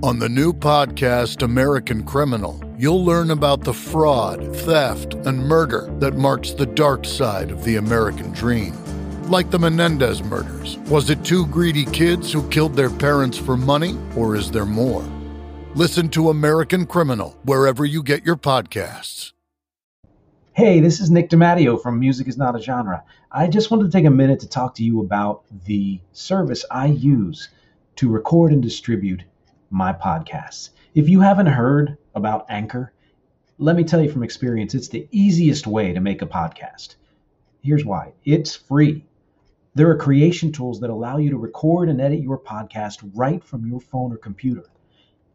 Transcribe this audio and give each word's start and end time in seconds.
On 0.00 0.20
the 0.20 0.28
new 0.28 0.52
podcast, 0.52 1.42
American 1.42 2.04
Criminal, 2.04 2.62
you'll 2.78 3.04
learn 3.04 3.32
about 3.32 3.64
the 3.64 3.74
fraud, 3.74 4.54
theft, 4.58 5.14
and 5.14 5.36
murder 5.40 5.92
that 5.98 6.14
marks 6.14 6.52
the 6.52 6.66
dark 6.66 7.04
side 7.04 7.50
of 7.50 7.64
the 7.64 7.76
American 7.76 8.30
dream. 8.30 8.74
Like 9.24 9.50
the 9.50 9.58
Menendez 9.58 10.22
murders. 10.22 10.78
Was 10.88 11.10
it 11.10 11.24
two 11.24 11.48
greedy 11.48 11.84
kids 11.84 12.32
who 12.32 12.48
killed 12.48 12.76
their 12.76 12.90
parents 12.90 13.36
for 13.36 13.56
money, 13.56 13.98
or 14.14 14.36
is 14.36 14.52
there 14.52 14.64
more? 14.64 15.02
Listen 15.74 16.08
to 16.10 16.30
American 16.30 16.86
Criminal 16.86 17.36
wherever 17.42 17.84
you 17.84 18.04
get 18.04 18.24
your 18.24 18.36
podcasts. 18.36 19.32
Hey, 20.52 20.78
this 20.78 21.00
is 21.00 21.10
Nick 21.10 21.28
DeMatteo 21.28 21.82
from 21.82 21.98
Music 21.98 22.28
is 22.28 22.38
Not 22.38 22.54
a 22.54 22.62
Genre. 22.62 23.02
I 23.32 23.48
just 23.48 23.72
wanted 23.72 23.86
to 23.86 23.90
take 23.90 24.04
a 24.06 24.10
minute 24.10 24.38
to 24.40 24.48
talk 24.48 24.76
to 24.76 24.84
you 24.84 25.00
about 25.00 25.42
the 25.64 25.98
service 26.12 26.64
I 26.70 26.86
use 26.86 27.48
to 27.96 28.08
record 28.08 28.52
and 28.52 28.62
distribute 28.62 29.24
my 29.70 29.92
podcasts. 29.92 30.70
If 30.94 31.08
you 31.08 31.20
haven't 31.20 31.46
heard 31.46 31.98
about 32.14 32.46
Anchor, 32.48 32.92
let 33.58 33.76
me 33.76 33.84
tell 33.84 34.02
you 34.02 34.10
from 34.10 34.22
experience, 34.22 34.74
it's 34.74 34.88
the 34.88 35.08
easiest 35.10 35.66
way 35.66 35.92
to 35.92 36.00
make 36.00 36.22
a 36.22 36.26
podcast. 36.26 36.96
Here's 37.62 37.84
why 37.84 38.12
it's 38.24 38.54
free. 38.54 39.04
There 39.74 39.90
are 39.90 39.96
creation 39.96 40.52
tools 40.52 40.80
that 40.80 40.90
allow 40.90 41.18
you 41.18 41.30
to 41.30 41.36
record 41.36 41.88
and 41.88 42.00
edit 42.00 42.20
your 42.20 42.38
podcast 42.38 42.98
right 43.14 43.44
from 43.44 43.66
your 43.66 43.80
phone 43.80 44.12
or 44.12 44.16
computer. 44.16 44.64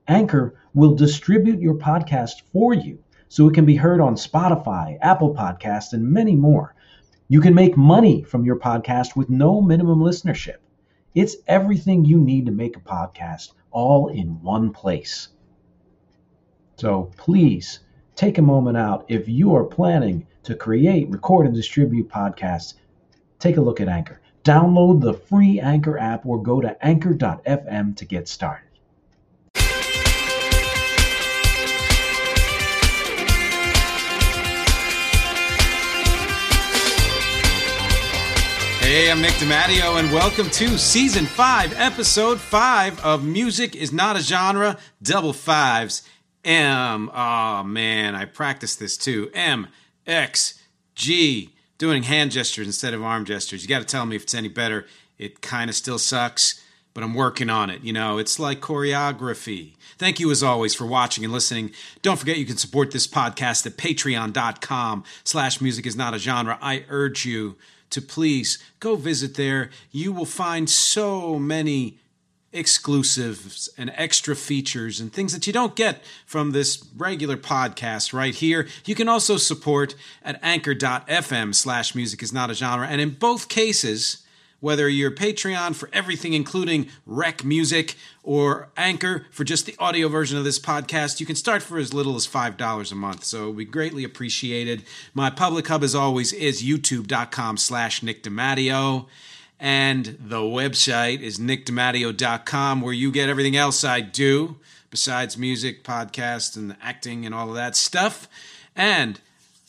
Anchor 0.08 0.56
will 0.74 0.96
distribute 0.96 1.62
your 1.62 1.76
podcast 1.76 2.42
for 2.52 2.74
you 2.74 3.00
so 3.30 3.48
it 3.48 3.54
can 3.54 3.66
be 3.66 3.76
heard 3.76 4.02
on 4.02 4.16
Spotify, 4.16 4.98
Apple 5.02 5.34
Podcasts, 5.34 5.94
and 5.94 6.04
many 6.04 6.36
more. 6.36 6.76
You 7.30 7.40
can 7.40 7.54
make 7.54 7.78
money 7.78 8.24
from 8.24 8.46
your 8.46 8.58
podcast 8.58 9.16
with 9.16 9.30
no 9.30 9.62
minimum 9.62 10.00
listenership. 10.00 10.58
It's 11.16 11.38
everything 11.48 12.06
you 12.06 12.20
need 12.20 12.48
to 12.48 12.52
make 12.52 12.76
a 12.76 12.82
podcast 12.82 13.52
all 13.74 14.08
in 14.08 14.42
one 14.42 14.72
place. 14.72 15.28
So 16.78 17.12
please 17.18 17.82
take 18.16 18.38
a 18.38 18.42
moment 18.42 18.78
out. 18.78 19.06
If 19.10 19.28
you 19.28 19.56
are 19.56 19.64
planning 19.66 20.26
to 20.44 20.56
create, 20.56 21.10
record, 21.10 21.46
and 21.46 21.56
distribute 21.56 22.10
podcasts, 22.10 22.76
take 23.40 23.58
a 23.58 23.62
look 23.62 23.82
at 23.82 23.90
Anchor. 23.90 24.22
Download 24.44 25.02
the 25.02 25.14
free 25.14 25.60
Anchor 25.60 25.98
app 25.98 26.26
or 26.26 26.42
go 26.42 26.62
to 26.62 26.86
anchor.fm 26.86 27.96
to 27.96 28.06
get 28.06 28.28
started. 28.28 28.68
Hey, 38.94 39.10
I'm 39.10 39.24
Nick 39.24 39.32
DeMatteo, 39.32 40.00
and 40.00 40.14
welcome 40.14 40.52
to 40.52 40.78
Season 40.78 41.26
5, 41.26 41.74
Episode 41.80 42.40
5 42.40 43.04
of 43.04 43.26
Music 43.26 43.76
is 43.76 43.92
Not 43.92 44.16
a 44.16 44.20
Genre, 44.20 44.78
Double 45.02 45.34
Fives. 45.34 46.04
M, 46.46 47.10
oh 47.12 47.64
man, 47.64 48.14
I 48.14 48.26
practiced 48.26 48.80
this 48.80 48.96
too. 48.96 49.32
M, 49.34 49.68
X, 50.06 50.62
G, 50.94 51.56
doing 51.80 52.04
hand 52.04 52.34
gestures 52.34 52.68
instead 52.68 52.94
of 52.94 53.02
arm 53.02 53.26
gestures. 53.26 53.64
You 53.64 53.68
got 53.68 53.80
to 53.80 53.86
tell 53.86 54.06
me 54.06 54.16
if 54.16 54.22
it's 54.22 54.36
any 54.36 54.48
better. 54.48 54.86
It 55.18 55.42
kind 55.42 55.72
of 55.72 55.76
still 55.76 55.98
sucks, 55.98 56.64
but 56.94 57.04
I'm 57.04 57.16
working 57.16 57.50
on 57.50 57.72
it. 57.72 57.82
You 57.82 57.94
know, 57.94 58.20
it's 58.20 58.38
like 58.38 58.62
choreography. 58.62 59.74
Thank 59.98 60.20
you 60.20 60.30
as 60.30 60.44
always 60.44 60.76
for 60.76 60.86
watching 60.86 61.24
and 61.24 61.34
listening. 61.34 61.72
Don't 62.04 62.20
forget 62.20 62.38
you 62.38 62.46
can 62.46 62.58
support 62.58 62.92
this 62.92 63.08
podcast 63.08 63.66
at 63.66 63.76
patreon.com 63.76 65.04
slash 65.24 65.62
music 65.62 65.88
is 65.88 65.96
not 65.96 66.14
a 66.14 66.20
genre. 66.20 66.60
I 66.62 66.86
urge 66.90 67.26
you 67.26 67.56
to 67.94 68.02
please 68.02 68.60
go 68.80 68.96
visit 68.96 69.36
there. 69.36 69.70
You 69.92 70.12
will 70.12 70.26
find 70.26 70.70
so 70.70 71.40
many 71.40 72.00
exclusives 72.54 73.68
and 73.78 73.92
extra 73.96 74.36
features 74.36 75.00
and 75.00 75.12
things 75.12 75.34
that 75.34 75.48
you 75.48 75.54
don't 75.54 75.76
get 75.76 76.04
from 76.26 76.52
this 76.52 76.86
regular 76.96 77.36
podcast 77.36 78.14
right 78.14 78.36
here. 78.36 78.68
You 78.86 78.96
can 78.96 79.10
also 79.10 79.38
support 79.38 79.96
at 80.24 80.40
anchor.fm 80.44 81.56
slash 81.56 81.96
music 81.96 82.22
is 82.22 82.32
not 82.32 82.52
a 82.52 82.54
genre. 82.54 82.88
And 82.88 83.02
in 83.02 83.12
both 83.12 83.50
cases, 83.50 84.23
whether 84.64 84.88
you're 84.88 85.12
Patreon 85.12 85.76
for 85.76 85.90
everything, 85.92 86.32
including 86.32 86.88
REC 87.06 87.44
music, 87.44 87.98
or 88.24 88.70
Anchor 88.78 89.26
for 89.30 89.44
just 89.44 89.66
the 89.66 89.76
audio 89.78 90.08
version 90.08 90.38
of 90.38 90.46
this 90.46 90.58
podcast, 90.58 91.20
you 91.20 91.26
can 91.26 91.36
start 91.36 91.62
for 91.62 91.78
as 91.78 91.94
little 91.94 92.16
as 92.16 92.26
$5 92.26 92.90
a 92.90 92.96
month. 92.96 93.26
So 93.26 93.50
we 93.50 93.66
greatly 93.66 94.06
appreciated. 94.06 94.84
My 95.14 95.30
public 95.30 95.68
hub, 95.68 95.84
as 95.84 95.94
always, 95.94 96.32
is 96.32 96.64
youtube.com 96.64 97.58
slash 97.58 98.02
Nick 98.02 98.24
DeMatteo. 98.24 99.08
And 99.60 100.18
the 100.18 100.40
website 100.40 101.20
is 101.20 101.38
nickdematteo.com, 101.40 102.80
where 102.80 102.94
you 102.94 103.12
get 103.12 103.28
everything 103.28 103.58
else 103.58 103.84
I 103.84 104.00
do, 104.00 104.56
besides 104.90 105.38
music, 105.38 105.84
podcast, 105.84 106.56
and 106.56 106.78
acting, 106.82 107.26
and 107.26 107.36
all 107.36 107.50
of 107.50 107.56
that 107.56 107.76
stuff. 107.76 108.30
And 108.78 109.20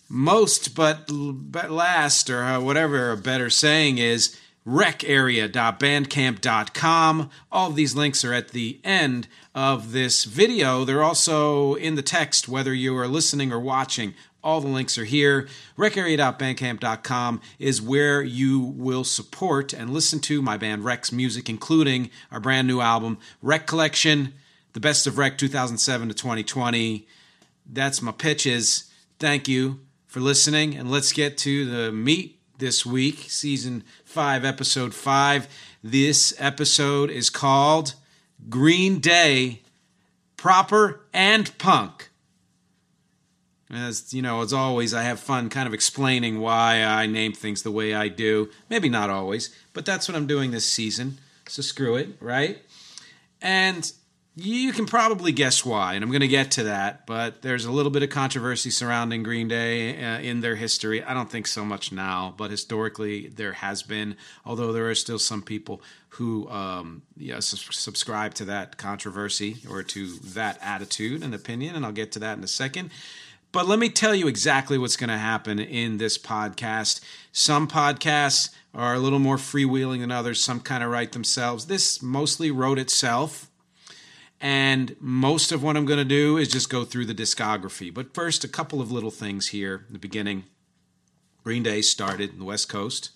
most 0.08 0.76
but, 0.76 1.08
but 1.08 1.72
last, 1.72 2.30
or 2.30 2.60
whatever 2.60 3.10
a 3.10 3.16
better 3.16 3.50
saying 3.50 3.98
is, 3.98 4.38
recarea.bandcamp.com. 4.66 7.30
All 7.52 7.70
of 7.70 7.76
these 7.76 7.94
links 7.94 8.24
are 8.24 8.32
at 8.32 8.48
the 8.48 8.80
end 8.82 9.28
of 9.54 9.92
this 9.92 10.24
video. 10.24 10.84
They're 10.84 11.02
also 11.02 11.74
in 11.74 11.96
the 11.96 12.02
text, 12.02 12.48
whether 12.48 12.72
you 12.72 12.96
are 12.96 13.06
listening 13.06 13.52
or 13.52 13.60
watching. 13.60 14.14
All 14.42 14.60
the 14.60 14.68
links 14.68 14.96
are 14.98 15.04
here. 15.04 15.48
Recarea.bandcamp.com 15.78 17.40
is 17.58 17.80
where 17.80 18.22
you 18.22 18.60
will 18.60 19.04
support 19.04 19.72
and 19.72 19.90
listen 19.90 20.20
to 20.20 20.42
my 20.42 20.56
band 20.56 20.84
REC's 20.84 21.12
music, 21.12 21.48
including 21.48 22.10
our 22.30 22.40
brand 22.40 22.68
new 22.68 22.80
album, 22.80 23.18
RECcollection, 23.42 24.32
The 24.74 24.80
Best 24.80 25.06
of 25.06 25.18
Rec 25.18 25.38
2007 25.38 26.08
to 26.08 26.14
2020. 26.14 27.06
That's 27.66 28.02
my 28.02 28.12
pitches. 28.12 28.90
Thank 29.18 29.48
you 29.48 29.80
for 30.06 30.20
listening, 30.20 30.76
and 30.76 30.90
let's 30.90 31.12
get 31.12 31.38
to 31.38 31.64
the 31.64 31.90
meat 31.90 32.33
this 32.58 32.86
week, 32.86 33.26
season 33.28 33.82
5, 34.04 34.44
episode 34.44 34.94
5. 34.94 35.48
This 35.82 36.34
episode 36.38 37.10
is 37.10 37.30
called 37.30 37.94
Green 38.48 39.00
Day 39.00 39.62
Proper 40.36 41.00
and 41.12 41.56
Punk. 41.58 42.10
As 43.70 44.14
you 44.14 44.22
know, 44.22 44.42
as 44.42 44.52
always, 44.52 44.94
I 44.94 45.02
have 45.02 45.18
fun 45.18 45.48
kind 45.48 45.66
of 45.66 45.74
explaining 45.74 46.40
why 46.40 46.82
I 46.82 47.06
name 47.06 47.32
things 47.32 47.62
the 47.62 47.72
way 47.72 47.92
I 47.94 48.08
do. 48.08 48.50
Maybe 48.70 48.88
not 48.88 49.10
always, 49.10 49.54
but 49.72 49.84
that's 49.84 50.06
what 50.06 50.16
I'm 50.16 50.26
doing 50.26 50.50
this 50.50 50.66
season. 50.66 51.18
So 51.48 51.60
screw 51.62 51.96
it, 51.96 52.10
right? 52.20 52.58
And 53.42 53.90
you 54.36 54.72
can 54.72 54.86
probably 54.86 55.30
guess 55.30 55.64
why, 55.64 55.94
and 55.94 56.02
I'm 56.02 56.10
going 56.10 56.20
to 56.20 56.28
get 56.28 56.50
to 56.52 56.64
that, 56.64 57.06
but 57.06 57.42
there's 57.42 57.66
a 57.66 57.70
little 57.70 57.90
bit 57.90 58.02
of 58.02 58.10
controversy 58.10 58.70
surrounding 58.70 59.22
Green 59.22 59.46
Day 59.46 60.02
uh, 60.04 60.18
in 60.18 60.40
their 60.40 60.56
history. 60.56 61.04
I 61.04 61.14
don't 61.14 61.30
think 61.30 61.46
so 61.46 61.64
much 61.64 61.92
now, 61.92 62.34
but 62.36 62.50
historically 62.50 63.28
there 63.28 63.52
has 63.52 63.84
been, 63.84 64.16
although 64.44 64.72
there 64.72 64.90
are 64.90 64.94
still 64.96 65.20
some 65.20 65.40
people 65.40 65.80
who 66.08 66.48
um, 66.48 67.02
yeah, 67.16 67.38
su- 67.38 67.72
subscribe 67.72 68.34
to 68.34 68.44
that 68.46 68.76
controversy 68.76 69.58
or 69.70 69.84
to 69.84 70.14
that 70.16 70.58
attitude 70.60 71.22
and 71.22 71.32
opinion, 71.32 71.76
and 71.76 71.86
I'll 71.86 71.92
get 71.92 72.10
to 72.12 72.18
that 72.18 72.36
in 72.36 72.42
a 72.42 72.48
second. 72.48 72.90
But 73.52 73.68
let 73.68 73.78
me 73.78 73.88
tell 73.88 74.16
you 74.16 74.26
exactly 74.26 74.78
what's 74.78 74.96
going 74.96 75.10
to 75.10 75.16
happen 75.16 75.60
in 75.60 75.98
this 75.98 76.18
podcast. 76.18 77.00
Some 77.30 77.68
podcasts 77.68 78.50
are 78.74 78.94
a 78.94 78.98
little 78.98 79.20
more 79.20 79.36
freewheeling 79.36 80.00
than 80.00 80.10
others, 80.10 80.42
some 80.42 80.58
kind 80.58 80.82
of 80.82 80.90
write 80.90 81.12
themselves. 81.12 81.66
This 81.66 82.02
mostly 82.02 82.50
wrote 82.50 82.80
itself. 82.80 83.48
And 84.44 84.94
most 85.00 85.52
of 85.52 85.62
what 85.62 85.74
I'm 85.74 85.86
going 85.86 85.98
to 86.00 86.04
do 86.04 86.36
is 86.36 86.48
just 86.48 86.68
go 86.68 86.84
through 86.84 87.06
the 87.06 87.14
discography. 87.14 87.92
But 87.92 88.12
first, 88.12 88.44
a 88.44 88.48
couple 88.48 88.82
of 88.82 88.92
little 88.92 89.10
things 89.10 89.48
here 89.48 89.86
in 89.86 89.94
the 89.94 89.98
beginning. 89.98 90.44
Green 91.42 91.62
Day 91.62 91.80
started 91.80 92.34
in 92.34 92.40
the 92.40 92.44
West 92.44 92.68
Coast, 92.68 93.10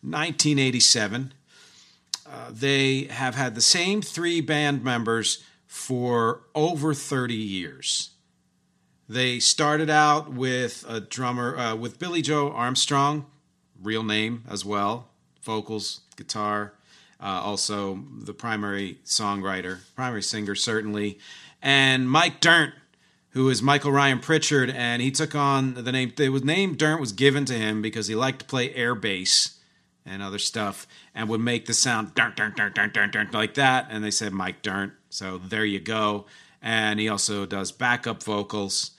1987. 0.00 1.32
Uh, 2.26 2.50
they 2.50 3.04
have 3.04 3.36
had 3.36 3.54
the 3.54 3.60
same 3.60 4.02
three 4.02 4.40
band 4.40 4.82
members 4.82 5.44
for 5.68 6.40
over 6.56 6.92
30 6.92 7.34
years. 7.34 8.10
They 9.08 9.38
started 9.38 9.88
out 9.88 10.32
with 10.32 10.84
a 10.88 10.98
drummer, 10.98 11.56
uh, 11.56 11.76
with 11.76 12.00
Billie 12.00 12.20
Joe 12.20 12.50
Armstrong, 12.50 13.26
real 13.80 14.02
name 14.02 14.42
as 14.50 14.64
well, 14.64 15.08
vocals, 15.40 16.00
guitar, 16.16 16.74
uh, 17.20 17.40
also 17.42 18.02
the 18.18 18.34
primary 18.34 18.98
songwriter, 19.04 19.78
primary 19.94 20.22
singer, 20.22 20.54
certainly, 20.54 21.18
and 21.62 22.10
Mike 22.10 22.40
Dirnt, 22.40 22.74
who 23.30 23.48
is 23.48 23.62
Michael 23.62 23.92
Ryan 23.92 24.20
Pritchard, 24.20 24.70
and 24.70 25.02
he 25.02 25.10
took 25.10 25.34
on 25.34 25.74
the 25.74 25.92
name. 25.92 26.12
Was 26.30 26.44
name 26.44 26.76
Dirnt 26.76 27.00
was 27.00 27.12
given 27.12 27.44
to 27.46 27.54
him 27.54 27.82
because 27.82 28.06
he 28.06 28.14
liked 28.14 28.40
to 28.40 28.44
play 28.44 28.74
air 28.74 28.94
bass 28.94 29.58
and 30.06 30.22
other 30.22 30.38
stuff, 30.38 30.86
and 31.14 31.28
would 31.28 31.40
make 31.40 31.66
the 31.66 31.72
sound 31.72 32.14
Dirnt, 32.14 32.36
Dirnt, 32.36 32.56
Dirnt, 32.56 32.74
Dirnt, 32.74 32.92
Dirnt, 32.92 33.12
Dirnt 33.12 33.32
like 33.32 33.54
that, 33.54 33.86
and 33.90 34.04
they 34.04 34.10
said 34.10 34.32
Mike 34.32 34.62
Dirnt. 34.62 34.92
So 35.08 35.38
there 35.38 35.64
you 35.64 35.80
go. 35.80 36.26
And 36.60 37.00
he 37.00 37.08
also 37.08 37.46
does 37.46 37.72
backup 37.72 38.22
vocals. 38.22 38.92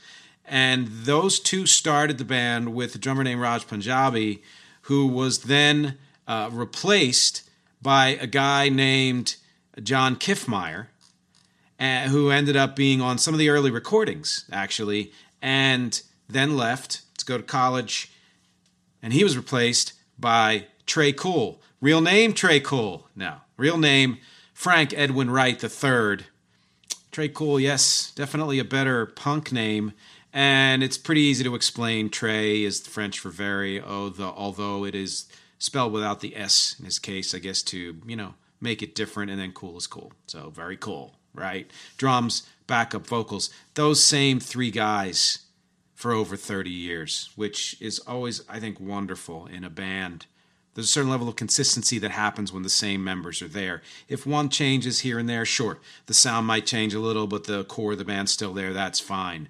And 0.48 0.88
those 0.88 1.40
two 1.40 1.66
started 1.66 2.18
the 2.18 2.26
band 2.26 2.74
with 2.74 2.96
a 2.96 2.98
drummer 2.98 3.24
named 3.24 3.42
Raj 3.42 3.68
Punjabi, 3.68 4.44
who 4.84 5.08
was 5.08 5.44
then 5.44 5.98
uh, 6.28 6.50
replaced 6.52 7.50
by 7.81 8.18
a 8.22 8.27
guy 8.27 8.69
named 8.69 9.36
John 9.81 10.16
Kiffmeyer. 10.16 10.88
uh, 11.80 12.07
who 12.07 12.30
ended 12.30 12.56
up 12.56 12.75
being 12.75 13.01
on 13.01 13.18
some 13.18 13.33
of 13.33 13.39
the 13.39 13.50
early 13.50 13.72
recordings, 13.72 14.45
actually, 14.51 15.12
and 15.42 16.01
then 16.30 16.56
left 16.56 17.01
to 17.18 17.25
go 17.25 17.38
to 17.38 17.44
college. 17.44 18.12
And 19.01 19.13
he 19.13 19.24
was 19.24 19.36
replaced 19.38 19.94
by 20.18 20.68
Tré 20.88 21.16
Cool. 21.16 21.62
Real 21.81 22.01
name, 22.01 22.33
Tré 22.33 22.63
Cool. 22.63 23.07
No, 23.16 23.36
real 23.57 23.78
name, 23.78 24.18
Frank 24.54 24.94
Edwin 24.95 25.30
Wright 25.30 25.62
III. 25.62 26.25
Tré 27.12 27.33
Cool, 27.33 27.60
yes, 27.60 28.12
definitely 28.16 28.60
a 28.60 28.63
better 28.66 29.06
punk 29.06 29.51
name. 29.51 29.94
And 30.33 30.83
it's 30.83 30.98
pretty 30.98 31.21
easy 31.21 31.44
to 31.45 31.56
explain. 31.56 32.10
Trey 32.10 32.63
is 32.63 32.86
French 32.86 33.19
for 33.19 33.30
very, 33.30 33.81
oh, 33.81 34.10
the, 34.10 34.25
although 34.25 34.83
it 34.83 34.94
is 34.94 35.25
spelled 35.66 35.92
without 35.92 36.22
the 36.22 36.38
S 36.38 36.76
in 36.80 36.86
his 36.86 37.00
case, 37.00 37.34
I 37.34 37.40
guess, 37.40 37.62
to, 37.64 37.98
you 38.06 38.16
know, 38.16 38.36
make 38.62 38.82
it 38.82 38.96
different. 38.96 39.32
And 39.32 39.40
then 39.40 39.52
cool 39.52 39.78
is 39.78 39.88
cool. 39.88 40.14
So 40.28 40.50
very 40.50 40.78
cool, 40.78 41.16
right? 41.34 41.70
Drums, 41.98 42.48
backup 42.68 43.06
vocals, 43.06 43.50
those 43.74 44.04
same 44.04 44.40
three 44.40 44.72
guys 44.72 45.40
for 45.96 46.12
over 46.12 46.36
30 46.38 46.70
years, 46.70 47.32
which 47.36 47.76
is 47.82 48.00
always, 48.00 48.44
I 48.48 48.60
think, 48.60 48.80
wonderful 48.80 49.48
in 49.48 49.64
a 49.64 49.70
band. 49.70 50.28
There's 50.74 50.88
a 50.88 50.92
certain 50.92 51.10
level 51.10 51.30
of 51.30 51.38
consistency 51.38 52.00
that 52.00 52.12
happens 52.12 52.52
when 52.52 52.64
the 52.64 52.70
same 52.70 53.02
members 53.02 53.42
are 53.42 53.48
there. 53.48 53.82
If 54.10 54.26
one 54.26 54.50
changes 54.50 55.00
here 55.00 55.18
and 55.18 55.30
there, 55.30 55.46
sure, 55.46 55.80
the 56.06 56.14
sound 56.14 56.48
might 56.48 56.66
change 56.66 56.94
a 56.94 57.00
little, 57.00 57.28
but 57.28 57.46
the 57.46 57.64
core 57.64 57.94
of 57.94 57.98
the 57.98 58.06
band's 58.06 58.34
still 58.34 58.54
there. 58.54 58.74
That's 58.74 59.00
fine. 59.00 59.48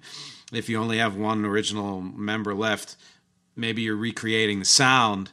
If 0.52 0.68
you 0.68 0.78
only 0.78 0.98
have 0.98 1.16
one 1.16 1.44
original 1.44 2.00
member 2.00 2.54
left, 2.54 2.94
maybe 3.56 3.82
you're 3.82 3.96
recreating 3.96 4.60
the 4.60 4.64
sound 4.64 5.30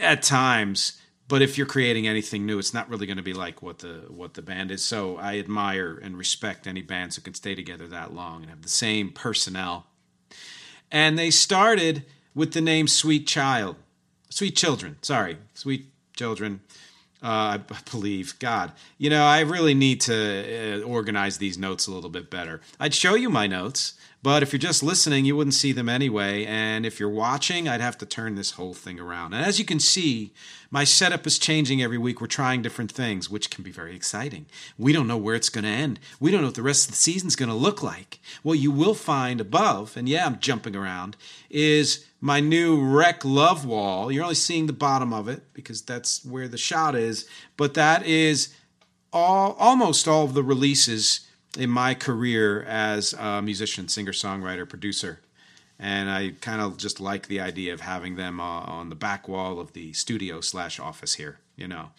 at 0.00 0.22
times. 0.22 1.00
But 1.28 1.42
if 1.42 1.58
you're 1.58 1.66
creating 1.66 2.06
anything 2.06 2.46
new, 2.46 2.58
it's 2.58 2.72
not 2.72 2.88
really 2.88 3.06
going 3.06 3.16
to 3.16 3.22
be 3.22 3.32
like 3.32 3.60
what 3.60 3.80
the 3.80 4.04
what 4.08 4.34
the 4.34 4.42
band 4.42 4.70
is. 4.70 4.84
So 4.84 5.16
I 5.16 5.38
admire 5.38 5.98
and 6.00 6.16
respect 6.16 6.66
any 6.66 6.82
bands 6.82 7.16
who 7.16 7.22
can 7.22 7.34
stay 7.34 7.54
together 7.54 7.88
that 7.88 8.14
long 8.14 8.42
and 8.42 8.50
have 8.50 8.62
the 8.62 8.68
same 8.68 9.10
personnel. 9.10 9.86
And 10.90 11.18
they 11.18 11.30
started 11.30 12.04
with 12.32 12.52
the 12.52 12.60
name 12.60 12.86
Sweet 12.86 13.26
Child 13.26 13.76
Sweet 14.30 14.54
Children. 14.54 14.98
Sorry, 15.02 15.38
Sweet 15.54 15.86
Children. 16.14 16.60
Uh, 17.22 17.58
I 17.58 17.60
believe 17.90 18.38
God. 18.38 18.72
You 18.98 19.10
know, 19.10 19.24
I 19.24 19.40
really 19.40 19.74
need 19.74 20.02
to 20.02 20.82
uh, 20.82 20.86
organize 20.86 21.38
these 21.38 21.56
notes 21.56 21.86
a 21.86 21.90
little 21.90 22.10
bit 22.10 22.30
better. 22.30 22.60
I'd 22.78 22.94
show 22.94 23.14
you 23.14 23.30
my 23.30 23.46
notes, 23.46 23.94
but 24.26 24.42
if 24.42 24.52
you're 24.52 24.58
just 24.58 24.82
listening, 24.82 25.24
you 25.24 25.36
wouldn't 25.36 25.54
see 25.54 25.70
them 25.70 25.88
anyway. 25.88 26.44
And 26.46 26.84
if 26.84 26.98
you're 26.98 27.08
watching, 27.08 27.68
I'd 27.68 27.80
have 27.80 27.96
to 27.98 28.04
turn 28.04 28.34
this 28.34 28.50
whole 28.50 28.74
thing 28.74 28.98
around. 28.98 29.34
And 29.34 29.46
as 29.46 29.60
you 29.60 29.64
can 29.64 29.78
see, 29.78 30.32
my 30.68 30.82
setup 30.82 31.28
is 31.28 31.38
changing 31.38 31.80
every 31.80 31.96
week. 31.96 32.20
We're 32.20 32.26
trying 32.26 32.60
different 32.60 32.90
things, 32.90 33.30
which 33.30 33.50
can 33.50 33.62
be 33.62 33.70
very 33.70 33.94
exciting. 33.94 34.46
We 34.76 34.92
don't 34.92 35.06
know 35.06 35.16
where 35.16 35.36
it's 35.36 35.48
going 35.48 35.62
to 35.62 35.70
end. 35.70 36.00
We 36.18 36.32
don't 36.32 36.40
know 36.40 36.48
what 36.48 36.56
the 36.56 36.62
rest 36.62 36.88
of 36.88 36.90
the 36.90 37.00
season's 37.00 37.36
going 37.36 37.50
to 37.50 37.54
look 37.54 37.84
like. 37.84 38.18
What 38.42 38.58
you 38.58 38.72
will 38.72 38.94
find 38.94 39.40
above, 39.40 39.96
and 39.96 40.08
yeah, 40.08 40.26
I'm 40.26 40.40
jumping 40.40 40.74
around, 40.74 41.16
is 41.48 42.04
my 42.20 42.40
new 42.40 42.82
REC 42.82 43.24
Love 43.24 43.64
wall. 43.64 44.10
You're 44.10 44.24
only 44.24 44.34
seeing 44.34 44.66
the 44.66 44.72
bottom 44.72 45.12
of 45.12 45.28
it 45.28 45.44
because 45.54 45.82
that's 45.82 46.24
where 46.24 46.48
the 46.48 46.58
shot 46.58 46.96
is, 46.96 47.28
but 47.56 47.74
that 47.74 48.04
is 48.04 48.52
all 49.12 49.52
almost 49.60 50.08
all 50.08 50.24
of 50.24 50.34
the 50.34 50.42
releases 50.42 51.25
in 51.56 51.70
my 51.70 51.94
career 51.94 52.62
as 52.62 53.12
a 53.14 53.42
musician, 53.42 53.88
singer, 53.88 54.12
songwriter, 54.12 54.68
producer. 54.68 55.20
And 55.78 56.08
I 56.08 56.32
kind 56.40 56.60
of 56.60 56.78
just 56.78 57.00
like 57.00 57.28
the 57.28 57.40
idea 57.40 57.74
of 57.74 57.80
having 57.80 58.16
them 58.16 58.40
uh, 58.40 58.60
on 58.60 58.88
the 58.88 58.94
back 58.94 59.28
wall 59.28 59.60
of 59.60 59.72
the 59.72 59.92
studio 59.92 60.40
slash 60.40 60.80
office 60.80 61.14
here, 61.14 61.38
you 61.54 61.68
know, 61.68 61.90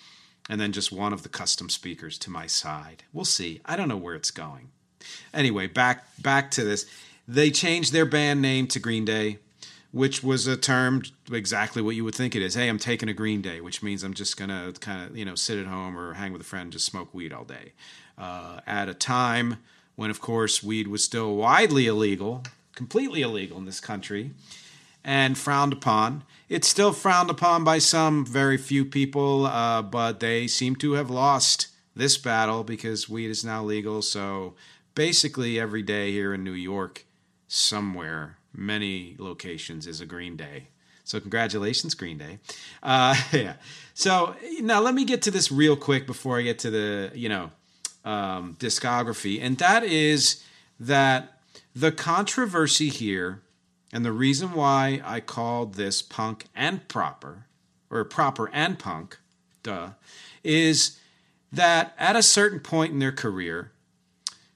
and 0.50 0.59
then 0.59 0.71
just 0.71 0.92
one 0.92 1.13
of 1.13 1.24
the 1.24 1.30
custom 1.30 1.69
speakers 1.69 2.18
to 2.19 2.31
my 2.31 2.48
side. 2.48 3.04
We'll 3.13 3.25
see. 3.25 3.62
I 3.65 3.75
don't 3.75 3.89
know 3.89 3.98
where 3.98 4.15
it's 4.15 4.31
going. 4.31 4.69
Anyway, 5.33 5.68
back 5.68 6.06
back 6.21 6.50
to 6.51 6.63
this. 6.63 6.86
They 7.27 7.51
changed 7.51 7.94
their 7.94 8.06
band 8.06 8.42
name 8.42 8.68
to 8.68 8.80
Green 8.80 9.06
Day, 9.06 9.38
which 9.92 10.24
was 10.24 10.48
a 10.48 10.57
term 10.57 11.04
exactly 11.31 11.81
what 11.81 11.95
you 11.95 12.04
would 12.04 12.15
think 12.15 12.36
it 12.36 12.42
is. 12.42 12.56
Hey, 12.56 12.69
I'm 12.69 12.80
taking 12.80 13.09
a 13.09 13.13
Green 13.13 13.42
Day, 13.42 13.62
which 13.62 13.83
means 13.83 14.04
I'm 14.04 14.15
just 14.15 14.38
gonna 14.38 14.74
kind 14.80 15.07
of 15.07 15.15
you 15.15 15.24
know 15.24 15.36
sit 15.36 15.59
at 15.59 15.68
home 15.68 15.98
or 15.98 16.13
hang 16.13 16.33
with 16.33 16.42
a 16.42 16.45
friend, 16.45 16.63
and 16.63 16.71
just 16.71 16.86
smoke 16.86 17.13
weed 17.13 17.31
all 17.31 17.44
day 17.44 17.74
uh, 18.17 18.59
at 18.65 18.89
a 18.89 18.93
time 18.93 19.57
when, 19.95 20.09
of 20.09 20.21
course, 20.21 20.63
weed 20.63 20.87
was 20.87 21.03
still 21.03 21.35
widely 21.35 21.87
illegal, 21.87 22.43
completely 22.75 23.21
illegal 23.21 23.57
in 23.57 23.65
this 23.65 23.79
country, 23.79 24.31
and 25.03 25.37
frowned 25.37 25.73
upon. 25.73 26.23
It's 26.49 26.67
still 26.67 26.93
frowned 26.93 27.29
upon 27.29 27.63
by 27.63 27.79
some 27.79 28.25
very 28.25 28.57
few 28.57 28.85
people, 28.85 29.45
uh, 29.45 29.81
but 29.81 30.19
they 30.19 30.47
seem 30.47 30.75
to 30.77 30.93
have 30.93 31.09
lost 31.09 31.67
this 31.95 32.17
battle 32.17 32.63
because 32.63 33.09
weed 33.09 33.29
is 33.29 33.43
now 33.43 33.63
legal. 33.63 34.01
So 34.01 34.53
basically, 34.95 35.59
every 35.59 35.81
day 35.81 36.11
here 36.11 36.33
in 36.33 36.43
New 36.43 36.51
York, 36.51 37.05
somewhere, 37.47 38.37
many 38.53 39.15
locations, 39.17 39.87
is 39.87 39.99
a 39.99 40.05
Green 40.05 40.35
Day. 40.37 40.67
So 41.03 41.19
congratulations, 41.19 41.95
Green 41.95 42.17
Day. 42.17 42.39
Uh, 42.83 43.15
yeah. 43.31 43.53
So 43.93 44.35
now 44.59 44.81
let 44.81 44.93
me 44.93 45.05
get 45.05 45.21
to 45.23 45.31
this 45.31 45.51
real 45.51 45.75
quick 45.75 46.05
before 46.05 46.37
I 46.37 46.41
get 46.41 46.59
to 46.59 46.69
the 46.69 47.11
you 47.15 47.29
know 47.29 47.51
um, 48.07 48.56
discography, 48.57 49.39
and 49.42 49.57
that 49.57 49.83
is 49.83 50.42
that 50.80 51.39
the 51.75 51.92
controversy 51.92 52.88
here, 52.88 53.42
and 53.92 54.06
the 54.06 54.13
reason 54.13 54.54
why 54.54 55.01
I 55.04 55.19
called 55.19 55.74
this 55.74 56.01
punk 56.01 56.45
and 56.56 56.88
proper, 56.88 57.48
or 57.89 58.06
proper 58.06 58.50
and 58.54 58.80
punk, 58.80 59.18
duh, 59.62 59.89
is 60.42 60.98
that 61.51 61.94
at 62.00 62.15
a 62.15 62.24
certain 62.24 62.62
point 62.62 62.94
in 62.94 63.00
their 63.00 63.12
career, 63.12 63.71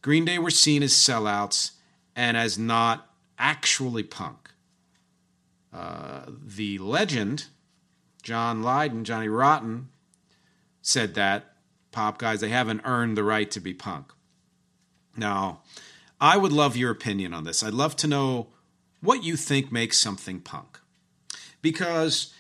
Green 0.02 0.24
Day 0.24 0.40
were 0.40 0.50
seen 0.50 0.82
as 0.82 0.94
sellouts 0.94 1.72
and 2.16 2.38
as 2.38 2.58
not 2.58 3.10
actually 3.38 4.04
punk. 4.04 4.50
Uh, 5.74 6.22
the 6.42 6.78
legend, 6.78 7.48
John 8.24 8.64
Lydon, 8.64 9.04
Johnny 9.04 9.28
Rotten, 9.28 9.90
said 10.82 11.16
that 11.16 11.51
pop 11.92 12.18
guys, 12.18 12.42
they 12.42 12.50
haven't 12.50 12.82
earned 12.84 13.18
the 13.18 13.24
right 13.24 13.50
to 13.52 13.60
be 13.60 13.74
punk. 13.74 14.12
Now, 15.16 15.62
I 16.20 16.38
would 16.38 16.52
love 16.52 16.78
your 16.78 16.92
opinion 16.92 17.34
on 17.34 17.44
this. 17.44 17.64
I'd 17.64 17.74
love 17.74 17.96
to 17.98 18.08
know 18.08 18.48
what 19.02 19.24
you 19.24 19.36
think 19.36 19.72
makes 19.72 19.98
something 19.98 20.40
punk. 20.40 20.80
Because 21.62 22.34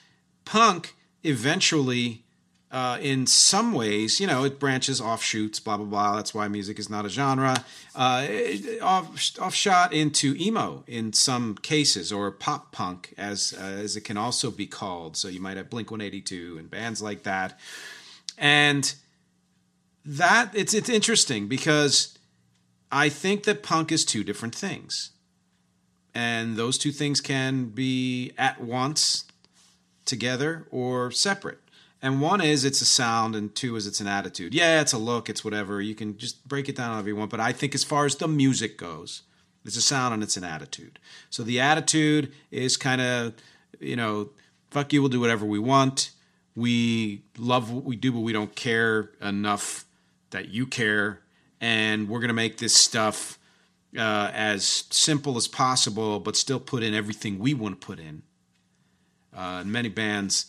punk 0.45 0.95
eventually, 1.23 2.23
uh, 2.71 2.97
in 3.01 3.27
some 3.27 3.73
ways, 3.73 4.19
you 4.19 4.27
know, 4.27 4.43
it 4.45 4.59
branches 4.59 5.01
offshoots, 5.01 5.59
blah, 5.59 5.77
blah, 5.77 5.85
blah. 5.85 6.15
That's 6.15 6.33
why 6.33 6.47
music 6.47 6.79
is 6.79 6.89
not 6.89 7.05
a 7.05 7.09
genre. 7.09 7.65
Uh, 7.93 8.27
off, 8.81 9.37
offshot 9.39 9.93
into 9.93 10.35
emo 10.37 10.83
in 10.87 11.11
some 11.11 11.55
cases, 11.55 12.11
or 12.13 12.31
pop 12.31 12.71
punk, 12.71 13.13
as, 13.17 13.53
uh, 13.59 13.63
as 13.63 13.97
it 13.97 14.01
can 14.01 14.15
also 14.15 14.51
be 14.51 14.67
called. 14.67 15.17
So 15.17 15.27
you 15.27 15.41
might 15.41 15.57
have 15.57 15.69
Blink 15.69 15.91
182 15.91 16.57
and 16.57 16.69
bands 16.69 17.01
like 17.01 17.23
that. 17.23 17.59
And 18.37 18.93
that 20.05 20.51
it's 20.53 20.73
it's 20.73 20.89
interesting 20.89 21.47
because 21.47 22.17
I 22.91 23.09
think 23.09 23.43
that 23.43 23.63
punk 23.63 23.91
is 23.91 24.03
two 24.03 24.23
different 24.23 24.55
things. 24.55 25.11
And 26.13 26.57
those 26.57 26.77
two 26.77 26.91
things 26.91 27.21
can 27.21 27.65
be 27.67 28.33
at 28.37 28.61
once 28.61 29.25
together 30.03 30.67
or 30.69 31.09
separate. 31.09 31.59
And 32.01 32.19
one 32.19 32.41
is 32.41 32.65
it's 32.65 32.81
a 32.81 32.85
sound, 32.85 33.35
and 33.35 33.53
two 33.53 33.75
is 33.75 33.85
it's 33.85 34.01
an 34.01 34.07
attitude. 34.07 34.53
Yeah, 34.53 34.81
it's 34.81 34.91
a 34.91 34.97
look, 34.97 35.29
it's 35.29 35.45
whatever. 35.45 35.79
You 35.79 35.93
can 35.93 36.17
just 36.17 36.45
break 36.47 36.67
it 36.67 36.75
down 36.75 36.91
however 36.91 37.09
you 37.09 37.15
want. 37.15 37.29
But 37.29 37.39
I 37.39 37.53
think 37.53 37.75
as 37.75 37.83
far 37.83 38.05
as 38.05 38.15
the 38.15 38.27
music 38.27 38.77
goes, 38.77 39.21
it's 39.63 39.77
a 39.77 39.81
sound 39.81 40.15
and 40.15 40.23
it's 40.23 40.35
an 40.35 40.43
attitude. 40.43 40.99
So 41.29 41.43
the 41.43 41.59
attitude 41.59 42.33
is 42.49 42.75
kind 42.75 43.01
of, 43.01 43.33
you 43.79 43.95
know, 43.95 44.31
fuck 44.71 44.91
you, 44.91 45.01
we'll 45.01 45.09
do 45.09 45.19
whatever 45.19 45.45
we 45.45 45.59
want. 45.59 46.11
We 46.55 47.23
love 47.37 47.71
what 47.71 47.83
we 47.83 47.95
do, 47.95 48.11
but 48.11 48.21
we 48.21 48.33
don't 48.33 48.55
care 48.55 49.11
enough 49.21 49.85
that 50.31 50.49
you 50.49 50.65
care, 50.65 51.21
and 51.59 52.09
we're 52.09 52.19
going 52.19 52.29
to 52.29 52.33
make 52.33 52.57
this 52.57 52.73
stuff 52.73 53.37
uh, 53.97 54.31
as 54.33 54.85
simple 54.89 55.37
as 55.37 55.47
possible, 55.47 56.19
but 56.19 56.35
still 56.35 56.59
put 56.59 56.83
in 56.83 56.93
everything 56.93 57.39
we 57.39 57.53
want 57.53 57.79
to 57.79 57.85
put 57.85 57.99
in. 57.99 58.23
Uh, 59.35 59.63
many 59.65 59.89
bands, 59.89 60.47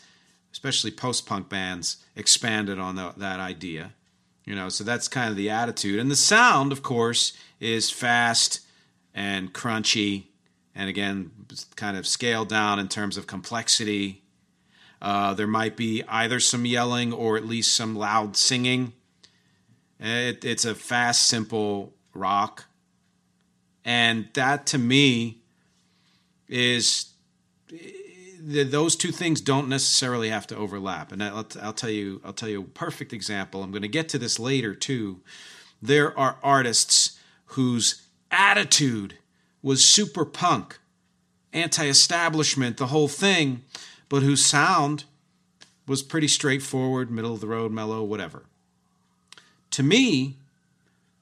especially 0.53 0.91
post 0.91 1.27
punk 1.27 1.49
bands, 1.49 1.99
expanded 2.17 2.79
on 2.79 2.97
the, 2.97 3.13
that 3.17 3.41
idea. 3.41 3.93
You 4.45 4.55
know, 4.57 4.69
so 4.69 4.83
that's 4.83 5.07
kind 5.07 5.31
of 5.31 5.37
the 5.37 5.51
attitude. 5.51 6.01
And 6.01 6.11
the 6.11 6.17
sound, 6.17 6.73
of 6.73 6.83
course, 6.83 7.33
is 7.61 7.91
fast 7.91 8.61
and 9.15 9.53
crunchy, 9.53 10.25
and 10.75 10.89
again, 10.89 11.31
kind 11.77 11.97
of 11.97 12.07
scaled 12.07 12.49
down 12.49 12.79
in 12.79 12.89
terms 12.89 13.17
of 13.17 13.27
complexity. 13.27 14.23
Uh, 15.01 15.35
there 15.35 15.47
might 15.47 15.77
be 15.77 16.03
either 16.09 16.41
some 16.41 16.65
yelling 16.65 17.13
or 17.13 17.37
at 17.37 17.45
least 17.45 17.75
some 17.75 17.95
loud 17.95 18.37
singing. 18.37 18.93
Eh, 20.03 20.31
it, 20.31 20.45
it's 20.45 20.65
a 20.65 20.75
fast, 20.75 21.29
simple 21.29 21.95
rock. 22.13 22.67
And 23.85 24.29
that 24.35 24.67
to 24.67 24.79
me 24.79 25.39
is 26.49 27.13
those 28.41 28.97
two 28.97 29.13
things 29.13 29.41
don't 29.41 29.69
necessarily 29.69 30.29
have 30.29 30.47
to 30.49 30.57
overlap. 30.57 31.13
And 31.13 31.23
I'll, 31.23 31.47
I'll 31.63 31.73
tell 31.73 31.91
you, 31.91 32.21
I'll 32.25 32.33
tell 32.33 32.49
you 32.49 32.63
a 32.63 32.65
perfect 32.65 33.13
example. 33.13 33.63
I'm 33.63 33.71
going 33.71 33.83
to 33.83 33.89
get 33.89 34.09
to 34.11 34.19
this 34.19 34.39
later 34.39 34.75
too. 34.75 35.21
there 35.81 36.17
are 36.19 36.39
artists 36.43 37.19
whose 37.47 38.03
attitude 38.31 39.19
was 39.63 39.85
super 39.85 40.25
punk, 40.25 40.79
anti 41.53 41.87
establishment, 41.87 42.77
the 42.77 42.89
whole 42.89 43.09
thing, 43.09 43.63
but 44.09 44.23
whose 44.23 44.45
sound 44.45 45.05
was 45.87 46.03
pretty 46.03 46.29
straightforward, 46.29 47.11
middle 47.11 47.35
of 47.35 47.41
the 47.41 47.47
road, 47.47 47.71
mellow, 47.71 48.03
whatever. 48.03 48.45
To 49.73 49.83
me, 49.83 50.37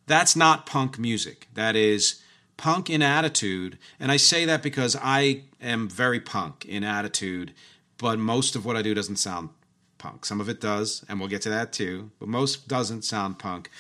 that's 0.07 0.37
not 0.37 0.67
punk 0.67 0.99
music. 0.99 1.49
That 1.55 1.77
is 1.77 2.23
punk 2.57 2.91
in 2.91 3.03
attitude. 3.03 3.79
And 3.99 4.13
I 4.13 4.17
say 4.17 4.45
that 4.45 4.63
because 4.63 4.97
I 5.01 5.43
am 5.61 5.89
very 5.89 6.21
punk 6.21 6.65
in 6.65 6.85
attitude, 6.85 7.53
but 7.99 8.19
most 8.19 8.55
of 8.55 8.65
what 8.65 8.77
I 8.77 8.83
do 8.83 8.95
doesn't 8.95 9.17
sound 9.17 9.51
punk. 9.99 10.25
Some 10.25 10.41
of 10.41 10.49
it 10.49 10.61
does, 10.61 11.05
and 11.09 11.19
we'll 11.19 11.29
get 11.29 11.43
to 11.43 11.51
that 11.51 11.73
too, 11.73 12.11
but 12.19 12.29
most 12.29 12.69
doesn't 12.69 13.03
sound 13.03 13.39
punk. 13.39 13.71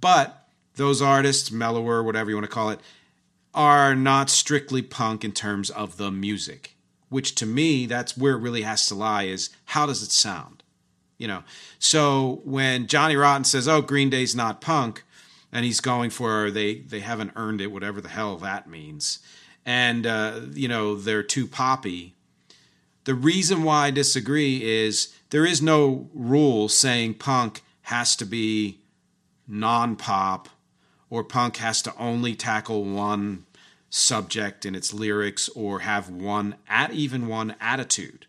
But 0.00 0.46
those 0.74 1.00
artists, 1.00 1.50
mellower, 1.50 2.02
whatever 2.02 2.30
you 2.30 2.36
want 2.36 2.44
to 2.44 2.52
call 2.54 2.70
it, 2.70 2.80
are 3.54 3.94
not 3.94 4.28
strictly 4.28 4.82
punk 4.82 5.24
in 5.24 5.32
terms 5.32 5.70
of 5.70 5.96
the 5.96 6.10
music 6.10 6.76
which 7.08 7.34
to 7.34 7.46
me 7.46 7.86
that's 7.86 8.16
where 8.16 8.34
it 8.34 8.40
really 8.40 8.62
has 8.62 8.86
to 8.86 8.94
lie 8.94 9.24
is 9.24 9.50
how 9.66 9.86
does 9.86 10.02
it 10.02 10.10
sound 10.10 10.62
you 11.18 11.26
know. 11.26 11.42
So 11.78 12.40
when 12.44 12.86
johnny 12.86 13.16
rotten 13.16 13.44
says 13.44 13.68
oh 13.68 13.82
green 13.82 14.10
day's 14.10 14.34
not 14.34 14.60
punk 14.60 15.04
and 15.52 15.64
he's 15.64 15.80
going 15.80 16.10
for 16.10 16.50
they 16.50 16.76
they 16.80 17.00
haven't 17.00 17.32
earned 17.36 17.60
it 17.60 17.68
whatever 17.72 18.00
the 18.00 18.08
hell 18.08 18.36
that 18.36 18.68
means. 18.68 19.20
And 19.64 20.06
uh, 20.06 20.40
you 20.52 20.68
know 20.68 20.94
they're 20.94 21.22
too 21.22 21.46
poppy. 21.46 22.14
The 23.04 23.14
reason 23.14 23.62
why 23.62 23.86
i 23.86 23.90
disagree 23.90 24.62
is 24.62 25.14
there 25.30 25.46
is 25.46 25.62
no 25.62 26.08
rule 26.12 26.68
saying 26.68 27.14
punk 27.14 27.62
has 27.82 28.16
to 28.16 28.24
be 28.24 28.80
non-pop 29.46 30.48
or 31.08 31.22
punk 31.22 31.56
has 31.58 31.82
to 31.82 31.94
only 31.96 32.34
tackle 32.34 32.84
one 32.84 33.46
subject 33.88 34.66
in 34.66 34.74
its 34.74 34.92
lyrics 34.92 35.48
or 35.50 35.80
have 35.80 36.10
one 36.10 36.56
at 36.68 36.92
even 36.92 37.28
one 37.28 37.54
attitude. 37.60 38.25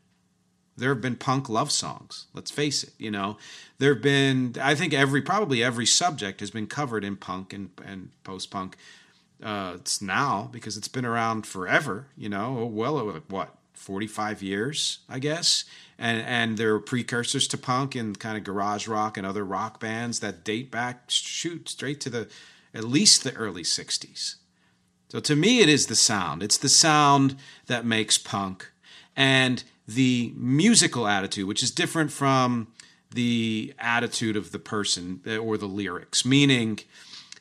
There 0.78 0.90
have 0.90 1.02
been 1.02 1.16
punk 1.16 1.50
love 1.50 1.72
songs. 1.72 2.28
Let's 2.34 2.52
face 2.52 2.84
it. 2.84 2.94
You 2.98 3.12
know, 3.12 3.38
there 3.80 3.94
have 3.94 4.04
been. 4.04 4.56
I 4.62 4.76
think 4.76 4.94
every 4.94 5.22
probably 5.22 5.64
every 5.64 5.88
subject 5.88 6.40
has 6.40 6.52
been 6.52 6.68
covered 6.68 7.04
in 7.04 7.16
punk 7.16 7.52
and 7.52 7.70
and 7.84 8.12
post 8.24 8.52
punk. 8.52 8.78
Uh, 9.42 9.74
it's 9.76 10.02
now 10.02 10.50
because 10.52 10.78
it's 10.78 10.88
been 10.88 11.06
around 11.06 11.46
forever. 11.48 12.08
You 12.16 12.30
know, 12.30 12.66
well, 12.66 13.22
what 13.28 13.56
forty 13.74 14.08
five 14.08 14.44
years, 14.44 15.00
I 15.10 15.20
guess. 15.20 15.66
And 15.98 16.22
and 16.22 16.58
there 16.58 16.74
are 16.76 16.80
precursors 16.80 17.48
to 17.48 17.58
punk 17.58 17.96
and 17.96 18.20
kind 18.20 18.38
of 18.38 18.44
garage 18.44 18.88
rock 18.88 19.18
and 19.18 19.26
other 19.26 19.44
rock 19.44 19.80
bands 19.80 20.20
that 20.20 20.44
date 20.44 20.70
back 20.70 21.06
shoot 21.08 21.70
straight 21.70 22.00
to 22.02 22.10
the 22.10 22.28
at 22.74 22.84
least 22.84 23.24
the 23.24 23.34
early 23.34 23.64
'60s. 23.64 24.36
So 25.10 25.20
to 25.22 25.36
me, 25.36 25.62
it 25.62 25.70
is 25.70 25.88
the 25.88 25.96
sound. 25.96 26.44
It's 26.44 26.58
the 26.58 26.70
sound 26.70 27.38
that 27.68 27.86
makes 27.86 28.18
punk. 28.18 28.72
And 29.16 29.64
the 29.88 30.34
musical 30.36 31.08
attitude, 31.08 31.48
which 31.48 31.64
is 31.64 31.72
different 31.72 32.12
from 32.12 32.68
the 33.12 33.74
attitude 33.80 34.36
of 34.36 34.52
the 34.52 34.60
person 34.60 35.22
or 35.42 35.58
the 35.58 35.68
lyrics, 35.68 36.26
meaning 36.26 36.80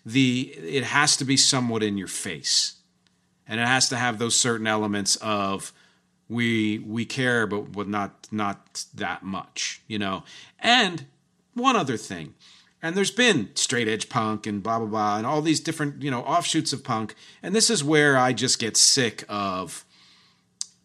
the 0.05 0.53
it 0.57 0.85
has 0.85 1.17
to 1.17 1.25
be 1.25 1.37
somewhat 1.37 1.83
in 1.83 1.99
your 1.99 2.09
face. 2.09 2.75
And 3.49 3.61
it 3.61 3.67
has 3.67 3.89
to 3.91 3.97
have 3.97 4.19
those 4.19 4.37
certain 4.37 4.67
elements 4.67 5.17
of 5.17 5.73
we 6.29 6.79
we 6.79 7.05
care 7.05 7.47
but 7.47 7.73
but 7.73 7.89
not 7.89 8.29
not 8.31 8.85
that 8.95 9.23
much, 9.23 9.83
you 9.87 9.99
know. 9.99 10.23
And 10.59 11.07
one 11.55 11.77
other 11.77 11.97
thing 11.97 12.35
and 12.83 12.97
there's 12.97 13.11
been 13.11 13.49
straight 13.55 13.89
edge 13.89 14.09
punk 14.09 14.47
and 14.47 14.63
blah 14.63 14.79
blah 14.79 14.87
blah 14.87 15.17
and 15.17 15.27
all 15.27 15.43
these 15.43 15.61
different 15.61 16.03
you 16.03 16.11
know 16.11 16.21
offshoots 16.21 16.73
of 16.73 16.85
punk 16.85 17.15
and 17.43 17.55
this 17.55 17.71
is 17.71 17.83
where 17.83 18.17
i 18.17 18.33
just 18.33 18.59
get 18.59 18.77
sick 18.77 19.25
of 19.29 19.86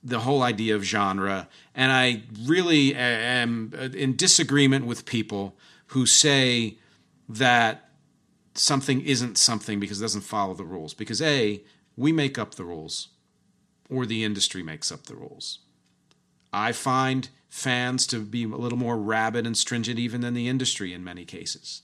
the 0.03 0.19
whole 0.19 0.41
idea 0.41 0.75
of 0.75 0.83
genre 0.83 1.47
and 1.75 1.91
i 1.91 2.21
really 2.43 2.95
am 2.95 3.71
in 3.93 4.15
disagreement 4.15 4.85
with 4.85 5.05
people 5.05 5.55
who 5.87 6.05
say 6.05 6.77
that 7.29 7.89
something 8.55 9.01
isn't 9.01 9.37
something 9.37 9.79
because 9.79 9.99
it 9.99 10.03
doesn't 10.03 10.21
follow 10.21 10.53
the 10.53 10.65
rules 10.65 10.93
because 10.93 11.21
a 11.21 11.61
we 11.95 12.11
make 12.11 12.37
up 12.39 12.55
the 12.55 12.65
rules 12.65 13.09
or 13.89 14.05
the 14.05 14.23
industry 14.23 14.63
makes 14.63 14.91
up 14.91 15.03
the 15.03 15.15
rules 15.15 15.59
i 16.51 16.71
find 16.71 17.29
fans 17.51 18.07
to 18.07 18.21
be 18.21 18.45
a 18.45 18.47
little 18.47 18.77
more 18.77 18.97
rabid 18.97 19.45
and 19.45 19.57
stringent 19.57 19.99
even 19.99 20.21
than 20.21 20.33
the 20.33 20.47
industry 20.47 20.93
in 20.93 21.03
many 21.03 21.25
cases. 21.25 21.81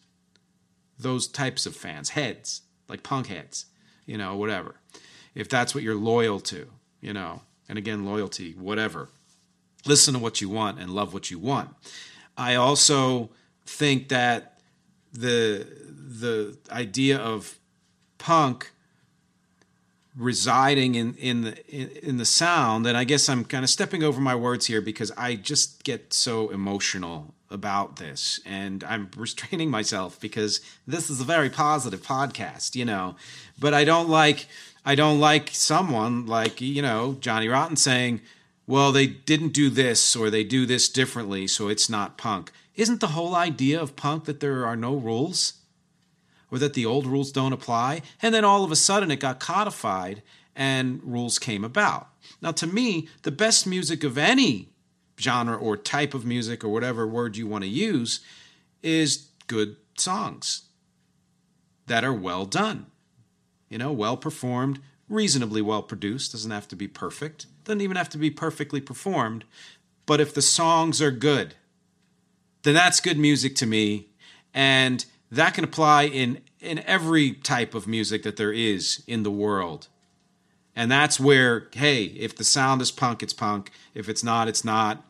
Those 0.97 1.27
types 1.27 1.65
of 1.65 1.75
fans, 1.75 2.11
heads, 2.11 2.61
like 2.87 3.03
punk 3.03 3.27
heads, 3.27 3.65
you 4.05 4.17
know, 4.17 4.37
whatever. 4.37 4.75
If 5.35 5.49
that's 5.49 5.75
what 5.75 5.83
you're 5.83 5.93
loyal 5.93 6.39
to, 6.39 6.69
you 7.01 7.11
know, 7.11 7.41
and 7.69 7.77
again, 7.77 8.05
loyalty, 8.05 8.53
whatever. 8.53 9.09
Listen 9.85 10.13
to 10.13 10.19
what 10.19 10.41
you 10.41 10.49
want 10.49 10.79
and 10.79 10.89
love 10.89 11.13
what 11.13 11.31
you 11.31 11.39
want. 11.39 11.69
I 12.37 12.55
also 12.55 13.29
think 13.65 14.09
that 14.09 14.59
the 15.13 15.67
the 16.07 16.57
idea 16.71 17.17
of 17.17 17.59
punk 18.17 18.71
residing 20.17 20.95
in 20.95 21.13
in 21.15 21.41
the 21.41 21.65
in, 21.67 21.89
in, 21.89 22.17
the 22.17 22.25
sound 22.25 22.87
and 22.87 22.97
i 22.97 23.03
guess 23.03 23.29
i'm 23.29 23.45
kind 23.45 23.63
of 23.63 23.69
stepping 23.69 24.01
over 24.03 24.19
my 24.19 24.33
words 24.33 24.65
here 24.65 24.81
because 24.81 25.11
i 25.15 25.35
just 25.35 25.83
get 25.83 26.11
so 26.11 26.49
emotional 26.49 27.35
about 27.51 27.97
this 27.97 28.39
and 28.45 28.83
i'm 28.85 29.09
restraining 29.15 29.69
myself 29.69 30.19
because 30.19 30.59
this 30.87 31.09
is 31.09 31.21
a 31.21 31.23
very 31.23 31.51
positive 31.51 32.01
podcast 32.01 32.75
you 32.75 32.83
know 32.83 33.15
but 33.59 33.75
i 33.75 33.83
don't 33.83 34.09
like 34.09 34.47
i 34.87 34.95
don't 34.95 35.19
like 35.19 35.51
someone 35.51 36.25
like 36.25 36.59
you 36.59 36.81
know 36.81 37.15
johnny 37.19 37.47
rotten 37.47 37.75
saying 37.75 38.19
well 38.65 38.91
they 38.91 39.05
didn't 39.05 39.53
do 39.53 39.69
this 39.69 40.15
or 40.15 40.31
they 40.31 40.43
do 40.43 40.65
this 40.65 40.89
differently 40.89 41.45
so 41.45 41.67
it's 41.67 41.89
not 41.89 42.17
punk 42.17 42.51
isn't 42.75 43.01
the 43.01 43.07
whole 43.07 43.35
idea 43.35 43.79
of 43.79 43.95
punk 43.95 44.25
that 44.25 44.39
there 44.39 44.65
are 44.65 44.75
no 44.75 44.95
rules 44.95 45.53
or 46.51 46.59
that 46.59 46.73
the 46.73 46.85
old 46.85 47.05
rules 47.05 47.31
don't 47.31 47.53
apply. 47.53 48.01
And 48.21 48.33
then 48.33 48.45
all 48.45 48.63
of 48.63 48.71
a 48.71 48.75
sudden 48.75 49.11
it 49.11 49.19
got 49.19 49.39
codified 49.39 50.21
and 50.55 51.01
rules 51.03 51.39
came 51.39 51.63
about. 51.63 52.09
Now, 52.41 52.51
to 52.53 52.67
me, 52.67 53.09
the 53.23 53.31
best 53.31 53.67
music 53.67 54.03
of 54.03 54.17
any 54.17 54.69
genre 55.19 55.55
or 55.55 55.77
type 55.77 56.13
of 56.13 56.25
music 56.25 56.63
or 56.63 56.69
whatever 56.69 57.07
word 57.07 57.37
you 57.37 57.47
want 57.47 57.63
to 57.63 57.69
use 57.69 58.19
is 58.81 59.27
good 59.47 59.75
songs 59.97 60.63
that 61.87 62.03
are 62.03 62.13
well 62.13 62.45
done. 62.45 62.87
You 63.69 63.77
know, 63.77 63.91
well 63.91 64.17
performed, 64.17 64.79
reasonably 65.09 65.61
well 65.61 65.83
produced, 65.83 66.31
doesn't 66.31 66.51
have 66.51 66.67
to 66.69 66.75
be 66.75 66.87
perfect, 66.87 67.47
doesn't 67.63 67.81
even 67.81 67.97
have 67.97 68.09
to 68.09 68.17
be 68.17 68.29
perfectly 68.29 68.81
performed. 68.81 69.43
But 70.05 70.21
if 70.21 70.33
the 70.33 70.41
songs 70.41 71.01
are 71.01 71.11
good, 71.11 71.55
then 72.63 72.73
that's 72.73 72.99
good 72.99 73.17
music 73.17 73.55
to 73.57 73.65
me. 73.65 74.07
And 74.53 75.05
that 75.31 75.53
can 75.53 75.63
apply 75.63 76.03
in 76.03 76.41
in 76.59 76.79
every 76.79 77.33
type 77.33 77.75
of 77.75 77.87
music 77.87 78.23
that 78.23 78.37
there 78.37 78.51
is 78.51 79.03
in 79.05 79.23
the 79.23 79.31
world. 79.31 79.87
And 80.75 80.91
that's 80.91 81.19
where, 81.19 81.67
hey, 81.73 82.05
if 82.05 82.35
the 82.35 82.43
sound 82.43 82.81
is 82.81 82.91
punk, 82.91 83.23
it's 83.23 83.33
punk. 83.33 83.71
If 83.93 84.09
it's 84.09 84.23
not, 84.23 84.47
it's 84.47 84.63
not. 84.63 85.03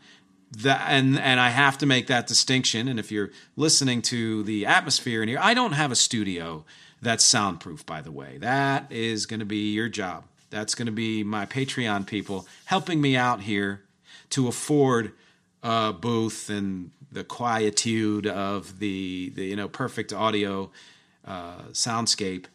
That 0.51 0.85
and 0.87 1.19
and 1.19 1.39
I 1.39 1.49
have 1.49 1.77
to 1.79 1.85
make 1.85 2.07
that 2.07 2.25
distinction. 2.25 2.87
And 2.87 2.99
if 2.99 3.11
you're 3.11 3.31
listening 3.55 4.01
to 4.03 4.43
the 4.43 4.65
atmosphere 4.65 5.21
in 5.21 5.29
here, 5.29 5.39
I 5.41 5.53
don't 5.53 5.73
have 5.73 5.91
a 5.91 5.95
studio 5.95 6.65
that's 7.01 7.23
soundproof, 7.23 7.85
by 7.85 8.01
the 8.01 8.11
way. 8.11 8.37
That 8.39 8.91
is 8.91 9.25
going 9.25 9.39
to 9.39 9.45
be 9.45 9.71
your 9.71 9.89
job. 9.89 10.23
That's 10.49 10.75
going 10.75 10.85
to 10.87 10.91
be 10.91 11.23
my 11.23 11.45
Patreon 11.45 12.07
people 12.07 12.47
helping 12.65 13.01
me 13.01 13.15
out 13.15 13.41
here 13.41 13.83
to 14.31 14.47
afford 14.47 15.13
a 15.61 15.93
booth 15.93 16.49
and 16.49 16.91
the 17.11 17.23
quietude 17.23 18.27
of 18.27 18.79
the, 18.79 19.31
the 19.35 19.45
you 19.45 19.55
know 19.55 19.67
perfect 19.67 20.13
audio 20.13 20.71
uh, 21.25 21.63
soundscape. 21.71 22.45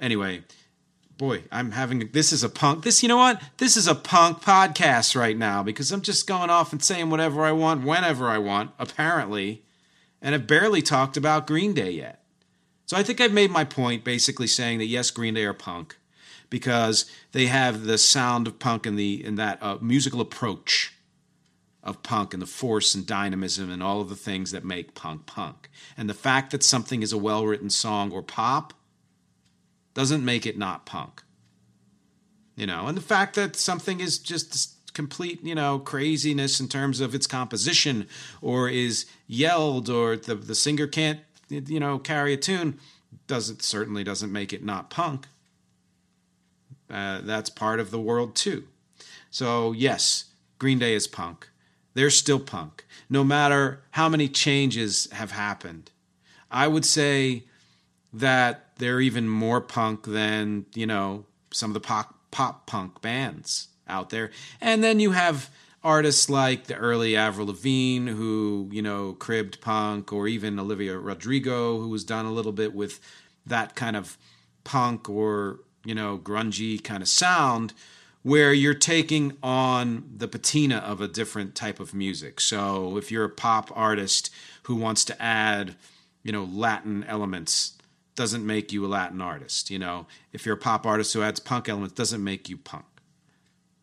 Anyway, 0.00 0.42
boy, 1.16 1.44
I'm 1.50 1.72
having 1.72 2.10
this 2.12 2.32
is 2.32 2.42
a 2.42 2.48
punk. 2.48 2.84
This 2.84 3.02
you 3.02 3.08
know 3.08 3.16
what? 3.16 3.40
This 3.58 3.76
is 3.76 3.86
a 3.86 3.94
punk 3.94 4.42
podcast 4.42 5.16
right 5.16 5.36
now 5.36 5.62
because 5.62 5.92
I'm 5.92 6.02
just 6.02 6.26
going 6.26 6.50
off 6.50 6.72
and 6.72 6.82
saying 6.82 7.10
whatever 7.10 7.44
I 7.44 7.52
want 7.52 7.84
whenever 7.84 8.28
I 8.28 8.38
want. 8.38 8.72
Apparently, 8.78 9.62
and 10.22 10.34
I've 10.34 10.46
barely 10.46 10.82
talked 10.82 11.16
about 11.16 11.46
Green 11.46 11.72
Day 11.72 11.90
yet. 11.90 12.19
So 12.90 12.96
I 12.96 13.04
think 13.04 13.20
I've 13.20 13.32
made 13.32 13.52
my 13.52 13.62
point, 13.62 14.02
basically 14.02 14.48
saying 14.48 14.78
that 14.78 14.86
yes, 14.86 15.12
Green 15.12 15.34
Day 15.34 15.44
are 15.44 15.54
punk 15.54 15.96
because 16.48 17.08
they 17.30 17.46
have 17.46 17.84
the 17.84 17.96
sound 17.96 18.48
of 18.48 18.58
punk 18.58 18.84
and 18.84 18.98
the 18.98 19.24
in 19.24 19.36
that 19.36 19.62
uh, 19.62 19.78
musical 19.80 20.20
approach 20.20 20.92
of 21.84 22.02
punk 22.02 22.34
and 22.34 22.42
the 22.42 22.48
force 22.48 22.92
and 22.92 23.06
dynamism 23.06 23.70
and 23.70 23.80
all 23.80 24.00
of 24.00 24.08
the 24.08 24.16
things 24.16 24.50
that 24.50 24.64
make 24.64 24.96
punk 24.96 25.24
punk. 25.24 25.70
And 25.96 26.10
the 26.10 26.14
fact 26.14 26.50
that 26.50 26.64
something 26.64 27.00
is 27.00 27.12
a 27.12 27.16
well 27.16 27.46
written 27.46 27.70
song 27.70 28.10
or 28.10 28.24
pop 28.24 28.74
doesn't 29.94 30.24
make 30.24 30.44
it 30.44 30.58
not 30.58 30.84
punk. 30.84 31.22
You 32.56 32.66
know, 32.66 32.88
and 32.88 32.96
the 32.96 33.02
fact 33.02 33.36
that 33.36 33.54
something 33.54 34.00
is 34.00 34.18
just 34.18 34.92
complete, 34.94 35.44
you 35.44 35.54
know, 35.54 35.78
craziness 35.78 36.58
in 36.58 36.66
terms 36.66 37.00
of 37.00 37.14
its 37.14 37.28
composition 37.28 38.08
or 38.42 38.68
is 38.68 39.06
yelled 39.28 39.88
or 39.88 40.16
the, 40.16 40.34
the 40.34 40.56
singer 40.56 40.88
can't, 40.88 41.20
you 41.50 41.80
know, 41.80 41.98
carry 41.98 42.32
a 42.32 42.36
tune 42.36 42.78
doesn't 43.26 43.62
certainly 43.62 44.04
doesn't 44.04 44.32
make 44.32 44.52
it 44.52 44.64
not 44.64 44.90
punk. 44.90 45.26
Uh, 46.90 47.20
that's 47.22 47.50
part 47.50 47.80
of 47.80 47.90
the 47.90 48.00
world 48.00 48.34
too. 48.34 48.64
So 49.30 49.72
yes, 49.72 50.24
Green 50.58 50.78
Day 50.78 50.94
is 50.94 51.06
punk. 51.06 51.48
They're 51.94 52.10
still 52.10 52.40
punk, 52.40 52.84
no 53.08 53.24
matter 53.24 53.82
how 53.92 54.08
many 54.08 54.28
changes 54.28 55.08
have 55.12 55.32
happened. 55.32 55.90
I 56.50 56.68
would 56.68 56.84
say 56.84 57.44
that 58.12 58.76
they're 58.76 59.00
even 59.00 59.28
more 59.28 59.60
punk 59.60 60.06
than 60.06 60.66
you 60.74 60.86
know 60.86 61.26
some 61.52 61.70
of 61.70 61.74
the 61.74 61.80
pop 61.80 62.14
pop 62.30 62.66
punk 62.66 63.00
bands 63.00 63.68
out 63.88 64.10
there. 64.10 64.30
And 64.60 64.82
then 64.82 65.00
you 65.00 65.12
have 65.12 65.50
artists 65.82 66.28
like 66.28 66.66
the 66.66 66.74
early 66.74 67.16
Avril 67.16 67.48
Lavigne, 67.48 68.10
who 68.10 68.68
you 68.72 68.82
know 68.82 69.14
cribbed 69.14 69.60
punk, 69.60 70.12
or 70.12 70.28
even 70.28 70.58
Olivia 70.58 70.98
Rodrigo, 70.98 71.80
who 71.80 71.88
was 71.88 72.04
done 72.04 72.26
a 72.26 72.32
little 72.32 72.52
bit 72.52 72.74
with 72.74 73.00
that 73.46 73.74
kind 73.74 73.96
of 73.96 74.18
punk 74.64 75.08
or 75.08 75.60
you 75.84 75.94
know 75.94 76.18
grungy 76.18 76.82
kind 76.82 77.02
of 77.02 77.08
sound, 77.08 77.72
where 78.22 78.52
you're 78.52 78.74
taking 78.74 79.36
on 79.42 80.04
the 80.16 80.28
patina 80.28 80.78
of 80.78 81.00
a 81.00 81.08
different 81.08 81.54
type 81.54 81.80
of 81.80 81.94
music. 81.94 82.40
So 82.40 82.96
if 82.96 83.10
you're 83.10 83.24
a 83.24 83.30
pop 83.30 83.70
artist 83.74 84.30
who 84.64 84.76
wants 84.76 85.04
to 85.06 85.22
add 85.22 85.76
you 86.22 86.32
know 86.32 86.44
Latin 86.44 87.04
elements 87.04 87.74
doesn't 88.20 88.44
make 88.44 88.70
you 88.70 88.84
a 88.84 88.88
Latin 88.88 89.22
artist. 89.22 89.70
You 89.70 89.78
know, 89.78 90.06
if 90.32 90.44
you're 90.44 90.56
a 90.56 90.58
pop 90.58 90.84
artist 90.84 91.14
who 91.14 91.22
adds 91.22 91.40
punk 91.40 91.70
elements, 91.70 91.94
doesn't 91.94 92.22
make 92.22 92.50
you 92.50 92.58
punk. 92.58 92.84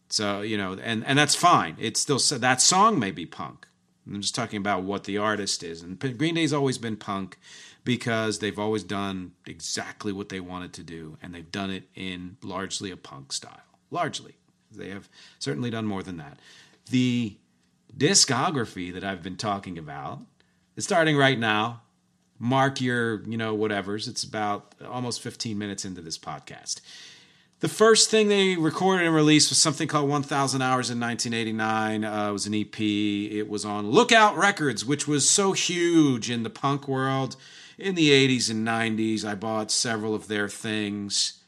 So 0.10 0.42
you 0.42 0.58
know, 0.58 0.74
and 0.74 1.06
and 1.06 1.18
that's 1.18 1.36
fine. 1.36 1.76
It's 1.80 2.00
still 2.00 2.20
that 2.40 2.62
song 2.62 3.00
may 3.00 3.12
be 3.12 3.26
punk. 3.26 3.68
I'm 4.06 4.22
just 4.22 4.36
talking 4.36 4.58
about 4.58 4.84
what 4.84 5.04
the 5.04 5.18
artist 5.18 5.64
is. 5.64 5.82
And 5.82 6.00
Green 6.18 6.36
Day's 6.36 6.54
always 6.54 6.78
been 6.78 6.96
punk 6.96 7.38
because 7.84 8.40
they've 8.40 8.60
always 8.60 8.84
done 8.84 9.32
exactly 9.46 10.12
what 10.12 10.30
they 10.30 10.40
wanted 10.40 10.74
to 10.74 10.84
do, 10.84 11.18
and 11.22 11.34
they've 11.34 11.52
done 11.52 11.70
it 11.70 11.84
in 11.96 12.38
largely 12.42 12.92
a 12.92 12.98
punk 12.98 13.32
style. 13.34 13.62
Largely, 13.92 14.36
they 14.72 14.90
have 14.90 15.10
certainly 15.40 15.70
done 15.70 15.86
more 15.86 16.04
than 16.04 16.18
that. 16.18 16.40
The 16.90 17.38
discography 17.96 18.94
that 18.94 19.04
I've 19.04 19.24
been 19.24 19.38
talking 19.38 19.78
about 19.78 20.22
is 20.76 20.84
starting 20.84 21.18
right 21.18 21.40
now. 21.40 21.82
Mark 22.40 22.82
your, 22.82 23.24
you 23.24 23.38
know, 23.38 23.58
whatevers. 23.58 24.08
It's 24.08 24.24
about 24.24 24.76
almost 24.88 25.22
15 25.22 25.58
minutes 25.58 25.86
into 25.86 26.02
this 26.02 26.18
podcast. 26.18 26.82
The 27.60 27.68
first 27.68 28.12
thing 28.12 28.28
they 28.28 28.56
recorded 28.56 29.08
and 29.08 29.16
released 29.16 29.50
was 29.50 29.58
something 29.58 29.88
called 29.88 30.08
1000 30.08 30.62
Hours 30.62 30.92
in 30.92 31.00
1989. 31.00 32.06
Uh, 32.06 32.30
it 32.30 32.32
was 32.32 32.46
an 32.46 32.54
EP. 32.54 32.80
It 32.80 33.50
was 33.50 33.66
on 33.66 33.90
Lookout 33.90 34.38
Records, 34.38 34.86
which 34.86 35.08
was 35.08 35.28
so 35.28 35.54
huge 35.54 36.30
in 36.30 36.44
the 36.44 36.52
punk 36.52 36.88
world 36.88 37.36
in 37.80 37.96
the 37.96 38.12
80s 38.12 38.52
and 38.52 38.68
90s. 38.68 39.26
I 39.26 39.34
bought 39.34 39.72
several 39.72 40.14
of 40.14 40.28
their 40.28 40.48
things. 40.48 41.42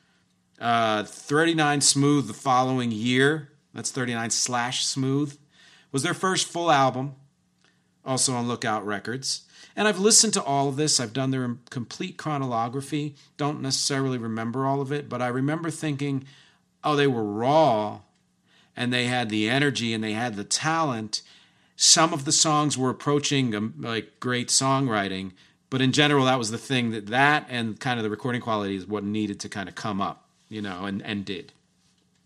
Uh, 0.60 1.04
39 1.04 1.82
Smooth 1.82 2.26
the 2.26 2.34
following 2.34 2.92
year. 2.92 3.52
That's 3.76 3.92
39 3.92 4.32
slash 4.32 4.84
Smooth. 4.84 5.38
Was 5.92 6.02
their 6.02 6.16
first 6.16 6.48
full 6.48 6.72
album, 6.72 7.18
also 8.04 8.34
on 8.34 8.48
Lookout 8.48 8.84
Records. 8.84 9.44
And 9.80 9.88
I've 9.88 9.98
listened 9.98 10.34
to 10.34 10.44
all 10.44 10.68
of 10.68 10.76
this. 10.76 11.00
I've 11.00 11.14
done 11.14 11.32
their 11.32 11.56
complete 11.70 12.18
chronology. 12.18 13.16
Don't 13.38 13.62
necessarily 13.62 14.18
remember 14.18 14.66
all 14.66 14.82
of 14.82 14.92
it, 14.92 15.08
but 15.08 15.22
I 15.22 15.30
remember 15.30 15.72
thinking, 15.72 16.26
oh, 16.84 16.98
they 16.98 17.08
were 17.08 17.24
raw 17.24 18.02
and 18.76 18.92
they 18.92 19.06
had 19.06 19.30
the 19.30 19.50
energy 19.50 19.94
and 19.94 20.04
they 20.04 20.12
had 20.12 20.36
the 20.36 20.44
talent. 20.44 21.22
Some 21.78 22.12
of 22.12 22.26
the 22.26 22.34
songs 22.34 22.78
were 22.78 22.90
approaching 22.90 23.56
um, 23.56 23.74
like 23.80 24.20
great 24.20 24.50
songwriting, 24.50 25.32
but 25.70 25.82
in 25.82 25.94
general, 25.94 26.26
that 26.26 26.38
was 26.38 26.52
the 26.52 26.58
thing 26.58 26.92
that 26.92 27.08
that 27.08 27.46
and 27.48 27.80
kind 27.80 28.02
of 28.02 28.04
the 28.04 28.10
recording 28.10 28.42
quality 28.42 28.76
is 28.76 28.86
what 28.86 29.06
needed 29.06 29.40
to 29.40 29.48
kind 29.48 29.70
of 29.70 29.76
come 29.76 30.02
up, 30.02 30.26
you 30.50 30.62
know, 30.62 30.84
and, 30.84 31.02
and 31.04 31.24
did. 31.24 31.54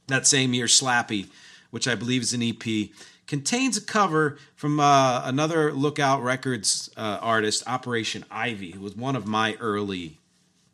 That 0.07 0.25
same 0.25 0.55
year, 0.55 0.65
Slappy, 0.65 1.27
which 1.69 1.87
I 1.87 1.93
believe 1.93 2.23
is 2.23 2.33
an 2.33 2.41
EP, 2.41 2.89
contains 3.27 3.77
a 3.77 3.81
cover 3.81 4.37
from 4.55 4.79
uh, 4.79 5.21
another 5.25 5.71
Lookout 5.71 6.21
Records 6.21 6.89
uh, 6.97 7.19
artist, 7.21 7.63
Operation 7.67 8.25
Ivy, 8.29 8.71
who 8.71 8.81
was 8.81 8.95
one 8.95 9.15
of 9.15 9.25
my 9.25 9.55
early 9.59 10.19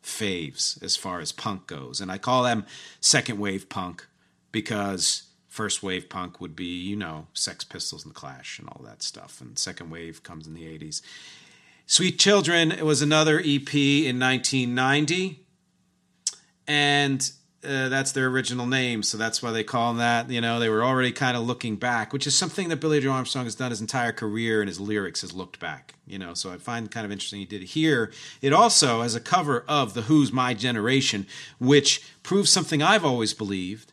faves 0.02 0.82
as 0.82 0.96
far 0.96 1.20
as 1.20 1.32
punk 1.32 1.66
goes. 1.66 2.00
And 2.00 2.10
I 2.10 2.18
call 2.18 2.42
them 2.42 2.66
second 3.00 3.38
wave 3.38 3.68
punk 3.68 4.06
because 4.52 5.24
first 5.48 5.82
wave 5.82 6.08
punk 6.08 6.40
would 6.40 6.56
be, 6.56 6.80
you 6.80 6.96
know, 6.96 7.26
Sex 7.34 7.64
Pistols 7.64 8.04
and 8.04 8.14
The 8.14 8.18
Clash 8.18 8.58
and 8.58 8.68
all 8.68 8.82
that 8.84 9.02
stuff. 9.02 9.40
And 9.40 9.58
second 9.58 9.90
wave 9.90 10.22
comes 10.22 10.46
in 10.46 10.54
the 10.54 10.64
80s. 10.64 11.02
Sweet 11.86 12.18
Children 12.18 12.84
was 12.84 13.02
another 13.02 13.38
EP 13.40 13.74
in 13.74 14.18
1990. 14.18 15.44
And 16.66 17.30
uh, 17.62 17.90
that's 17.90 18.12
their 18.12 18.26
original 18.26 18.66
name, 18.66 19.02
so 19.02 19.18
that's 19.18 19.42
why 19.42 19.50
they 19.50 19.62
call 19.62 19.88
them 19.88 19.98
that. 19.98 20.30
You 20.30 20.40
know, 20.40 20.58
they 20.58 20.70
were 20.70 20.82
already 20.82 21.12
kind 21.12 21.36
of 21.36 21.42
looking 21.46 21.76
back, 21.76 22.12
which 22.12 22.26
is 22.26 22.36
something 22.36 22.68
that 22.70 22.76
Billie 22.76 23.00
Joe 23.00 23.10
Armstrong 23.10 23.44
has 23.44 23.54
done 23.54 23.70
his 23.70 23.82
entire 23.82 24.12
career, 24.12 24.62
and 24.62 24.68
his 24.68 24.80
lyrics 24.80 25.20
has 25.20 25.34
looked 25.34 25.60
back. 25.60 25.94
You 26.06 26.18
know, 26.18 26.32
so 26.32 26.50
I 26.50 26.56
find 26.56 26.90
kind 26.90 27.04
of 27.04 27.12
interesting 27.12 27.38
he 27.38 27.44
did 27.44 27.62
it 27.62 27.66
here. 27.66 28.12
It 28.40 28.54
also 28.54 29.02
has 29.02 29.14
a 29.14 29.20
cover 29.20 29.64
of 29.68 29.92
the 29.92 30.02
Who's 30.02 30.32
My 30.32 30.54
Generation, 30.54 31.26
which 31.58 32.02
proves 32.22 32.50
something 32.50 32.82
I've 32.82 33.04
always 33.04 33.34
believed, 33.34 33.92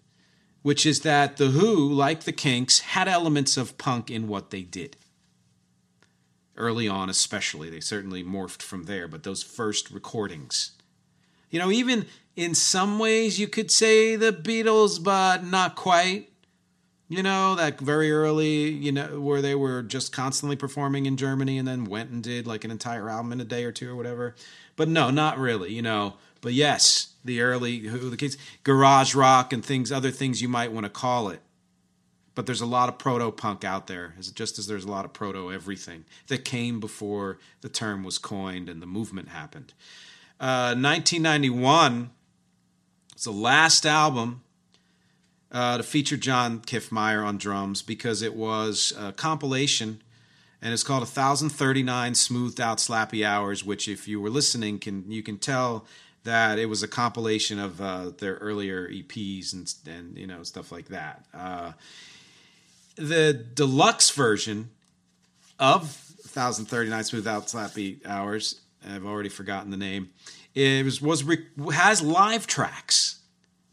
which 0.62 0.86
is 0.86 1.02
that 1.02 1.36
the 1.36 1.48
Who, 1.48 1.92
like 1.92 2.22
the 2.22 2.32
Kinks, 2.32 2.80
had 2.80 3.10
elements 3.10 3.58
of 3.58 3.78
punk 3.78 4.10
in 4.10 4.30
what 4.30 4.50
they 4.50 4.62
did. 4.62 4.96
Early 6.56 6.88
on, 6.88 7.10
especially, 7.10 7.70
they 7.70 7.82
certainly 7.82 8.24
morphed 8.24 8.62
from 8.62 8.84
there, 8.84 9.10
but 9.10 9.24
those 9.24 9.44
first 9.44 9.92
recordings. 9.92 10.72
You 11.50 11.60
know, 11.60 11.72
even 11.72 12.06
in 12.36 12.56
some 12.56 13.00
ways 13.00 13.40
you 13.40 13.48
could 13.48 13.72
say 13.72 14.16
the 14.16 14.32
Beatles, 14.32 15.04
but 15.04 15.44
not 15.44 15.76
quite. 15.76 16.30
You 17.10 17.24
know, 17.24 17.56
that 17.56 17.80
very 17.80 18.12
early, 18.12 18.70
you 18.70 18.92
know, 18.92 19.22
where 19.22 19.42
they 19.42 19.56
were 19.56 19.82
just 19.82 20.12
constantly 20.12 20.58
performing 20.58 21.06
in 21.06 21.16
Germany 21.16 21.58
and 21.58 21.66
then 21.66 21.86
went 21.86 22.10
and 22.10 22.22
did 22.22 22.46
like 22.46 22.66
an 22.66 22.72
entire 22.72 23.10
album 23.10 23.32
in 23.32 23.40
a 23.40 23.46
day 23.46 23.64
or 23.64 23.72
two 23.72 23.90
or 23.90 23.96
whatever. 23.96 24.36
But 24.76 24.90
no, 24.90 25.10
not 25.10 25.38
really, 25.38 25.72
you 25.74 25.82
know. 25.82 26.16
But 26.42 26.54
yes, 26.54 27.14
the 27.24 27.42
early 27.42 27.80
who 27.80 28.10
the 28.10 28.18
Kinks 28.18 28.38
garage 28.64 29.16
rock 29.16 29.54
and 29.54 29.64
things 29.64 29.90
other 29.90 30.12
things 30.12 30.42
you 30.42 30.50
might 30.50 30.74
want 30.74 30.84
to 30.84 30.90
call 30.90 31.30
it. 31.30 31.40
But 32.36 32.46
there's 32.46 32.62
a 32.62 32.68
lot 32.68 32.90
of 32.90 33.00
proto 33.00 33.32
punk 33.32 33.64
out 33.64 33.88
there, 33.88 34.14
just 34.34 34.60
as 34.60 34.68
there's 34.68 34.84
a 34.84 34.92
lot 34.92 35.06
of 35.06 35.14
proto 35.14 35.52
everything 35.52 36.06
that 36.28 36.46
came 36.46 36.80
before 36.80 37.40
the 37.62 37.70
term 37.70 38.04
was 38.04 38.18
coined 38.18 38.70
and 38.70 38.82
the 38.82 38.86
movement 38.86 39.30
happened. 39.30 39.74
Uh, 40.40 40.76
1991 40.78 42.12
it's 43.14 43.24
the 43.24 43.32
last 43.32 43.86
album 43.88 44.44
uh, 45.52 45.78
to 45.78 45.84
feature 45.84 46.18
John 46.18 46.60
Kiffmeyer 46.60 47.26
on 47.26 47.38
drums 47.40 47.82
because 47.82 48.22
it 48.22 48.36
was 48.36 48.94
a 49.00 49.12
compilation 49.12 50.02
and 50.62 50.74
it's 50.74 50.84
called 50.84 51.02
1039 51.02 52.14
smoothed 52.14 52.62
out 52.62 52.78
slappy 52.78 53.26
hours 53.26 53.64
which 53.66 53.88
if 53.88 54.08
you 54.08 54.22
were 54.22 54.30
listening 54.30 54.78
can 54.78 55.10
you 55.10 55.24
can 55.24 55.40
tell 55.40 55.88
that 56.28 56.60
it 56.60 56.66
was 56.66 56.84
a 56.84 56.88
compilation 56.88 57.58
of 57.58 57.80
uh, 57.80 58.12
their 58.18 58.36
earlier 58.36 58.88
eps 58.90 59.54
and, 59.54 59.74
and 59.88 60.18
you 60.18 60.28
know 60.28 60.44
stuff 60.44 60.72
like 60.72 60.90
that. 60.90 61.26
Uh, 61.34 61.72
the 62.96 63.34
deluxe 63.34 64.10
version 64.10 64.70
of 65.58 65.82
1039 66.34 67.04
smoothed 67.06 67.28
out 67.28 67.48
slappy 67.48 68.06
hours 68.06 68.60
i've 68.86 69.06
already 69.06 69.30
forgotten 69.30 69.72
the 69.72 69.78
name 69.78 70.10
it 70.58 70.84
was, 70.84 71.02
was 71.02 71.24
has 71.72 72.02
live 72.02 72.48
tracks 72.48 73.20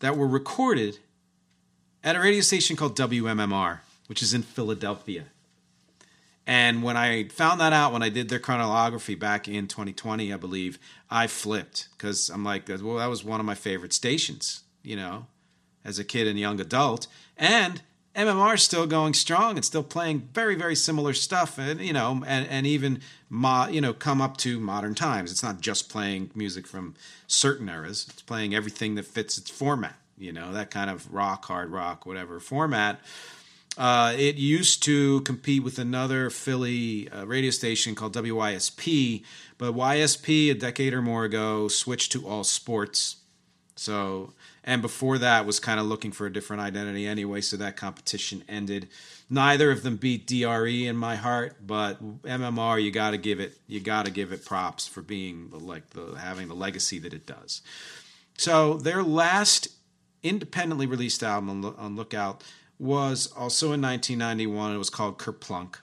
that 0.00 0.18
were 0.18 0.26
recorded 0.26 0.98
at 2.02 2.14
a 2.14 2.20
radio 2.20 2.42
station 2.42 2.76
called 2.76 2.94
WMMR, 2.94 3.78
which 4.06 4.22
is 4.22 4.34
in 4.34 4.42
Philadelphia. 4.42 5.24
And 6.46 6.82
when 6.82 6.98
I 6.98 7.28
found 7.28 7.58
that 7.60 7.72
out, 7.72 7.94
when 7.94 8.02
I 8.02 8.10
did 8.10 8.28
their 8.28 8.38
chronology 8.38 9.14
back 9.14 9.48
in 9.48 9.66
2020, 9.66 10.30
I 10.30 10.36
believe, 10.36 10.78
I 11.10 11.26
flipped 11.26 11.88
because 11.96 12.28
I'm 12.28 12.44
like, 12.44 12.68
well, 12.68 12.96
that 12.96 13.06
was 13.06 13.24
one 13.24 13.40
of 13.40 13.46
my 13.46 13.54
favorite 13.54 13.94
stations, 13.94 14.64
you 14.82 14.94
know, 14.94 15.26
as 15.86 15.98
a 15.98 16.04
kid 16.04 16.26
and 16.26 16.38
young 16.38 16.60
adult. 16.60 17.06
And 17.38 17.80
MMR 18.16 18.54
is 18.54 18.62
still 18.62 18.86
going 18.86 19.12
strong 19.12 19.56
and 19.56 19.64
still 19.64 19.82
playing 19.82 20.28
very, 20.32 20.54
very 20.54 20.76
similar 20.76 21.12
stuff, 21.12 21.58
and 21.58 21.80
you 21.80 21.92
know, 21.92 22.22
and, 22.26 22.46
and 22.48 22.66
even 22.66 23.00
mo- 23.28 23.66
you 23.68 23.80
know, 23.80 23.92
come 23.92 24.20
up 24.20 24.36
to 24.38 24.60
modern 24.60 24.94
times. 24.94 25.32
It's 25.32 25.42
not 25.42 25.60
just 25.60 25.88
playing 25.90 26.30
music 26.34 26.66
from 26.66 26.94
certain 27.26 27.68
eras; 27.68 28.06
it's 28.08 28.22
playing 28.22 28.54
everything 28.54 28.94
that 28.94 29.06
fits 29.06 29.36
its 29.36 29.50
format. 29.50 29.96
You 30.16 30.32
know, 30.32 30.52
that 30.52 30.70
kind 30.70 30.90
of 30.90 31.12
rock, 31.12 31.44
hard 31.46 31.70
rock, 31.70 32.06
whatever 32.06 32.38
format. 32.38 33.00
Uh, 33.76 34.14
it 34.16 34.36
used 34.36 34.84
to 34.84 35.20
compete 35.22 35.64
with 35.64 35.80
another 35.80 36.30
Philly 36.30 37.10
uh, 37.10 37.26
radio 37.26 37.50
station 37.50 37.96
called 37.96 38.14
WYSP, 38.14 39.24
but 39.58 39.74
YSP 39.74 40.50
a 40.52 40.54
decade 40.54 40.94
or 40.94 41.02
more 41.02 41.24
ago 41.24 41.66
switched 41.66 42.12
to 42.12 42.26
all 42.26 42.44
sports 42.44 43.16
So, 43.74 44.32
and 44.64 44.80
before 44.80 45.18
that 45.18 45.44
was 45.44 45.60
kind 45.60 45.78
of 45.78 45.86
looking 45.86 46.10
for 46.10 46.26
a 46.26 46.32
different 46.32 46.62
identity 46.62 47.06
anyway. 47.06 47.42
So 47.42 47.58
that 47.58 47.76
competition 47.76 48.42
ended. 48.48 48.88
Neither 49.28 49.70
of 49.70 49.82
them 49.82 49.96
beat 49.96 50.26
DRE 50.26 50.86
in 50.86 50.96
my 50.96 51.16
heart, 51.16 51.58
but 51.66 52.22
MMR, 52.22 52.82
you 52.82 52.90
got 52.90 53.10
to 53.10 53.18
give 53.18 53.40
it, 53.40 53.58
you 53.66 53.80
got 53.80 54.06
to 54.06 54.10
give 54.10 54.32
it 54.32 54.44
props 54.44 54.88
for 54.88 55.02
being 55.02 55.50
like 55.52 55.90
the 55.90 56.14
having 56.18 56.48
the 56.48 56.54
legacy 56.54 56.98
that 57.00 57.12
it 57.12 57.26
does. 57.26 57.60
So 58.38 58.74
their 58.74 59.02
last 59.02 59.68
independently 60.22 60.86
released 60.86 61.22
album 61.22 61.64
on, 61.78 61.94
Lookout 61.94 62.42
was 62.78 63.30
also 63.36 63.66
in 63.72 63.82
1991. 63.82 64.74
It 64.74 64.78
was 64.78 64.90
called 64.90 65.18
Kerplunk. 65.18 65.76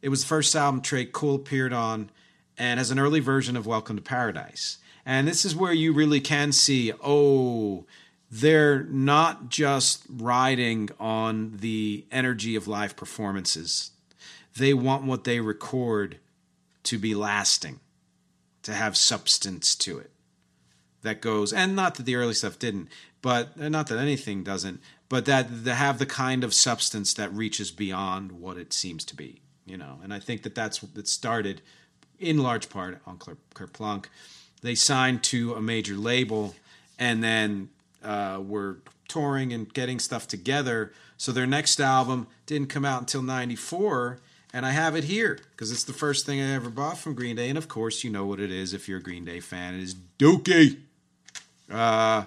It 0.00 0.08
was 0.08 0.22
the 0.22 0.28
first 0.28 0.56
album 0.56 0.80
Tré 0.80 1.10
Cool 1.12 1.36
appeared 1.36 1.72
on, 1.72 2.10
and 2.56 2.80
as 2.80 2.90
an 2.90 2.98
early 2.98 3.20
version 3.20 3.56
of 3.56 3.66
Welcome 3.66 3.96
to 3.96 4.02
Paradise. 4.02 4.78
And 5.06 5.28
this 5.28 5.44
is 5.44 5.54
where 5.54 5.72
you 5.72 5.92
really 5.92 6.20
can 6.20 6.52
see, 6.52 6.92
oh, 7.02 7.84
they're 8.30 8.84
not 8.84 9.48
just 9.48 10.04
riding 10.08 10.90
on 10.98 11.58
the 11.58 12.04
energy 12.10 12.56
of 12.56 12.66
live 12.66 12.96
performances. 12.96 13.90
They 14.56 14.74
want 14.74 15.04
what 15.04 15.24
they 15.24 15.40
record 15.40 16.18
to 16.84 16.98
be 16.98 17.14
lasting, 17.14 17.80
to 18.62 18.72
have 18.72 18.96
substance 18.96 19.74
to 19.76 19.98
it 19.98 20.10
that 21.04 21.20
goes, 21.20 21.52
and 21.52 21.76
not 21.76 21.94
that 21.94 22.06
the 22.06 22.16
early 22.16 22.34
stuff 22.34 22.58
didn't, 22.58 22.88
but 23.22 23.50
uh, 23.60 23.68
not 23.68 23.86
that 23.86 23.98
anything 23.98 24.42
doesn't, 24.42 24.80
but 25.08 25.26
that 25.26 25.64
they 25.64 25.74
have 25.74 25.98
the 25.98 26.06
kind 26.06 26.42
of 26.42 26.52
substance 26.52 27.14
that 27.14 27.32
reaches 27.32 27.70
beyond 27.70 28.32
what 28.32 28.56
it 28.56 28.72
seems 28.72 29.04
to 29.04 29.14
be, 29.14 29.42
you 29.64 29.76
know. 29.76 30.00
And 30.02 30.12
I 30.12 30.18
think 30.18 30.42
that 30.42 30.54
that's 30.54 30.78
that 30.80 31.06
started 31.06 31.62
in 32.18 32.38
large 32.38 32.68
part 32.68 33.00
on 33.06 33.18
Kerplunk 33.18 34.06
they 34.64 34.74
signed 34.74 35.22
to 35.22 35.52
a 35.52 35.60
major 35.60 35.94
label 35.94 36.54
and 36.98 37.22
then 37.22 37.68
uh, 38.02 38.40
were 38.42 38.78
touring 39.08 39.52
and 39.52 39.72
getting 39.74 39.98
stuff 39.98 40.26
together. 40.26 40.90
So 41.18 41.32
their 41.32 41.46
next 41.46 41.78
album 41.80 42.28
didn't 42.46 42.68
come 42.70 42.82
out 42.82 43.00
until 43.00 43.20
94. 43.20 44.20
And 44.54 44.64
I 44.64 44.70
have 44.70 44.96
it 44.96 45.04
here 45.04 45.38
because 45.50 45.70
it's 45.70 45.84
the 45.84 45.92
first 45.92 46.24
thing 46.24 46.40
I 46.40 46.54
ever 46.54 46.70
bought 46.70 46.96
from 46.96 47.14
Green 47.14 47.36
Day. 47.36 47.50
And 47.50 47.58
of 47.58 47.68
course, 47.68 48.04
you 48.04 48.10
know 48.10 48.24
what 48.24 48.40
it 48.40 48.50
is 48.50 48.72
if 48.72 48.88
you're 48.88 48.98
a 48.98 49.02
Green 49.02 49.26
Day 49.26 49.38
fan. 49.38 49.74
It 49.74 49.82
is 49.82 49.94
Dookie. 50.18 50.78
Uh, 51.70 52.24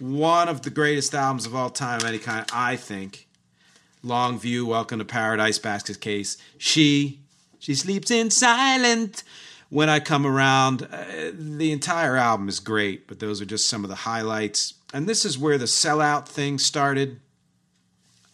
one 0.00 0.48
of 0.48 0.62
the 0.62 0.70
greatest 0.70 1.14
albums 1.14 1.44
of 1.44 1.54
all 1.54 1.68
time, 1.68 2.00
any 2.06 2.18
kind, 2.18 2.48
I 2.50 2.76
think. 2.76 3.28
Longview, 4.02 4.64
Welcome 4.64 5.00
to 5.00 5.04
Paradise, 5.04 5.58
Basket 5.58 6.00
Case. 6.00 6.38
She, 6.56 7.18
she 7.58 7.74
sleeps 7.74 8.10
in 8.10 8.30
silent 8.30 9.22
when 9.70 9.88
I 9.88 10.00
come 10.00 10.26
around, 10.26 10.88
uh, 10.90 11.32
the 11.32 11.72
entire 11.72 12.16
album 12.16 12.48
is 12.48 12.60
great, 12.60 13.06
but 13.06 13.20
those 13.20 13.40
are 13.40 13.46
just 13.46 13.68
some 13.68 13.84
of 13.84 13.90
the 13.90 13.96
highlights. 13.96 14.74
And 14.94 15.08
this 15.08 15.24
is 15.24 15.38
where 15.38 15.58
the 15.58 15.66
sellout 15.66 16.26
thing 16.26 16.58
started. 16.58 17.20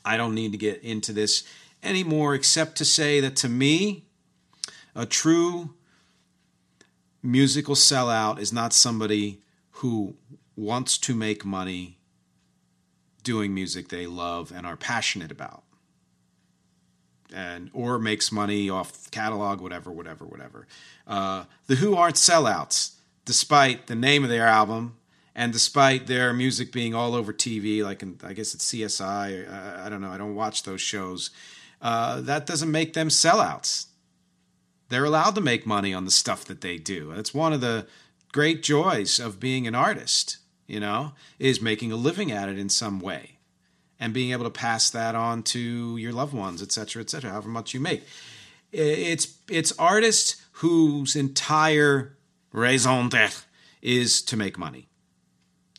I 0.04 0.16
don't 0.16 0.34
need 0.34 0.52
to 0.52 0.58
get 0.58 0.82
into 0.82 1.12
this 1.12 1.44
anymore, 1.82 2.34
except 2.34 2.76
to 2.76 2.84
say 2.84 3.20
that 3.20 3.36
to 3.36 3.48
me, 3.48 4.04
a 4.94 5.06
true 5.06 5.70
musical 7.22 7.74
sellout 7.74 8.38
is 8.38 8.52
not 8.52 8.72
somebody 8.72 9.40
who 9.78 10.14
wants 10.56 10.98
to 10.98 11.14
make 11.14 11.44
money 11.44 11.98
doing 13.24 13.52
music 13.52 13.88
they 13.88 14.06
love 14.06 14.52
and 14.54 14.66
are 14.66 14.76
passionate 14.76 15.32
about 15.32 15.64
and 17.34 17.70
or 17.74 17.98
makes 17.98 18.30
money 18.30 18.70
off 18.70 19.10
catalog, 19.10 19.60
whatever, 19.60 19.90
whatever, 19.90 20.24
whatever. 20.24 20.66
Uh, 21.06 21.44
the 21.66 21.76
Who 21.76 21.96
aren't 21.96 22.16
sellouts, 22.16 22.92
despite 23.24 23.88
the 23.88 23.94
name 23.94 24.22
of 24.22 24.30
their 24.30 24.46
album 24.46 24.96
and 25.34 25.52
despite 25.52 26.06
their 26.06 26.32
music 26.32 26.70
being 26.70 26.94
all 26.94 27.14
over 27.14 27.32
TV, 27.32 27.82
like 27.82 28.02
in, 28.02 28.18
I 28.22 28.32
guess 28.32 28.54
it's 28.54 28.72
CSI. 28.72 29.50
Uh, 29.50 29.84
I 29.84 29.88
don't 29.88 30.00
know. 30.00 30.10
I 30.10 30.18
don't 30.18 30.36
watch 30.36 30.62
those 30.62 30.80
shows. 30.80 31.30
Uh, 31.82 32.20
that 32.20 32.46
doesn't 32.46 32.70
make 32.70 32.92
them 32.92 33.08
sellouts. 33.08 33.86
They're 34.88 35.04
allowed 35.04 35.34
to 35.34 35.40
make 35.40 35.66
money 35.66 35.92
on 35.92 36.04
the 36.04 36.10
stuff 36.10 36.44
that 36.44 36.60
they 36.60 36.78
do. 36.78 37.12
That's 37.14 37.34
one 37.34 37.52
of 37.52 37.60
the 37.60 37.86
great 38.32 38.62
joys 38.62 39.18
of 39.18 39.40
being 39.40 39.66
an 39.66 39.74
artist. 39.74 40.38
You 40.66 40.80
know, 40.80 41.12
is 41.38 41.60
making 41.60 41.92
a 41.92 41.96
living 41.96 42.32
at 42.32 42.48
it 42.48 42.58
in 42.58 42.70
some 42.70 42.98
way 42.98 43.33
and 44.04 44.12
being 44.12 44.32
able 44.32 44.44
to 44.44 44.50
pass 44.50 44.90
that 44.90 45.14
on 45.14 45.42
to 45.42 45.96
your 45.96 46.12
loved 46.12 46.34
ones, 46.34 46.60
et 46.60 46.70
cetera, 46.70 47.00
et 47.00 47.08
cetera, 47.08 47.30
however 47.30 47.48
much 47.48 47.72
you 47.72 47.80
make. 47.80 48.02
It's 48.70 49.38
it's 49.48 49.72
artists 49.78 50.42
whose 50.60 51.16
entire 51.16 52.18
raison 52.52 53.08
d'être 53.08 53.46
is 53.80 54.20
to 54.22 54.36
make 54.36 54.58
money. 54.58 54.88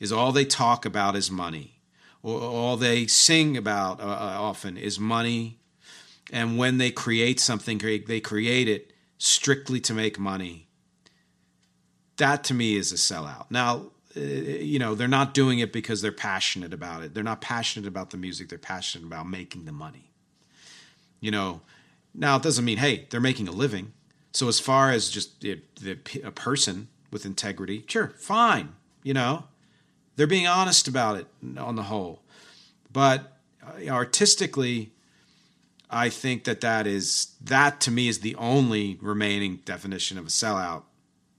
Is 0.01 0.11
all 0.11 0.31
they 0.31 0.45
talk 0.45 0.87
about 0.87 1.15
is 1.15 1.29
money. 1.29 1.81
Or 2.23 2.41
all 2.41 2.77
they 2.77 3.05
sing 3.05 3.57
about 3.57 4.01
uh, 4.01 4.05
uh, 4.05 4.37
often 4.39 4.75
is 4.75 4.99
money. 4.99 5.59
And 6.33 6.57
when 6.57 6.79
they 6.79 6.89
create 6.89 7.39
something, 7.39 7.77
they 8.07 8.19
create 8.19 8.67
it 8.67 8.91
strictly 9.19 9.79
to 9.81 9.93
make 9.93 10.17
money. 10.17 10.67
That 12.17 12.43
to 12.45 12.55
me 12.55 12.75
is 12.75 12.91
a 12.91 12.95
sellout. 12.95 13.45
Now, 13.51 13.91
you 14.15 14.79
know 14.79 14.95
they're 14.95 15.07
not 15.07 15.33
doing 15.33 15.59
it 15.59 15.73
because 15.73 16.01
they're 16.01 16.11
passionate 16.11 16.73
about 16.73 17.03
it. 17.03 17.13
They're 17.13 17.23
not 17.23 17.41
passionate 17.41 17.87
about 17.87 18.11
the 18.11 18.17
music. 18.17 18.49
They're 18.49 18.57
passionate 18.57 19.05
about 19.05 19.27
making 19.27 19.65
the 19.65 19.71
money. 19.71 20.11
You 21.19 21.31
know 21.31 21.61
now 22.13 22.37
it 22.37 22.43
doesn't 22.43 22.65
mean 22.65 22.77
hey 22.77 23.07
they're 23.09 23.21
making 23.21 23.47
a 23.47 23.51
living. 23.51 23.93
So 24.31 24.49
as 24.49 24.59
far 24.59 24.91
as 24.91 25.09
just 25.09 25.39
the, 25.41 25.61
the, 25.81 25.97
a 26.23 26.31
person 26.31 26.87
with 27.11 27.25
integrity 27.25 27.83
sure 27.87 28.13
fine 28.17 28.73
you 29.03 29.13
know. 29.13 29.45
They're 30.17 30.27
being 30.27 30.47
honest 30.47 30.87
about 30.87 31.17
it 31.17 31.27
on 31.57 31.75
the 31.75 31.83
whole. 31.83 32.21
But 32.93 33.33
uh, 33.61 33.89
artistically 33.89 34.91
i 35.89 36.09
think 36.09 36.43
that 36.45 36.61
that 36.61 36.87
is 36.87 37.35
that 37.41 37.79
to 37.79 37.91
me 37.91 38.07
is 38.07 38.19
the 38.19 38.35
only 38.35 38.97
remaining 39.01 39.57
definition 39.65 40.17
of 40.17 40.25
a 40.25 40.29
sellout 40.29 40.83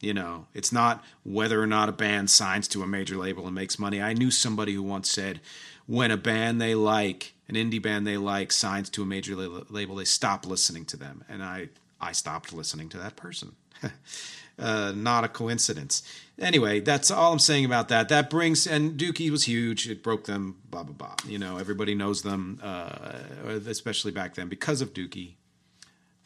you 0.00 0.14
know, 0.14 0.46
it's 0.54 0.72
not 0.72 1.04
whether 1.24 1.61
or 1.61 1.66
not 1.66 1.88
a 1.88 1.92
band 1.92 2.30
signs 2.30 2.68
to 2.68 2.82
a 2.82 2.87
major 2.87 3.16
label 3.16 3.46
and 3.46 3.54
makes 3.54 3.78
money. 3.78 4.00
I 4.00 4.12
knew 4.12 4.30
somebody 4.30 4.74
who 4.74 4.82
once 4.82 5.11
said, 5.11 5.40
when 5.87 6.11
a 6.11 6.16
band 6.16 6.61
they 6.61 6.74
like, 6.74 7.35
an 7.48 7.54
indie 7.54 7.82
band 7.82 8.06
they 8.06 8.16
like, 8.16 8.52
signs 8.52 8.90
to 8.90 9.02
a 9.02 9.06
major 9.06 9.35
label, 9.35 9.96
they 9.96 10.04
stop 10.04 10.46
listening 10.46 10.85
to 10.87 10.96
them. 10.96 11.24
And 11.28 11.42
I, 11.42 11.68
I 12.00 12.12
stopped 12.12 12.52
listening 12.52 12.88
to 12.90 12.98
that 12.98 13.16
person. 13.16 13.54
uh, 14.59 14.92
not 14.94 15.24
a 15.24 15.28
coincidence. 15.28 16.02
Anyway, 16.38 16.80
that's 16.80 17.11
all 17.11 17.32
I'm 17.32 17.38
saying 17.38 17.64
about 17.64 17.88
that. 17.88 18.09
That 18.09 18.30
brings 18.30 18.66
and 18.66 18.98
Dookie 18.98 19.30
was 19.30 19.44
huge. 19.44 19.88
It 19.88 20.02
broke 20.02 20.24
them. 20.24 20.56
Blah 20.70 20.85
blah 20.85 20.94
blah. 20.94 21.14
You 21.26 21.38
know, 21.38 21.59
everybody 21.59 21.94
knows 21.94 22.22
them, 22.22 22.61
uh, 22.62 23.18
especially 23.66 24.12
back 24.12 24.35
then 24.35 24.48
because 24.48 24.80
of 24.80 24.92
Dookie. 24.92 25.35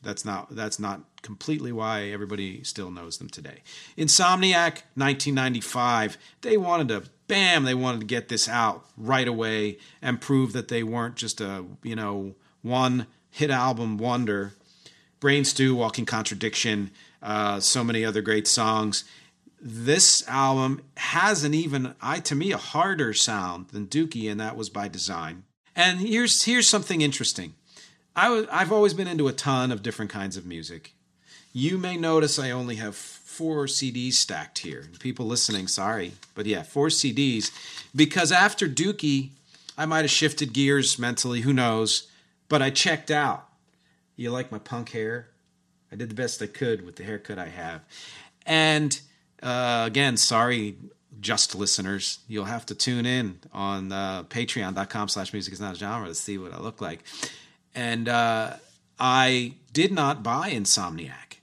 That's 0.02 0.24
not 0.24 0.54
that's 0.54 0.78
not 0.78 1.02
completely 1.22 1.72
why 1.72 2.04
everybody 2.04 2.64
still 2.64 2.90
knows 2.90 3.18
them 3.18 3.28
today. 3.28 3.62
Insomniac 3.98 4.82
1995, 4.94 6.16
they 6.40 6.56
wanted 6.56 6.88
to 6.88 7.10
bam, 7.28 7.64
they 7.64 7.74
wanted 7.74 8.00
to 8.00 8.06
get 8.06 8.28
this 8.28 8.48
out 8.48 8.84
right 8.96 9.28
away 9.28 9.78
and 10.02 10.20
prove 10.20 10.52
that 10.52 10.68
they 10.68 10.82
weren't 10.82 11.16
just 11.16 11.40
a, 11.40 11.64
you 11.82 11.94
know, 11.94 12.34
one 12.62 13.06
hit 13.30 13.50
album 13.50 13.98
wonder. 13.98 14.54
Brain 15.20 15.44
Stew, 15.44 15.74
Walking 15.74 16.06
Contradiction, 16.06 16.90
uh, 17.22 17.60
so 17.60 17.84
many 17.84 18.04
other 18.04 18.22
great 18.22 18.48
songs. 18.48 19.04
This 19.60 20.26
album 20.26 20.82
has 20.96 21.44
an 21.44 21.52
even, 21.52 21.94
I 22.00 22.20
to 22.20 22.34
me, 22.34 22.50
a 22.52 22.56
harder 22.56 23.12
sound 23.12 23.68
than 23.68 23.86
Dookie, 23.86 24.30
and 24.30 24.40
that 24.40 24.56
was 24.56 24.70
by 24.70 24.88
design. 24.88 25.44
And 25.76 26.00
here's 26.00 26.44
here's 26.44 26.68
something 26.68 27.00
interesting. 27.00 27.54
I've 28.16 28.72
always 28.72 28.94
been 28.94 29.08
into 29.08 29.28
a 29.28 29.32
ton 29.32 29.70
of 29.70 29.82
different 29.82 30.10
kinds 30.10 30.36
of 30.36 30.44
music. 30.44 30.92
You 31.52 31.78
may 31.78 31.96
notice 31.96 32.38
I 32.38 32.50
only 32.50 32.76
have 32.76 32.94
four 32.94 33.66
CDs 33.66 34.14
stacked 34.14 34.58
here. 34.58 34.86
People 34.98 35.26
listening, 35.26 35.66
sorry, 35.68 36.12
but 36.34 36.46
yeah, 36.46 36.62
four 36.62 36.88
CDs. 36.88 37.50
Because 37.94 38.30
after 38.30 38.68
Dookie, 38.68 39.30
I 39.78 39.86
might 39.86 40.02
have 40.02 40.10
shifted 40.10 40.52
gears 40.52 40.98
mentally, 40.98 41.40
who 41.40 41.52
knows? 41.52 42.08
But 42.48 42.62
I 42.62 42.70
checked 42.70 43.10
out. 43.10 43.48
You 44.16 44.30
like 44.30 44.52
my 44.52 44.58
punk 44.58 44.90
hair? 44.90 45.28
I 45.90 45.96
did 45.96 46.10
the 46.10 46.14
best 46.14 46.42
I 46.42 46.46
could 46.46 46.84
with 46.84 46.96
the 46.96 47.04
haircut 47.04 47.38
I 47.38 47.48
have. 47.48 47.80
And 48.46 49.00
uh, 49.42 49.84
again, 49.86 50.16
sorry, 50.16 50.76
just 51.20 51.54
listeners. 51.54 52.18
You'll 52.28 52.44
have 52.44 52.66
to 52.66 52.74
tune 52.74 53.06
in 53.06 53.38
on 53.52 53.90
uh, 53.90 54.24
patreon.com 54.24 55.08
slash 55.08 55.32
music 55.32 55.54
is 55.54 55.60
not 55.60 55.74
a 55.74 55.78
genre 55.78 56.08
to 56.08 56.14
see 56.14 56.38
what 56.38 56.52
I 56.52 56.60
look 56.60 56.80
like 56.80 57.00
and 57.74 58.08
uh, 58.08 58.54
I 58.98 59.54
did 59.72 59.92
not 59.92 60.22
buy 60.22 60.50
Insomniac. 60.50 61.38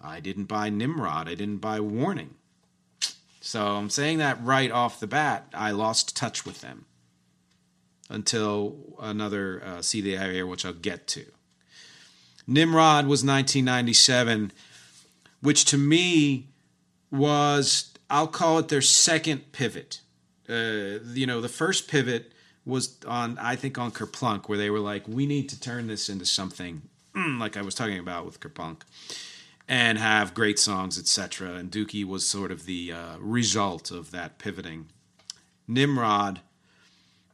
I 0.00 0.20
didn't 0.20 0.46
buy 0.46 0.68
Nimrod. 0.68 1.28
I 1.28 1.34
didn't 1.34 1.58
buy 1.58 1.80
Warning. 1.80 2.34
So 3.40 3.66
I'm 3.66 3.90
saying 3.90 4.18
that 4.18 4.42
right 4.42 4.70
off 4.70 5.00
the 5.00 5.06
bat. 5.06 5.46
I 5.52 5.72
lost 5.72 6.16
touch 6.16 6.44
with 6.44 6.60
them 6.60 6.86
until 8.08 8.76
another 9.00 9.62
uh, 9.64 9.76
have 9.76 9.84
here, 10.32 10.46
which 10.46 10.64
I'll 10.64 10.72
get 10.72 11.06
to. 11.08 11.24
Nimrod 12.46 13.06
was 13.06 13.24
1997, 13.24 14.52
which 15.40 15.64
to 15.66 15.78
me 15.78 16.48
was 17.10 17.92
I'll 18.10 18.28
call 18.28 18.58
it 18.58 18.68
their 18.68 18.82
second 18.82 19.52
pivot. 19.52 20.00
Uh, 20.48 20.98
you 21.12 21.26
know, 21.26 21.40
the 21.40 21.48
first 21.48 21.88
pivot 21.88 22.32
was 22.64 22.96
on, 23.06 23.38
I 23.38 23.56
think, 23.56 23.78
on 23.78 23.90
Kerplunk, 23.90 24.48
where 24.48 24.58
they 24.58 24.70
were 24.70 24.80
like, 24.80 25.06
we 25.08 25.26
need 25.26 25.48
to 25.48 25.60
turn 25.60 25.86
this 25.88 26.08
into 26.08 26.26
something 26.26 26.82
mm, 27.14 27.38
like 27.38 27.56
I 27.56 27.62
was 27.62 27.74
talking 27.74 27.98
about 27.98 28.24
with 28.24 28.40
Kerplunk 28.40 28.82
and 29.68 29.98
have 29.98 30.34
great 30.34 30.58
songs, 30.58 30.98
etc. 30.98 31.54
And 31.54 31.70
Dookie 31.70 32.04
was 32.04 32.28
sort 32.28 32.50
of 32.50 32.66
the 32.66 32.92
uh, 32.92 33.18
result 33.18 33.90
of 33.90 34.10
that 34.10 34.38
pivoting. 34.38 34.86
Nimrod 35.68 36.40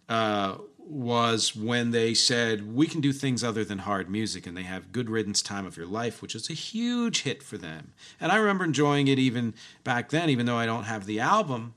uh, 0.09 0.57
was 0.79 1.57
when 1.57 1.91
they 1.91 2.14
said 2.14 2.75
we 2.75 2.87
can 2.87 3.01
do 3.01 3.12
things 3.12 3.43
other 3.43 3.64
than 3.64 3.79
hard 3.79 4.11
music, 4.11 4.47
and 4.47 4.57
they 4.57 4.62
have 4.62 4.93
"Good 4.93 5.11
Riddance, 5.11 5.43
Time 5.43 5.67
of 5.67 5.77
Your 5.77 5.87
Life," 5.87 6.23
which 6.23 6.35
is 6.35 6.51
a 6.51 6.55
huge 6.55 7.23
hit 7.23 7.43
for 7.43 7.59
them. 7.59 7.93
And 8.21 8.31
I 8.31 8.37
remember 8.37 8.64
enjoying 8.64 9.09
it 9.09 9.19
even 9.19 9.55
back 9.85 10.11
then, 10.11 10.31
even 10.31 10.47
though 10.47 10.59
I 10.59 10.67
don't 10.67 10.85
have 10.85 11.07
the 11.07 11.21
album. 11.21 11.75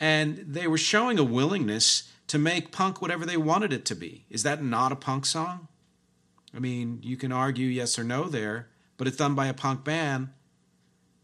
And 0.00 0.38
they 0.38 0.66
were 0.66 0.76
showing 0.76 1.18
a 1.20 1.24
willingness 1.24 2.10
to 2.34 2.38
make 2.40 2.72
punk 2.72 3.00
whatever 3.00 3.24
they 3.24 3.36
wanted 3.36 3.72
it 3.72 3.84
to 3.84 3.94
be. 3.94 4.24
Is 4.28 4.42
that 4.42 4.60
not 4.60 4.90
a 4.90 4.96
punk 4.96 5.24
song? 5.24 5.68
I 6.52 6.58
mean, 6.58 6.98
you 7.00 7.16
can 7.16 7.30
argue 7.30 7.68
yes 7.68 7.96
or 7.96 8.02
no 8.02 8.24
there, 8.24 8.70
but 8.96 9.06
it's 9.06 9.18
done 9.18 9.36
by 9.36 9.46
a 9.46 9.54
punk 9.54 9.84
band, 9.84 10.30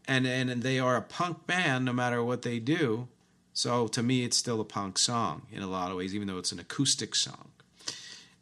and 0.07 0.25
and, 0.25 0.49
and 0.49 0.63
they 0.63 0.79
are 0.79 0.95
a 0.95 1.01
punk 1.01 1.45
band 1.45 1.83
no 1.83 1.91
matter 1.91 2.23
what 2.23 2.43
they 2.43 2.59
do. 2.59 3.09
So 3.51 3.89
to 3.89 4.01
me, 4.01 4.23
it's 4.23 4.37
still 4.37 4.61
a 4.61 4.63
punk 4.63 4.97
song 4.97 5.47
in 5.51 5.61
a 5.61 5.67
lot 5.67 5.91
of 5.91 5.97
ways, 5.97 6.15
even 6.15 6.29
though 6.29 6.37
it's 6.37 6.53
an 6.53 6.61
acoustic 6.61 7.13
song. 7.13 7.51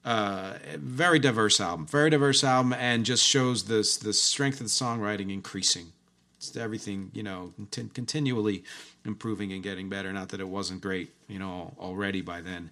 Uh, 0.06 0.54
very 0.76 1.18
diverse 1.18 1.60
album, 1.60 1.88
very 1.88 2.12
diverse 2.12 2.44
album, 2.44 2.74
and 2.74 3.04
just 3.04 3.26
shows 3.26 3.64
this 3.64 3.98
the 3.98 4.14
strength 4.14 4.62
of 4.62 4.68
the 4.68 4.70
songwriting 4.70 5.34
increasing. 5.34 5.94
It's 6.40 6.56
everything 6.56 7.12
you 7.14 7.22
know, 7.22 7.54
t- 7.70 7.90
continually 7.94 8.64
improving 9.04 9.52
and 9.52 9.62
getting 9.62 9.90
better. 9.90 10.14
Not 10.14 10.30
that 10.30 10.40
it 10.40 10.48
wasn't 10.48 10.80
great, 10.80 11.14
you 11.28 11.38
know, 11.38 11.74
already 11.78 12.22
by 12.22 12.40
then. 12.40 12.72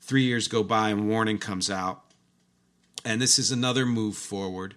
Three 0.00 0.22
years 0.22 0.48
go 0.48 0.62
by 0.62 0.88
and 0.88 1.06
Warning 1.06 1.36
comes 1.36 1.70
out, 1.70 2.02
and 3.04 3.20
this 3.20 3.38
is 3.38 3.50
another 3.50 3.84
move 3.84 4.16
forward. 4.16 4.76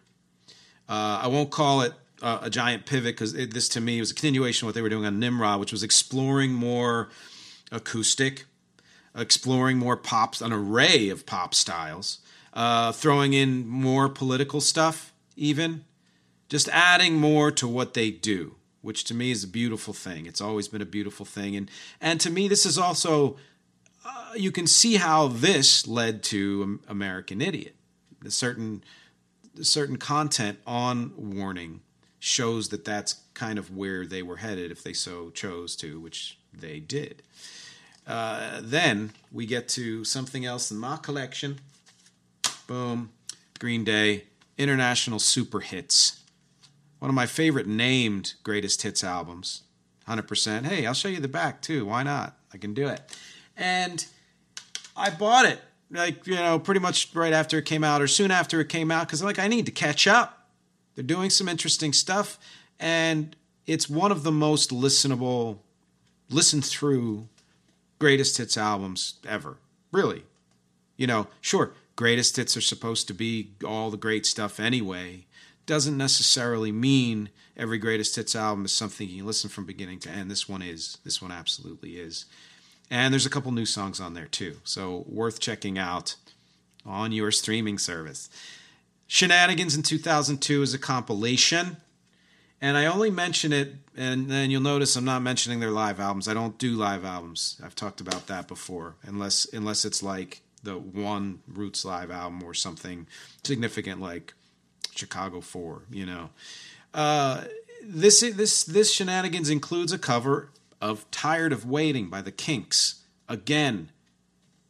Uh, 0.90 1.22
I 1.24 1.28
won't 1.28 1.52
call 1.52 1.82
it 1.82 1.94
uh, 2.22 2.40
a 2.42 2.50
giant 2.50 2.86
pivot 2.86 3.16
because 3.16 3.32
this 3.32 3.70
to 3.70 3.82
me 3.82 4.02
was 4.02 4.12
a 4.12 4.16
continuation 4.16 4.66
of 4.66 4.70
what 4.70 4.76
they 4.76 4.82
were 4.82 4.90
doing 4.90 5.06
on 5.06 5.20
Nimrod, 5.20 5.62
which 5.62 5.72
was 5.72 5.82
exploring 5.84 6.52
more 6.52 7.08
acoustic, 7.72 8.44
exploring 9.16 9.78
more 9.78 9.96
pops, 9.96 10.42
an 10.42 10.52
array 10.52 11.08
of 11.08 11.26
pop 11.26 11.56
styles, 11.56 12.20
uh, 12.54 12.92
throwing 12.92 13.32
in 13.32 13.66
more 13.66 14.10
political 14.10 14.60
stuff, 14.60 15.13
even 15.38 15.86
just 16.50 16.70
adding 16.70 17.16
more 17.16 17.52
to 17.52 17.68
what 17.68 17.94
they 17.94 18.12
do, 18.12 18.56
which 18.82 19.04
to 19.06 19.14
me 19.14 19.32
is 19.32 19.44
a 19.44 19.48
beautiful 19.48 19.94
thing. 19.94 20.26
It's 20.26 20.42
always 20.42 20.68
been 20.68 20.82
a 20.82 20.86
beautiful 20.86 21.26
thing, 21.26 21.56
and 21.56 21.70
and 22.02 22.20
to 22.22 22.30
me 22.30 22.48
this 22.48 22.66
is 22.66 22.78
also 22.78 23.38
uh, 24.06 24.32
you 24.36 24.52
can 24.52 24.68
see 24.68 24.96
how 24.96 25.28
this 25.28 25.88
led 25.88 26.24
to 26.24 26.80
American 26.88 27.42
Idiot. 27.42 27.76
A 28.26 28.32
certain 28.32 28.84
certain 29.62 29.98
content 29.98 30.60
on 30.66 31.14
Warning 31.18 31.82
shows 32.20 32.70
that 32.70 32.86
that's 32.86 33.22
kind 33.34 33.60
of 33.60 33.76
where 33.76 34.06
they 34.06 34.22
were 34.24 34.38
headed 34.38 34.72
if 34.72 34.84
they 34.84 34.94
so 34.94 35.30
chose 35.30 35.76
to, 35.78 36.00
which 36.00 36.38
they 36.54 36.80
did. 36.80 37.22
Uh, 38.06 38.60
then 38.62 39.12
we 39.32 39.46
get 39.46 39.68
to 39.68 40.04
something 40.04 40.46
else 40.46 40.72
in 40.72 40.78
my 40.78 40.98
collection. 40.98 41.60
Boom. 42.66 43.12
Green 43.60 43.84
Day, 43.84 44.26
International 44.58 45.20
Super 45.20 45.60
Hits. 45.60 46.24
One 47.00 47.10
of 47.10 47.16
my 47.16 47.26
favorite 47.26 47.68
named 47.68 48.34
greatest 48.44 48.82
hits 48.82 49.04
albums. 49.04 49.64
100%. 50.08 50.66
Hey, 50.66 50.86
I'll 50.86 50.94
show 50.94 51.10
you 51.10 51.20
the 51.20 51.28
back 51.28 51.62
too. 51.62 51.86
Why 51.86 52.04
not? 52.04 52.38
I 52.54 52.58
can 52.58 52.74
do 52.74 52.88
it. 52.88 53.02
And 53.56 54.06
I 54.96 55.10
bought 55.10 55.46
it, 55.46 55.60
like, 55.92 56.26
you 56.26 56.36
know, 56.36 56.58
pretty 56.60 56.80
much 56.80 57.14
right 57.14 57.34
after 57.34 57.60
it 57.60 57.66
came 57.66 57.84
out 57.84 58.02
or 58.02 58.08
soon 58.08 58.32
after 58.32 58.60
it 58.60 58.70
came 58.70 58.90
out 58.90 59.08
because, 59.08 59.24
like, 59.24 59.38
I 59.40 59.48
need 59.48 59.66
to 59.68 59.72
catch 59.72 60.08
up. 60.08 60.48
They're 60.96 61.04
doing 61.04 61.30
some 61.30 61.48
interesting 61.48 61.94
stuff, 61.94 62.40
and 62.80 63.36
it's 63.68 63.88
one 63.88 64.12
of 64.12 64.24
the 64.24 64.32
most 64.32 64.72
listenable, 64.72 65.60
listen 66.30 66.62
through 66.62 67.28
greatest 68.00 68.38
hits 68.38 68.58
albums 68.58 69.16
ever. 69.28 69.58
Really. 69.92 70.24
You 70.96 71.06
know, 71.06 71.28
sure, 71.42 71.74
greatest 71.96 72.38
hits 72.38 72.58
are 72.58 72.62
supposed 72.62 73.08
to 73.08 73.14
be 73.14 73.52
all 73.64 73.92
the 73.92 73.98
great 73.98 74.26
stuff 74.26 74.60
anyway. 74.60 75.27
Doesn't 75.68 75.98
necessarily 75.98 76.72
mean 76.72 77.30
every 77.56 77.78
greatest 77.78 78.16
hits 78.16 78.36
album 78.36 78.66
is 78.66 78.72
something 78.72 79.08
you 79.08 79.18
can 79.18 79.28
listen 79.28 79.50
from 79.50 79.66
beginning 79.66 80.00
to 80.00 80.10
end. 80.10 80.32
This 80.32 80.50
one 80.50 80.64
is. 80.64 80.98
This 81.04 81.22
one 81.22 81.32
absolutely 81.32 82.00
is. 82.00 82.26
And 82.90 83.14
there's 83.14 83.26
a 83.26 83.30
couple 83.30 83.52
new 83.52 83.66
songs 83.66 84.00
on 84.00 84.16
there 84.16 84.28
too. 84.28 84.58
So 84.64 85.06
worth 85.08 85.40
checking 85.40 85.78
out 85.78 86.16
on 86.86 87.12
your 87.12 87.32
streaming 87.32 87.78
service. 87.78 88.30
Shenanigans 89.08 89.76
in 89.76 89.84
2002 89.84 90.62
is 90.62 90.74
a 90.74 90.80
compilation. 90.80 91.78
And 92.60 92.76
I 92.76 92.86
only 92.88 93.12
mention 93.12 93.54
it, 93.54 93.76
and 93.96 94.32
then 94.32 94.50
you'll 94.50 94.62
notice 94.62 94.96
I'm 94.96 95.06
not 95.06 95.22
mentioning 95.22 95.60
their 95.60 95.70
live 95.70 96.00
albums. 96.00 96.28
I 96.28 96.34
don't 96.34 96.58
do 96.58 96.72
live 96.72 97.06
albums. 97.06 97.62
I've 97.64 97.76
talked 97.76 98.02
about 98.02 98.26
that 98.28 98.48
before, 98.48 98.96
unless 99.04 99.46
unless 99.54 99.86
it's 99.86 100.02
like 100.02 100.42
the 100.64 100.80
one 100.80 101.42
Roots 101.48 101.86
live 101.86 102.10
album 102.10 102.42
or 102.44 102.56
something 102.56 103.06
significant 103.44 104.02
like 104.02 104.34
Chicago 104.98 105.42
Four. 105.42 105.84
You 105.92 106.06
know, 106.06 106.30
uh, 106.94 107.46
this 107.84 108.22
this 108.22 108.64
this 108.64 108.92
Shenanigans 108.92 109.50
includes 109.50 109.92
a 109.92 110.00
cover 110.00 110.50
of 110.82 111.10
"Tired 111.12 111.54
of 111.54 111.66
Waiting" 111.66 112.10
by 112.10 112.22
the 112.22 112.32
Kinks. 112.32 113.02
Again, 113.30 113.90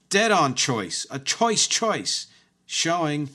dead 0.09 0.31
on 0.31 0.55
choice, 0.55 1.05
a 1.11 1.19
choice 1.19 1.67
choice, 1.67 2.27
showing 2.65 3.29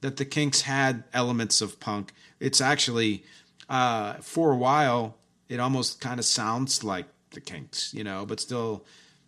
that 0.00 0.16
the 0.16 0.24
Kinks 0.24 0.62
had 0.62 1.04
elements 1.12 1.60
of 1.60 1.80
punk. 1.80 2.12
It's 2.38 2.60
actually 2.60 3.24
uh, 3.68 4.14
for 4.14 4.52
a 4.52 4.56
while 4.56 5.16
it 5.48 5.60
almost 5.60 6.00
kind 6.00 6.18
of 6.18 6.26
sounds 6.26 6.84
like 6.84 7.06
the 7.30 7.40
Kinks, 7.40 7.92
you 7.94 8.04
know, 8.04 8.26
but 8.26 8.40
still, 8.40 8.84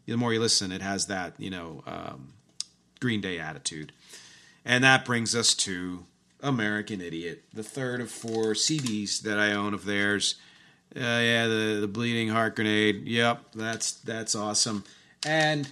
the 0.07 0.17
more 0.17 0.33
you 0.33 0.41
listen, 0.41 0.73
it 0.73 0.83
has 0.83 1.07
that 1.07 1.35
you 1.39 1.51
know 1.51 1.83
um, 1.87 2.35
Green 3.01 3.21
Day 3.21 3.39
attitude, 3.39 3.93
and 4.65 4.85
that 4.85 5.05
brings 5.05 5.35
us 5.35 5.55
to 5.55 6.05
American 6.43 7.01
Idiot, 7.01 7.45
the 7.53 7.63
third 7.63 8.01
of 8.01 8.11
four 8.11 8.53
CDs 8.55 9.21
that 9.23 9.39
I 9.39 9.53
own 9.53 9.75
of 9.75 9.85
theirs. 9.85 10.37
Uh, 10.95 11.01
yeah, 11.01 11.47
the 11.47 11.79
the 11.81 11.89
Bleeding 11.89 12.29
Heart 12.29 12.57
Grenade. 12.57 13.07
Yep, 13.07 13.53
that's 13.55 13.93
that's 13.93 14.35
awesome, 14.35 14.85
and 15.25 15.71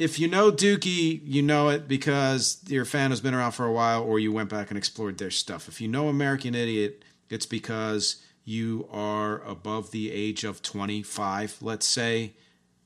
if 0.00 0.18
you 0.18 0.28
know 0.28 0.50
Dookie, 0.50 1.20
you 1.24 1.42
know 1.42 1.68
it 1.68 1.86
because 1.86 2.62
you're 2.66 2.84
a 2.84 2.86
fan 2.86 3.10
who's 3.10 3.20
been 3.20 3.34
around 3.34 3.52
for 3.52 3.66
a 3.66 3.72
while, 3.72 4.02
or 4.02 4.18
you 4.18 4.32
went 4.32 4.48
back 4.48 4.70
and 4.70 4.78
explored 4.78 5.18
their 5.18 5.30
stuff. 5.30 5.68
If 5.68 5.80
you 5.80 5.88
know 5.88 6.08
American 6.08 6.54
Idiot, 6.54 7.04
it's 7.28 7.44
because 7.44 8.22
you 8.42 8.88
are 8.90 9.42
above 9.44 9.90
the 9.90 10.10
age 10.10 10.42
of 10.42 10.62
25, 10.62 11.58
let's 11.60 11.86
say, 11.86 12.32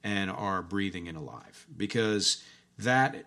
and 0.03 0.29
are 0.29 0.61
breathing 0.61 1.07
and 1.07 1.17
alive. 1.17 1.67
Because 1.77 2.43
that 2.79 3.27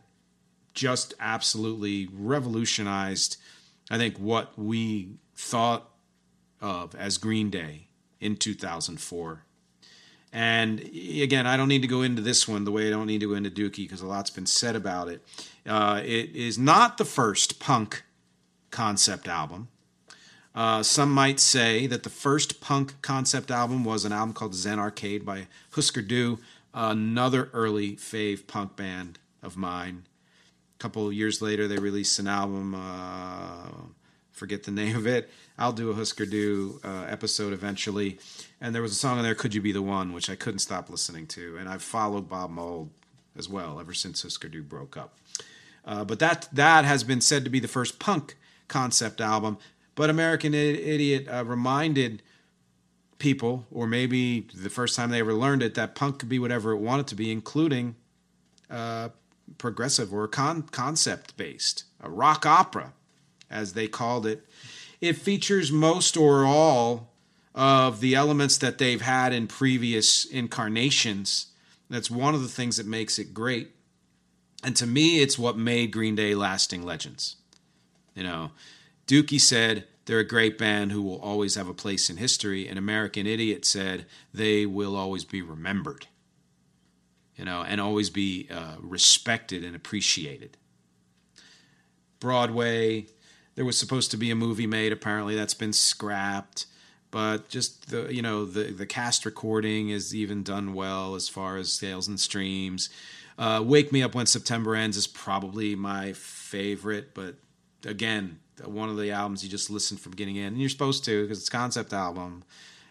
just 0.78 1.14
absolutely 1.20 2.08
revolutionized, 2.14 3.38
I 3.92 3.98
think, 3.98 4.18
what 4.18 4.58
we 4.58 5.18
thought 5.36 5.90
of 6.62 6.96
as 6.96 7.18
Green 7.18 7.50
Day 7.50 7.88
in 8.20 8.38
2004 8.38 9.44
and 10.34 10.82
again, 10.82 11.48
I 11.48 11.58
don't 11.58 11.68
need 11.68 11.82
to 11.82 11.88
go 11.88 12.02
into 12.02 12.22
this 12.22 12.48
one 12.48 12.66
the 12.66 12.72
way 12.72 12.88
I 12.88 12.90
don't 12.90 13.08
need 13.08 13.22
to 13.22 13.30
go 13.30 13.36
into 13.36 13.50
Dookie 13.50 13.78
because 13.78 14.02
a 14.02 14.08
lot's 14.08 14.30
been 14.30 14.46
said 14.46 14.76
about 14.76 15.08
it. 15.08 15.24
Uh, 15.66 16.02
it 16.04 16.36
is 16.36 16.58
not 16.58 16.98
the 16.98 17.06
first 17.06 17.60
punk 17.60 18.04
concept 18.70 19.28
album. 19.28 19.70
Uh, 20.54 20.84
some 20.84 21.12
might 21.12 21.40
say 21.40 21.88
that 21.88 22.04
the 22.04 22.10
first 22.10 22.62
punk 22.62 23.02
concept 23.02 23.52
album 23.52 23.86
was 23.86 24.06
an 24.06 24.12
album 24.12 24.34
called 24.34 24.56
Zen 24.56 24.80
Arcade 24.80 25.26
by 25.26 25.48
Husker 25.72 26.02
Du, 26.02 26.40
another 26.74 27.50
early 27.54 27.96
fave 27.96 28.48
punk 28.48 28.76
band 28.76 29.20
of 29.42 29.56
mine. 29.56 30.08
Couple 30.80 31.12
years 31.12 31.42
later, 31.42 31.68
they 31.68 31.78
released 31.78 32.20
an 32.20 32.28
album. 32.28 32.76
Uh, 32.76 33.70
forget 34.32 34.64
the 34.64 34.72
name 34.72 34.96
of 34.96 35.08
it. 35.08 35.30
I'll 35.58 35.74
do 35.74 35.90
a 35.90 35.96
Husker 35.96 36.26
Du 36.26 36.80
uh, 36.84 37.06
episode 37.10 37.52
eventually. 37.52 38.20
And 38.62 38.76
there 38.76 38.84
was 38.84 38.92
a 38.92 38.96
song 38.96 39.18
in 39.18 39.24
there, 39.24 39.36
"Could 39.36 39.56
You 39.56 39.62
Be 39.62 39.72
the 39.72 39.82
One," 39.82 40.14
which 40.14 40.30
I 40.30 40.36
couldn't 40.36 40.60
stop 40.60 40.90
listening 40.90 41.26
to, 41.28 41.58
and 41.58 41.68
I've 41.68 41.82
followed 41.82 42.30
Bob 42.30 42.52
Mould 42.52 42.92
as 43.36 43.50
well 43.50 43.80
ever 43.80 43.94
since 43.94 44.22
Husker 44.22 44.48
Du 44.48 44.62
broke 44.62 44.98
up. 44.98 45.18
Uh, 45.86 46.04
but 46.04 46.20
that 46.20 46.48
that 46.52 46.86
has 46.86 47.04
been 47.04 47.22
said 47.22 47.44
to 47.44 47.50
be 47.50 47.60
the 47.60 47.68
first 47.68 47.98
punk 47.98 48.36
concept 48.68 49.22
album. 49.22 49.58
But 49.96 50.10
American 50.12 50.54
Idiot 50.54 51.28
uh, 51.28 51.44
reminded 51.44 52.22
people, 53.18 53.66
or 53.72 53.88
maybe 53.88 54.48
the 54.54 54.70
first 54.70 54.96
time 54.96 55.10
they 55.10 55.20
ever 55.20 55.34
learned 55.34 55.64
it, 55.64 55.74
that 55.74 55.96
punk 55.96 56.20
could 56.20 56.30
be 56.30 56.38
whatever 56.38 56.72
it 56.72 56.78
wanted 56.78 57.08
to 57.08 57.16
be, 57.16 57.32
including 57.32 57.96
uh, 58.70 59.10
progressive 59.58 60.14
or 60.14 60.28
con- 60.28 60.64
concept 60.64 61.36
based, 61.38 61.84
a 62.02 62.10
rock 62.10 62.46
opera 62.46 62.94
as 63.50 63.74
they 63.74 63.88
called 63.88 64.26
it. 64.26 64.46
It 65.00 65.14
features 65.14 65.72
most 65.72 66.18
or 66.18 66.46
all 66.46 67.10
of 67.56 68.02
the 68.02 68.16
elements 68.16 68.58
that 68.60 68.78
they've 68.78 69.02
had 69.02 69.34
in 69.34 69.48
previous 69.48 70.26
incarnations. 70.26 71.48
That's 71.90 72.12
one 72.12 72.36
of 72.36 72.42
the 72.42 72.48
things 72.48 72.78
that 72.78 72.86
makes 72.86 73.18
it 73.18 73.34
great. 73.34 73.72
And 74.64 74.76
to 74.76 74.88
me, 74.88 75.22
it's 75.22 75.40
what 75.40 75.58
made 75.58 75.92
Green 75.92 76.16
Day 76.16 76.36
lasting 76.36 76.84
legends. 76.84 77.36
You 78.16 78.24
know, 78.24 78.52
Dookie 79.08 79.40
said 79.42 79.86
they're 80.06 80.20
a 80.20 80.28
great 80.28 80.58
band 80.58 80.92
who 80.92 81.02
will 81.02 81.20
always 81.20 81.56
have 81.56 81.68
a 81.68 81.74
place 81.74 82.10
in 82.10 82.18
history, 82.18 82.68
and 82.68 82.78
American 82.78 83.28
Idiot 83.28 83.66
said 83.66 84.06
they 84.34 84.66
will 84.66 84.96
always 84.96 85.24
be 85.24 85.42
remembered. 85.42 86.08
You 87.38 87.46
know, 87.46 87.64
and 87.64 87.80
always 87.80 88.10
be 88.10 88.48
uh, 88.52 88.76
respected 88.80 89.64
and 89.64 89.76
appreciated. 89.76 90.58
Broadway, 92.20 93.06
there 93.56 93.64
was 93.64 93.78
supposed 93.78 94.10
to 94.12 94.18
be 94.18 94.32
a 94.32 94.36
movie 94.36 94.68
made. 94.68 94.92
Apparently, 94.92 95.36
that's 95.36 95.54
been 95.54 95.74
scrapped 95.74 96.66
but 97.12 97.50
just 97.50 97.90
the 97.90 98.14
you 98.14 98.22
know 98.22 98.46
the 98.46 98.66
the 98.66 98.86
cast 98.86 99.26
recording 99.26 99.90
is 99.90 100.14
even 100.14 100.44
done 100.44 100.74
well 100.74 101.16
as 101.16 101.30
far 101.30 101.58
as 101.58 101.72
sales 101.72 102.08
and 102.08 102.20
streams. 102.20 102.90
Uh, 103.38 103.64
Wake 103.64 103.92
Me 103.92 104.02
Up 104.02 104.16
When 104.16 104.26
September 104.26 104.76
Ends 104.76 104.98
is 104.98 105.08
probably 105.08 105.76
my 105.76 106.14
favorite, 106.14 107.14
but 107.14 107.36
again, 107.86 108.40
one 108.66 108.90
of 108.90 108.98
the 108.98 109.12
albums 109.12 109.44
you 109.44 109.50
just 109.50 109.70
listen 109.70 109.96
from 109.96 110.12
beginning 110.12 110.38
in, 110.38 110.48
and 110.48 110.60
you're 110.60 110.70
supposed 110.70 111.06
to 111.06 111.24
because 111.24 111.40
it's 111.40 111.50
concept 111.50 111.94
album. 111.94 112.44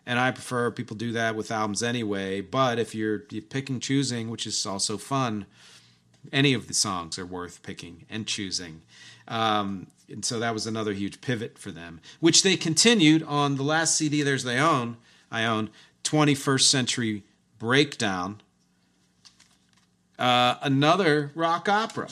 And 0.07 0.21
I 0.21 0.31
prefer 0.31 0.71
people 0.71 0.97
do 0.97 1.13
that 1.13 1.35
with 1.35 1.51
albums 1.51 1.83
anyway. 1.83 2.41
But 2.41 2.79
if 2.79 2.95
you're, 2.95 3.25
you're 3.31 3.43
picking 3.43 3.81
choosing, 3.81 4.31
which 4.31 4.47
is 4.47 4.65
also 4.65 4.97
fun, 4.97 5.47
any 6.33 6.55
of 6.55 6.69
the 6.69 6.75
songs 6.75 7.19
are 7.19 7.27
worth 7.27 7.63
picking 7.63 8.07
and 8.09 8.27
choosing. 8.27 8.83
Um, 9.27 9.89
and 10.09 10.25
so 10.25 10.39
that 10.39 10.55
was 10.55 10.67
another 10.67 10.93
huge 10.93 11.21
pivot 11.21 11.59
for 11.59 11.71
them, 11.71 12.01
which 12.21 12.43
they 12.43 12.57
continued 12.57 13.23
on 13.25 13.57
the 13.57 13.65
last 13.65 13.97
CD 13.97 14.23
there's 14.23 14.45
they 14.45 14.59
own. 14.59 14.97
I 15.31 15.45
own 15.45 15.71
21st 16.05 16.61
Century 16.63 17.25
Breakdown, 17.59 18.41
uh, 20.19 20.57
another 20.63 21.33
rock 21.35 21.69
opera. 21.69 22.09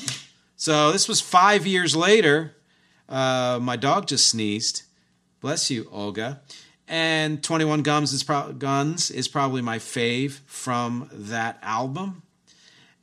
So 0.56 0.90
this 0.90 1.06
was 1.06 1.20
five 1.20 1.66
years 1.66 1.94
later. 1.94 2.56
Uh, 3.08 3.58
my 3.62 3.76
dog 3.76 4.06
just 4.06 4.28
sneezed. 4.28 4.82
Bless 5.40 5.70
you, 5.70 5.88
Olga. 5.92 6.40
And 6.86 7.42
21 7.42 7.82
Guns 7.82 8.12
is, 8.12 8.22
pro- 8.22 8.52
Guns 8.52 9.10
is 9.10 9.26
probably 9.28 9.62
my 9.62 9.78
fave 9.78 10.40
from 10.46 11.08
that 11.12 11.58
album. 11.62 12.22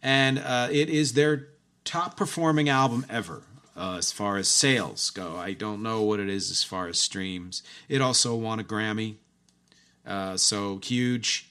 And 0.04 0.40
uh, 0.40 0.68
it 0.72 0.90
is 0.90 1.14
their 1.14 1.48
top 1.84 2.16
performing 2.16 2.70
album 2.70 3.06
ever 3.10 3.42
uh, 3.76 3.96
as 3.98 4.12
far 4.12 4.38
as 4.38 4.48
sales 4.48 5.10
go. 5.10 5.36
I 5.36 5.54
don't 5.54 5.82
know 5.82 6.02
what 6.04 6.20
it 6.20 6.30
is 6.30 6.52
as 6.52 6.64
far 6.64 6.88
as 6.88 7.00
streams. 7.00 7.64
It 7.90 8.02
also 8.02 8.36
won 8.36 8.60
a 8.60 8.64
Grammy, 8.64 9.16
uh, 10.06 10.38
so 10.38 10.80
huge. 10.84 11.50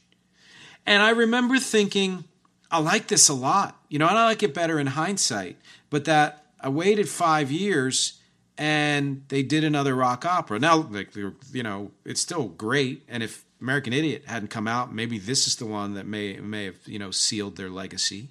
And 0.87 1.03
I 1.03 1.11
remember 1.11 1.59
thinking, 1.59 2.25
I 2.71 2.79
like 2.79 3.09
this 3.09 3.29
a 3.29 3.35
lot, 3.35 3.81
you 3.89 3.99
know, 3.99 4.07
and 4.07 4.19
I 4.19 4.25
like 4.27 4.43
it 4.43 4.55
better 4.55 4.79
in 4.79 4.89
hindsight. 4.89 5.57
But 5.89 6.05
that 6.05 6.47
I 6.61 6.69
waited 6.69 7.09
five 7.09 7.51
years 7.51 8.20
and 8.61 9.25
they 9.29 9.43
did 9.43 9.65
another 9.65 9.97
rock 9.97 10.27
opera. 10.27 10.59
Now, 10.59 10.77
like 10.77 11.17
you 11.17 11.63
know, 11.63 11.93
it's 12.05 12.21
still 12.21 12.49
great. 12.49 13.03
And 13.09 13.23
if 13.23 13.47
American 13.59 13.95
Idiot 13.95 14.25
hadn't 14.27 14.49
come 14.49 14.69
out, 14.69 14.95
maybe 14.95 15.19
this 15.19 15.47
is 15.47 15.57
the 15.57 15.65
one 15.65 15.95
that 15.95 16.07
may 16.07 16.37
may 16.37 16.67
have 16.67 16.77
you 16.85 16.99
know 16.99 17.11
sealed 17.11 17.57
their 17.57 17.71
legacy. 17.71 18.29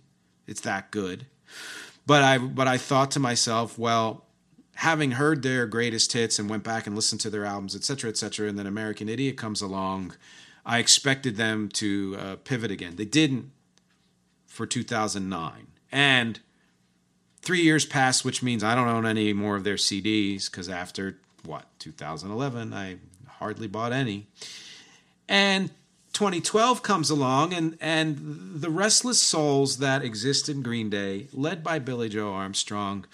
It's 0.48 0.62
that 0.62 0.92
good. 0.92 1.26
But 2.06 2.24
I 2.24 2.38
but 2.38 2.68
I 2.68 2.78
thought 2.78 3.10
to 3.12 3.20
myself, 3.20 3.80
well, 3.80 4.28
having 4.76 5.12
heard 5.12 5.42
their 5.42 5.66
greatest 5.66 6.14
hits 6.14 6.38
and 6.38 6.48
went 6.48 6.64
back 6.64 6.86
and 6.86 6.96
listened 6.96 7.22
to 7.22 7.32
their 7.32 7.46
albums, 7.46 7.76
et 7.76 7.84
cetera, 7.84 8.12
et 8.12 8.18
cetera, 8.18 8.48
and 8.48 8.58
then 8.58 8.68
American 8.68 9.10
Idiot 9.10 9.36
comes 9.36 9.64
along, 9.64 10.16
I 10.64 10.78
expected 10.78 11.38
them 11.38 11.70
to 11.70 12.16
uh, 12.20 12.36
pivot 12.36 12.70
again. 12.70 12.98
They 12.98 13.06
didn't 13.06 13.52
for 14.46 14.68
2009, 14.68 15.68
and 15.92 16.40
three 17.42 17.62
years 17.62 17.86
passed, 17.86 18.26
which 18.26 18.44
means 18.44 18.64
I 18.64 18.76
don't 18.76 18.88
own 18.88 19.06
any 19.06 19.34
more 19.34 19.56
of 19.56 19.64
their 19.64 19.76
CDs 19.76 20.50
because 20.50 20.70
after 20.70 21.18
what 21.44 21.66
2011, 21.80 22.74
I 22.74 22.98
hardly 23.28 23.68
bought 23.68 23.94
any. 23.94 24.28
And 25.28 25.72
2012 26.14 26.82
comes 26.84 27.10
along 27.10 27.54
and 27.54 27.78
and 27.80 28.62
the 28.62 28.70
restless 28.70 29.22
souls 29.22 29.78
that 29.78 30.04
exist 30.04 30.50
in 30.50 30.62
Green 30.62 30.90
Day, 30.90 31.28
led 31.32 31.64
by 31.64 31.80
Billie 31.80 32.10
Joe 32.10 32.34
Armstrong, 32.34 33.06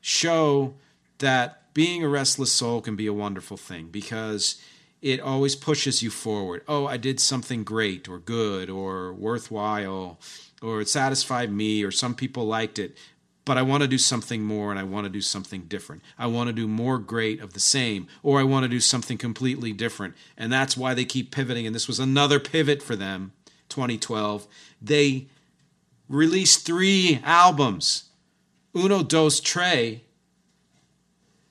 show 0.00 0.74
that 1.18 1.74
being 1.74 2.02
a 2.02 2.08
restless 2.08 2.52
soul 2.52 2.80
can 2.80 2.96
be 2.96 3.06
a 3.06 3.12
wonderful 3.12 3.56
thing 3.56 3.88
because 3.88 4.60
it 5.00 5.20
always 5.20 5.54
pushes 5.54 6.02
you 6.02 6.10
forward. 6.10 6.62
Oh, 6.66 6.86
I 6.86 6.96
did 6.96 7.20
something 7.20 7.62
great 7.62 8.08
or 8.08 8.18
good 8.18 8.68
or 8.70 9.12
worthwhile 9.12 10.18
or 10.60 10.80
it 10.80 10.88
satisfied 10.88 11.52
me 11.52 11.84
or 11.84 11.90
some 11.90 12.14
people 12.14 12.46
liked 12.46 12.78
it 12.78 12.96
but 13.48 13.56
I 13.56 13.62
want 13.62 13.82
to 13.82 13.88
do 13.88 13.96
something 13.96 14.42
more 14.42 14.70
and 14.70 14.78
I 14.78 14.82
want 14.82 15.06
to 15.06 15.10
do 15.10 15.22
something 15.22 15.62
different. 15.62 16.02
I 16.18 16.26
want 16.26 16.48
to 16.48 16.52
do 16.52 16.68
more 16.68 16.98
great 16.98 17.40
of 17.40 17.54
the 17.54 17.60
same, 17.60 18.06
or 18.22 18.38
I 18.38 18.42
want 18.42 18.64
to 18.64 18.68
do 18.68 18.78
something 18.78 19.16
completely 19.16 19.72
different. 19.72 20.14
And 20.36 20.52
that's 20.52 20.76
why 20.76 20.92
they 20.92 21.06
keep 21.06 21.30
pivoting. 21.30 21.66
And 21.66 21.74
this 21.74 21.88
was 21.88 21.98
another 21.98 22.40
pivot 22.40 22.82
for 22.82 22.94
them, 22.94 23.32
2012. 23.70 24.46
They 24.82 25.28
released 26.10 26.66
three 26.66 27.22
albums 27.24 28.10
Uno, 28.76 29.02
Dos, 29.02 29.40
Tre, 29.40 30.02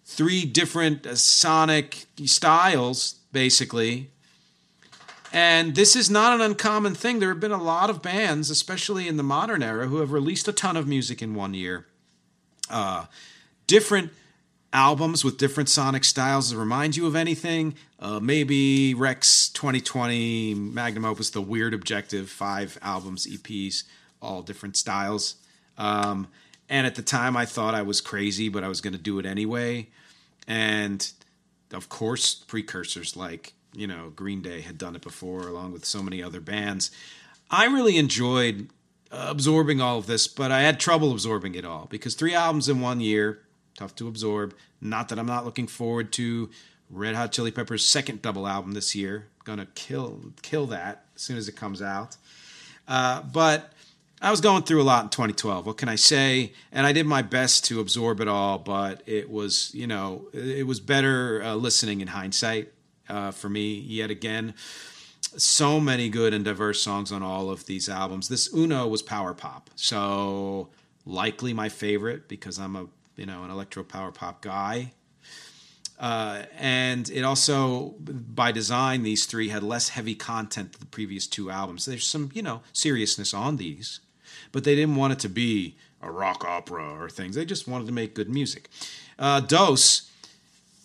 three 0.06 0.46
different 0.46 1.08
uh, 1.08 1.16
sonic 1.16 2.06
styles, 2.26 3.16
basically. 3.32 4.12
And 5.34 5.76
this 5.76 5.96
is 5.96 6.10
not 6.10 6.34
an 6.34 6.42
uncommon 6.42 6.96
thing. 6.96 7.20
There 7.20 7.30
have 7.30 7.40
been 7.40 7.52
a 7.52 7.62
lot 7.62 7.90
of 7.90 8.02
bands, 8.02 8.50
especially 8.50 9.08
in 9.08 9.18
the 9.18 9.24
modern 9.24 9.62
era, 9.62 9.88
who 9.88 9.98
have 9.98 10.12
released 10.12 10.48
a 10.48 10.54
ton 10.54 10.78
of 10.78 10.88
music 10.88 11.22
in 11.22 11.36
one 11.36 11.54
year. 11.54 11.86
Uh, 12.70 13.06
different 13.66 14.12
albums 14.74 15.24
with 15.24 15.38
different 15.38 15.70
sonic 15.70 16.04
styles 16.04 16.50
that 16.50 16.58
remind 16.58 16.96
you 16.96 17.08
of 17.08 17.16
anything. 17.16 17.76
Uh, 18.00 18.20
maybe 18.20 18.94
REC's 18.94 19.50
2020, 19.50 20.54
Magnum 20.54 21.06
Opus, 21.06 21.30
The 21.30 21.42
Weird 21.42 21.74
Objective, 21.74 22.30
five 22.30 22.78
albums, 22.82 23.28
EPs, 23.28 23.84
all 24.22 24.42
different 24.42 24.78
styles. 24.78 25.36
Um, 25.78 26.28
and 26.70 26.86
at 26.86 26.96
the 26.96 27.02
time, 27.02 27.38
I 27.38 27.46
thought 27.46 27.76
I 27.76 27.82
was 27.82 28.02
crazy, 28.02 28.50
but 28.50 28.63
I 28.63 28.68
was 28.68 28.82
going 28.82 28.94
to 28.94 29.00
do 29.00 29.20
it 29.20 29.26
anyway. 29.26 29.88
And 30.48 31.10
of 31.74 31.90
course, 31.90 32.36
precursors 32.36 33.16
like 33.16 33.54
you 33.74 33.88
know, 33.88 34.12
Green 34.16 34.42
Day 34.42 34.62
had 34.62 34.78
done 34.78 34.96
it 34.96 35.02
before, 35.02 35.48
along 35.48 35.72
with 35.74 35.86
so 35.86 36.02
many 36.02 36.22
other 36.22 36.40
bands. 36.40 36.92
I 37.50 37.66
really 37.66 37.98
enjoyed 37.98 38.70
absorbing 39.12 39.82
all 39.82 39.98
of 39.98 40.08
this, 40.08 40.28
but 40.28 40.52
I 40.52 40.62
had 40.62 40.80
trouble 40.80 41.12
absorbing 41.12 41.56
it 41.56 41.66
all 41.66 41.88
because 41.90 42.16
three 42.16 42.34
albums 42.34 42.68
in 42.68 42.82
one 42.82 43.00
year, 43.00 43.40
tough 43.78 43.96
to 43.96 44.08
absorb. 44.08 44.54
Not 44.82 45.10
that 45.10 45.20
I'm 45.20 45.26
not 45.26 45.46
looking 45.46 45.68
forward 45.68 46.12
to 46.14 46.50
Red 46.90 47.16
Hot 47.16 47.32
Chili 47.32 47.52
Peppers' 47.52 47.86
second 47.86 48.22
double 48.22 48.48
album 48.48 48.74
this 48.74 48.96
year. 48.96 49.28
Gonna 49.44 49.68
kill 49.76 50.34
kill 50.42 50.68
that 50.68 51.06
as 51.16 51.22
soon 51.22 51.38
as 51.38 51.48
it 51.48 51.56
comes 51.56 51.82
out. 51.82 52.18
Uh, 52.88 53.22
but 53.22 53.74
I 54.22 54.32
was 54.32 54.42
going 54.42 54.64
through 54.64 54.82
a 54.82 54.84
lot 54.84 55.04
in 55.04 55.10
2012. 55.10 55.66
What 55.66 55.78
can 55.78 55.90
I 55.90 55.96
say? 55.96 56.54
And 56.72 56.86
I 56.86 56.92
did 56.92 57.06
my 57.06 57.22
best 57.22 57.66
to 57.66 57.80
absorb 57.80 58.20
it 58.20 58.28
all, 58.28 58.58
but 58.58 59.04
it 59.06 59.30
was, 59.30 59.72
you 59.76 59.86
know, 59.86 60.28
it 60.34 60.66
was 60.66 60.80
better 60.80 61.44
uh, 61.44 61.56
listening 61.56 62.02
in 62.02 62.08
hindsight 62.08 62.74
uh, 63.10 63.32
for 63.32 63.50
me 63.50 63.74
yet 63.74 64.10
again. 64.10 64.54
So 65.36 65.80
many 65.80 66.10
good 66.10 66.34
and 66.34 66.46
diverse 66.46 66.82
songs 66.82 67.12
on 67.12 67.22
all 67.22 67.50
of 67.50 67.65
these 67.65 67.89
albums. 67.89 68.30
This 68.30 68.54
Uno 68.54 68.88
was 68.88 69.02
power 69.02 69.34
pop, 69.34 69.70
so 69.76 70.70
likely 71.06 71.54
my 71.54 71.70
favorite 71.70 72.28
because 72.28 72.60
I'm 72.60 72.76
a 72.76 72.88
you 73.15 73.26
know 73.26 73.43
an 73.43 73.52
electro 73.52 73.84
power 73.84 74.12
pop 74.12 74.41
guy. 74.41 74.93
Uh, 76.00 76.43
and 76.58 77.10
it 77.10 77.24
also, 77.24 77.96
by 78.00 78.52
design, 78.52 79.02
these 79.02 79.26
three 79.26 79.50
had 79.50 79.63
less 79.63 79.89
heavy 79.89 80.13
content 80.13 80.74
than 80.74 80.80
the 80.82 80.86
previous 80.86 81.26
two 81.26 81.50
albums. 81.50 81.86
There's 81.86 82.06
some, 82.06 82.30
you 82.36 82.43
know, 82.43 82.62
seriousness 82.72 83.34
on 83.34 83.58
these, 83.58 84.00
but 84.52 84.63
they 84.63 84.76
didn't 84.76 84.96
want 84.96 85.13
it 85.13 85.20
to 85.20 85.30
be 85.30 85.76
a 86.02 86.12
rock 86.12 86.46
opera 86.46 86.93
or 87.00 87.10
things. 87.10 87.36
They 87.36 87.46
just 87.46 87.67
wanted 87.67 87.88
to 87.88 87.93
make 87.93 88.13
good 88.13 88.30
music. 88.30 88.70
Uh, 89.17 89.39
Dos 89.39 90.07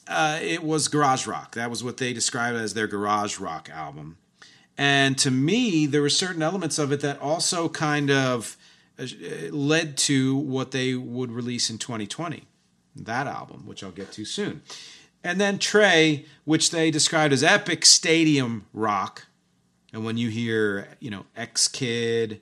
uh, 0.09 0.39
it 0.43 0.63
was 0.63 0.89
garage 0.89 1.27
rock. 1.27 1.55
That 1.55 1.71
was 1.71 1.85
what 1.85 1.97
they 1.97 2.13
described 2.13 2.57
as 2.57 2.75
their 2.75 2.87
garage 2.87 3.39
rock 3.39 3.69
album. 3.71 4.19
And 4.77 5.19
to 5.19 5.31
me, 5.31 5.87
there 5.87 6.03
were 6.03 6.09
certain 6.09 6.43
elements 6.43 6.79
of 6.79 6.93
it 6.93 7.01
that 7.01 7.21
also 7.21 7.69
kind 7.69 8.11
of 8.11 8.57
uh, 8.99 9.07
led 9.51 9.97
to 9.97 10.37
what 10.37 10.71
they 10.71 10.95
would 10.95 11.31
release 11.31 11.71
in 11.71 11.79
2020, 11.79 12.45
that 12.97 13.27
album, 13.27 13.67
which 13.67 13.85
I'll 13.85 13.91
get 13.91 14.13
to 14.13 14.25
soon. 14.25 14.63
And 15.25 15.41
then 15.41 15.59
Tré, 15.59 16.27
which 16.45 16.71
they 16.71 16.91
described 16.91 17.33
as 17.33 17.45
epic 17.45 17.85
stadium 17.85 18.67
rock. 18.73 19.27
And 19.93 20.05
when 20.05 20.17
you 20.17 20.31
hear, 20.31 20.89
you 21.01 21.11
know, 21.11 21.27
X 21.37 21.69
Kid 21.69 22.41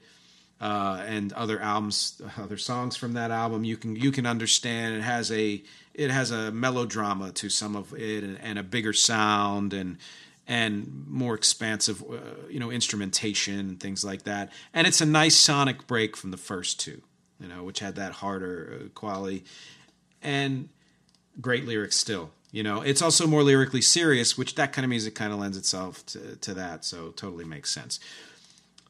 uh, 0.61 1.03
and 1.07 1.33
other 1.33 1.61
albums, 1.61 2.23
other 2.39 2.57
songs 2.57 2.97
from 2.97 3.13
that 3.15 3.31
album, 3.31 3.65
you 3.65 3.77
can 3.77 3.97
you 3.97 4.13
can 4.13 4.25
understand 4.25 4.95
it 4.95 5.03
has 5.03 5.31
a 5.33 5.63
it 5.95 6.11
has 6.11 6.31
a 6.31 6.51
melodrama 6.51 7.33
to 7.33 7.49
some 7.49 7.77
of 7.77 7.93
it 7.95 8.25
and, 8.25 8.59
a 8.59 8.63
bigger 8.63 8.93
sound 8.93 9.73
and 9.73 9.99
and 10.47 11.07
more 11.07 11.35
expansive, 11.35 12.03
uh, 12.03 12.17
you 12.49 12.59
know, 12.59 12.73
instrumentation 12.73 13.61
and 13.61 13.79
things 13.79 14.05
like 14.05 14.25
that. 14.25 14.51
And 14.75 14.85
it's 14.85 15.01
a 15.01 15.07
nice 15.07 15.37
sonic 15.37 15.87
break 15.87 16.17
from 16.17 16.33
the 16.33 16.37
first 16.37 16.81
two, 16.81 17.03
you 17.39 17.47
know, 17.47 17.63
which 17.63 17.79
had 17.79 17.95
that 17.97 18.13
harder 18.15 18.81
uh, 18.81 18.89
quality 18.89 19.45
and 20.23 20.69
great 21.41 21.67
lyrics 21.67 21.97
still. 21.97 22.31
You 22.53 22.65
know, 22.65 22.81
it's 22.81 23.01
also 23.01 23.29
more 23.29 23.45
lyrically 23.45 23.81
serious, 23.81 24.37
which 24.37 24.57
that 24.57 24.73
kind 24.73 24.85
of 24.85 24.89
music 24.89 25.15
kind 25.15 25.33
of 25.33 25.39
lends 25.39 25.57
itself 25.57 26.05
to, 26.07 26.35
to 26.37 26.55
that. 26.55 26.85
So 26.85 27.11
totally 27.11 27.45
makes 27.45 27.71
sense. 27.71 28.01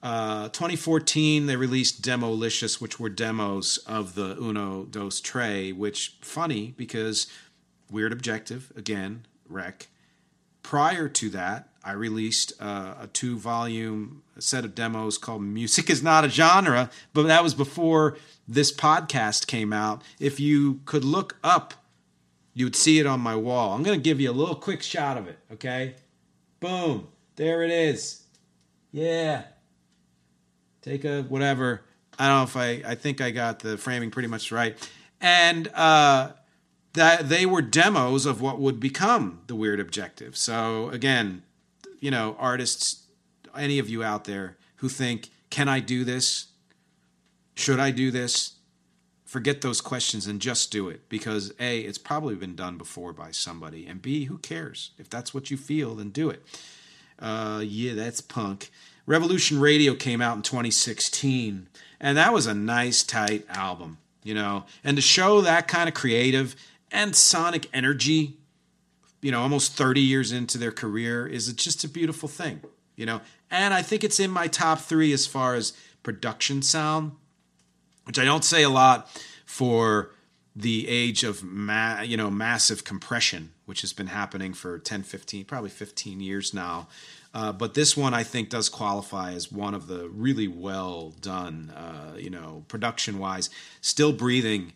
Uh, 0.02 0.48
2014, 0.48 1.46
they 1.46 1.56
released 1.56 2.02
Demolicious, 2.02 2.80
which 2.80 2.98
were 2.98 3.10
demos 3.10 3.76
of 3.86 4.14
the 4.14 4.36
Uno 4.40 4.84
Dos 4.84 5.20
Tre, 5.20 5.72
which 5.72 6.16
funny 6.22 6.72
because 6.76 7.26
Weird 7.90 8.12
Objective, 8.12 8.72
again, 8.76 9.26
REC. 9.48 9.88
Prior 10.62 11.08
to 11.08 11.28
that, 11.30 11.68
I 11.84 11.92
released 11.92 12.52
uh, 12.60 12.94
a 13.00 13.08
two 13.08 13.38
volume 13.38 14.22
set 14.38 14.64
of 14.64 14.74
demos 14.74 15.18
called 15.18 15.42
Music 15.42 15.90
is 15.90 16.02
Not 16.02 16.24
a 16.24 16.30
Genre, 16.30 16.90
but 17.12 17.24
that 17.24 17.42
was 17.42 17.54
before 17.54 18.16
this 18.48 18.72
podcast 18.72 19.46
came 19.46 19.72
out. 19.72 20.02
If 20.18 20.40
you 20.40 20.80
could 20.86 21.04
look 21.04 21.36
up, 21.44 21.74
you 22.54 22.64
would 22.64 22.76
see 22.76 22.98
it 22.98 23.06
on 23.06 23.20
my 23.20 23.36
wall. 23.36 23.74
I'm 23.74 23.82
going 23.82 23.98
to 23.98 24.02
give 24.02 24.20
you 24.20 24.30
a 24.30 24.32
little 24.32 24.54
quick 24.54 24.82
shot 24.82 25.18
of 25.18 25.28
it, 25.28 25.38
okay? 25.52 25.96
Boom. 26.58 27.08
There 27.36 27.62
it 27.62 27.70
is. 27.70 28.22
Yeah 28.92 29.44
take 30.82 31.04
a 31.04 31.22
whatever. 31.22 31.82
I 32.18 32.28
don't 32.28 32.36
know 32.38 32.42
if 32.44 32.56
I 32.56 32.90
I 32.90 32.94
think 32.94 33.20
I 33.20 33.30
got 33.30 33.60
the 33.60 33.76
framing 33.76 34.10
pretty 34.10 34.28
much 34.28 34.52
right. 34.52 34.76
And 35.20 35.68
uh, 35.74 36.32
that 36.94 37.28
they 37.28 37.46
were 37.46 37.62
demos 37.62 38.26
of 38.26 38.40
what 38.40 38.58
would 38.58 38.80
become 38.80 39.42
the 39.46 39.54
weird 39.54 39.80
objective. 39.80 40.36
So 40.36 40.88
again, 40.90 41.42
you 42.00 42.10
know, 42.10 42.36
artists, 42.38 43.06
any 43.56 43.78
of 43.78 43.88
you 43.88 44.02
out 44.02 44.24
there 44.24 44.56
who 44.76 44.88
think, 44.88 45.28
can 45.50 45.68
I 45.68 45.80
do 45.80 46.04
this? 46.04 46.46
Should 47.54 47.78
I 47.78 47.90
do 47.90 48.10
this? 48.10 48.54
Forget 49.24 49.60
those 49.60 49.80
questions 49.80 50.26
and 50.26 50.40
just 50.40 50.72
do 50.72 50.88
it 50.88 51.08
because 51.08 51.52
A, 51.60 51.80
it's 51.80 51.98
probably 51.98 52.34
been 52.34 52.56
done 52.56 52.78
before 52.78 53.12
by 53.12 53.30
somebody, 53.30 53.86
and 53.86 54.02
B, 54.02 54.24
who 54.24 54.38
cares? 54.38 54.90
If 54.98 55.08
that's 55.08 55.32
what 55.32 55.50
you 55.50 55.56
feel, 55.56 55.94
then 55.94 56.10
do 56.10 56.30
it. 56.30 56.42
Uh, 57.18 57.62
yeah, 57.64 57.94
that's 57.94 58.20
punk. 58.20 58.70
Revolution 59.10 59.58
Radio 59.58 59.96
came 59.96 60.22
out 60.22 60.36
in 60.36 60.42
2016, 60.42 61.66
and 62.00 62.16
that 62.16 62.32
was 62.32 62.46
a 62.46 62.54
nice, 62.54 63.02
tight 63.02 63.44
album, 63.48 63.98
you 64.22 64.34
know. 64.34 64.66
And 64.84 64.96
to 64.96 65.02
show 65.02 65.40
that 65.40 65.66
kind 65.66 65.88
of 65.88 65.96
creative 65.96 66.54
and 66.92 67.16
sonic 67.16 67.68
energy, 67.74 68.36
you 69.20 69.32
know, 69.32 69.40
almost 69.40 69.72
30 69.72 70.00
years 70.00 70.30
into 70.30 70.58
their 70.58 70.70
career 70.70 71.26
is 71.26 71.52
just 71.54 71.82
a 71.82 71.88
beautiful 71.88 72.28
thing, 72.28 72.60
you 72.94 73.04
know. 73.04 73.20
And 73.50 73.74
I 73.74 73.82
think 73.82 74.04
it's 74.04 74.20
in 74.20 74.30
my 74.30 74.46
top 74.46 74.78
three 74.78 75.12
as 75.12 75.26
far 75.26 75.56
as 75.56 75.72
production 76.04 76.62
sound, 76.62 77.10
which 78.04 78.16
I 78.16 78.24
don't 78.24 78.44
say 78.44 78.62
a 78.62 78.70
lot 78.70 79.10
for 79.44 80.12
the 80.54 80.88
age 80.88 81.24
of 81.24 81.42
ma- 81.42 82.02
you 82.02 82.16
know 82.16 82.30
massive 82.30 82.82
compression 82.84 83.52
which 83.66 83.82
has 83.82 83.92
been 83.92 84.08
happening 84.08 84.52
for 84.52 84.80
10 84.80 85.04
15 85.04 85.44
probably 85.44 85.70
15 85.70 86.18
years 86.18 86.52
now 86.52 86.88
uh, 87.32 87.52
but 87.52 87.74
this 87.74 87.96
one 87.96 88.12
I 88.12 88.22
think 88.24 88.48
does 88.48 88.68
qualify 88.68 89.32
as 89.32 89.52
one 89.52 89.74
of 89.74 89.86
the 89.86 90.08
really 90.08 90.48
well 90.48 91.14
done, 91.20 91.70
uh, 91.76 92.16
you 92.16 92.30
know, 92.30 92.64
production 92.68 93.18
wise. 93.18 93.50
Still 93.80 94.12
Breathing 94.12 94.72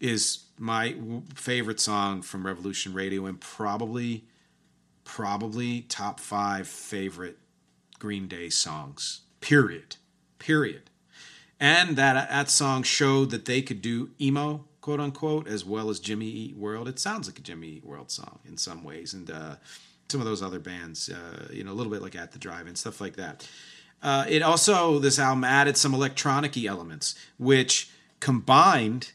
is 0.00 0.44
my 0.58 0.96
favorite 1.34 1.80
song 1.80 2.22
from 2.22 2.46
Revolution 2.46 2.94
Radio 2.94 3.26
and 3.26 3.40
probably, 3.40 4.24
probably 5.04 5.82
top 5.82 6.18
five 6.18 6.66
favorite 6.66 7.38
Green 7.98 8.26
Day 8.26 8.48
songs. 8.48 9.20
Period. 9.40 9.96
Period. 10.38 10.90
And 11.58 11.96
that 11.96 12.28
that 12.28 12.50
song 12.50 12.82
showed 12.82 13.30
that 13.30 13.46
they 13.46 13.62
could 13.62 13.80
do 13.80 14.10
emo, 14.20 14.64
quote 14.80 15.00
unquote, 15.00 15.46
as 15.48 15.64
well 15.64 15.88
as 15.88 16.00
Jimmy 16.00 16.26
Eat 16.26 16.56
World. 16.56 16.88
It 16.88 16.98
sounds 16.98 17.26
like 17.26 17.38
a 17.38 17.42
Jimmy 17.42 17.68
Eat 17.68 17.84
World 17.84 18.10
song 18.10 18.40
in 18.46 18.58
some 18.58 18.84
ways, 18.84 19.14
and 19.14 19.30
uh, 19.30 19.56
some 20.08 20.20
of 20.20 20.26
those 20.26 20.42
other 20.42 20.58
bands, 20.58 21.08
uh, 21.08 21.48
you 21.52 21.64
know, 21.64 21.72
a 21.72 21.74
little 21.74 21.92
bit 21.92 22.02
like 22.02 22.14
At 22.14 22.32
the 22.32 22.38
Drive-In 22.38 22.76
stuff 22.76 23.00
like 23.00 23.16
that. 23.16 23.48
Uh, 24.02 24.24
it 24.28 24.42
also, 24.42 24.98
this 24.98 25.18
album 25.18 25.44
added 25.44 25.76
some 25.76 25.94
electronic 25.94 26.56
elements, 26.56 27.14
which 27.38 27.90
combined 28.20 29.12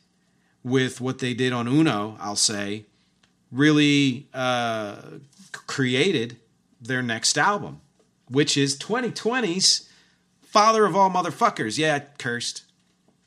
with 0.64 1.00
what 1.02 1.20
they 1.20 1.34
did 1.34 1.54
on 1.54 1.68
Uno, 1.68 2.18
I'll 2.20 2.36
say, 2.36 2.86
really 3.52 4.28
uh, 4.34 4.98
created 5.52 6.38
their 6.82 7.02
next 7.02 7.38
album, 7.38 7.82
which 8.30 8.58
is 8.58 8.78
2020's 8.78 9.90
Father 10.42 10.86
of 10.86 10.96
All 10.96 11.10
Motherfuckers. 11.10 11.78
Yeah, 11.78 12.00
cursed. 12.18 12.64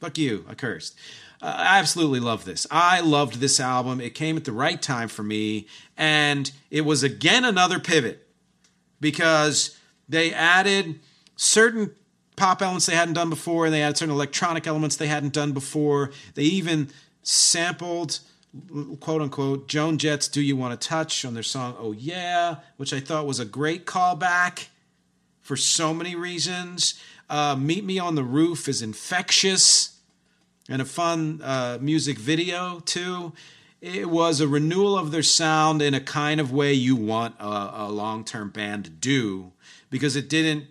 Fuck 0.00 0.18
you, 0.18 0.44
I 0.48 0.54
cursed. 0.54 0.96
I 1.44 1.78
absolutely 1.78 2.20
love 2.20 2.46
this. 2.46 2.66
I 2.70 3.00
loved 3.00 3.34
this 3.34 3.60
album. 3.60 4.00
It 4.00 4.14
came 4.14 4.38
at 4.38 4.44
the 4.44 4.52
right 4.52 4.80
time 4.80 5.08
for 5.08 5.22
me, 5.22 5.66
and 5.94 6.50
it 6.70 6.86
was 6.86 7.02
again 7.02 7.44
another 7.44 7.78
pivot 7.78 8.26
because 8.98 9.78
they 10.08 10.32
added 10.32 11.00
certain 11.36 11.90
pop 12.36 12.62
elements 12.62 12.86
they 12.86 12.94
hadn't 12.94 13.12
done 13.12 13.28
before, 13.28 13.66
and 13.66 13.74
they 13.74 13.82
added 13.82 13.98
certain 13.98 14.14
electronic 14.14 14.66
elements 14.66 14.96
they 14.96 15.06
hadn't 15.06 15.34
done 15.34 15.52
before. 15.52 16.12
They 16.32 16.44
even 16.44 16.88
sampled 17.22 18.20
quote 19.00 19.20
unquote 19.20 19.68
Joan 19.68 19.98
Jett's 19.98 20.28
Do 20.28 20.40
You 20.40 20.56
Want 20.56 20.80
to 20.80 20.88
Touch 20.88 21.26
on 21.26 21.34
their 21.34 21.42
song 21.42 21.76
Oh 21.78 21.92
Yeah, 21.92 22.56
which 22.78 22.94
I 22.94 23.00
thought 23.00 23.26
was 23.26 23.40
a 23.40 23.44
great 23.44 23.84
callback 23.84 24.68
for 25.42 25.56
so 25.56 25.92
many 25.92 26.16
reasons. 26.16 26.98
Uh, 27.28 27.54
Meet 27.54 27.84
Me 27.84 27.98
on 27.98 28.14
the 28.14 28.24
Roof 28.24 28.66
is 28.66 28.80
infectious 28.80 29.93
and 30.68 30.80
a 30.80 30.84
fun 30.84 31.40
uh, 31.42 31.78
music 31.80 32.18
video 32.18 32.80
too. 32.80 33.32
It 33.80 34.08
was 34.08 34.40
a 34.40 34.48
renewal 34.48 34.96
of 34.96 35.10
their 35.10 35.22
sound 35.22 35.82
in 35.82 35.92
a 35.92 36.00
kind 36.00 36.40
of 36.40 36.52
way 36.52 36.72
you 36.72 36.96
want 36.96 37.34
a, 37.38 37.82
a 37.82 37.88
long-term 37.90 38.50
band 38.50 38.84
to 38.84 38.90
do 38.90 39.52
because 39.90 40.16
it 40.16 40.28
didn't. 40.28 40.66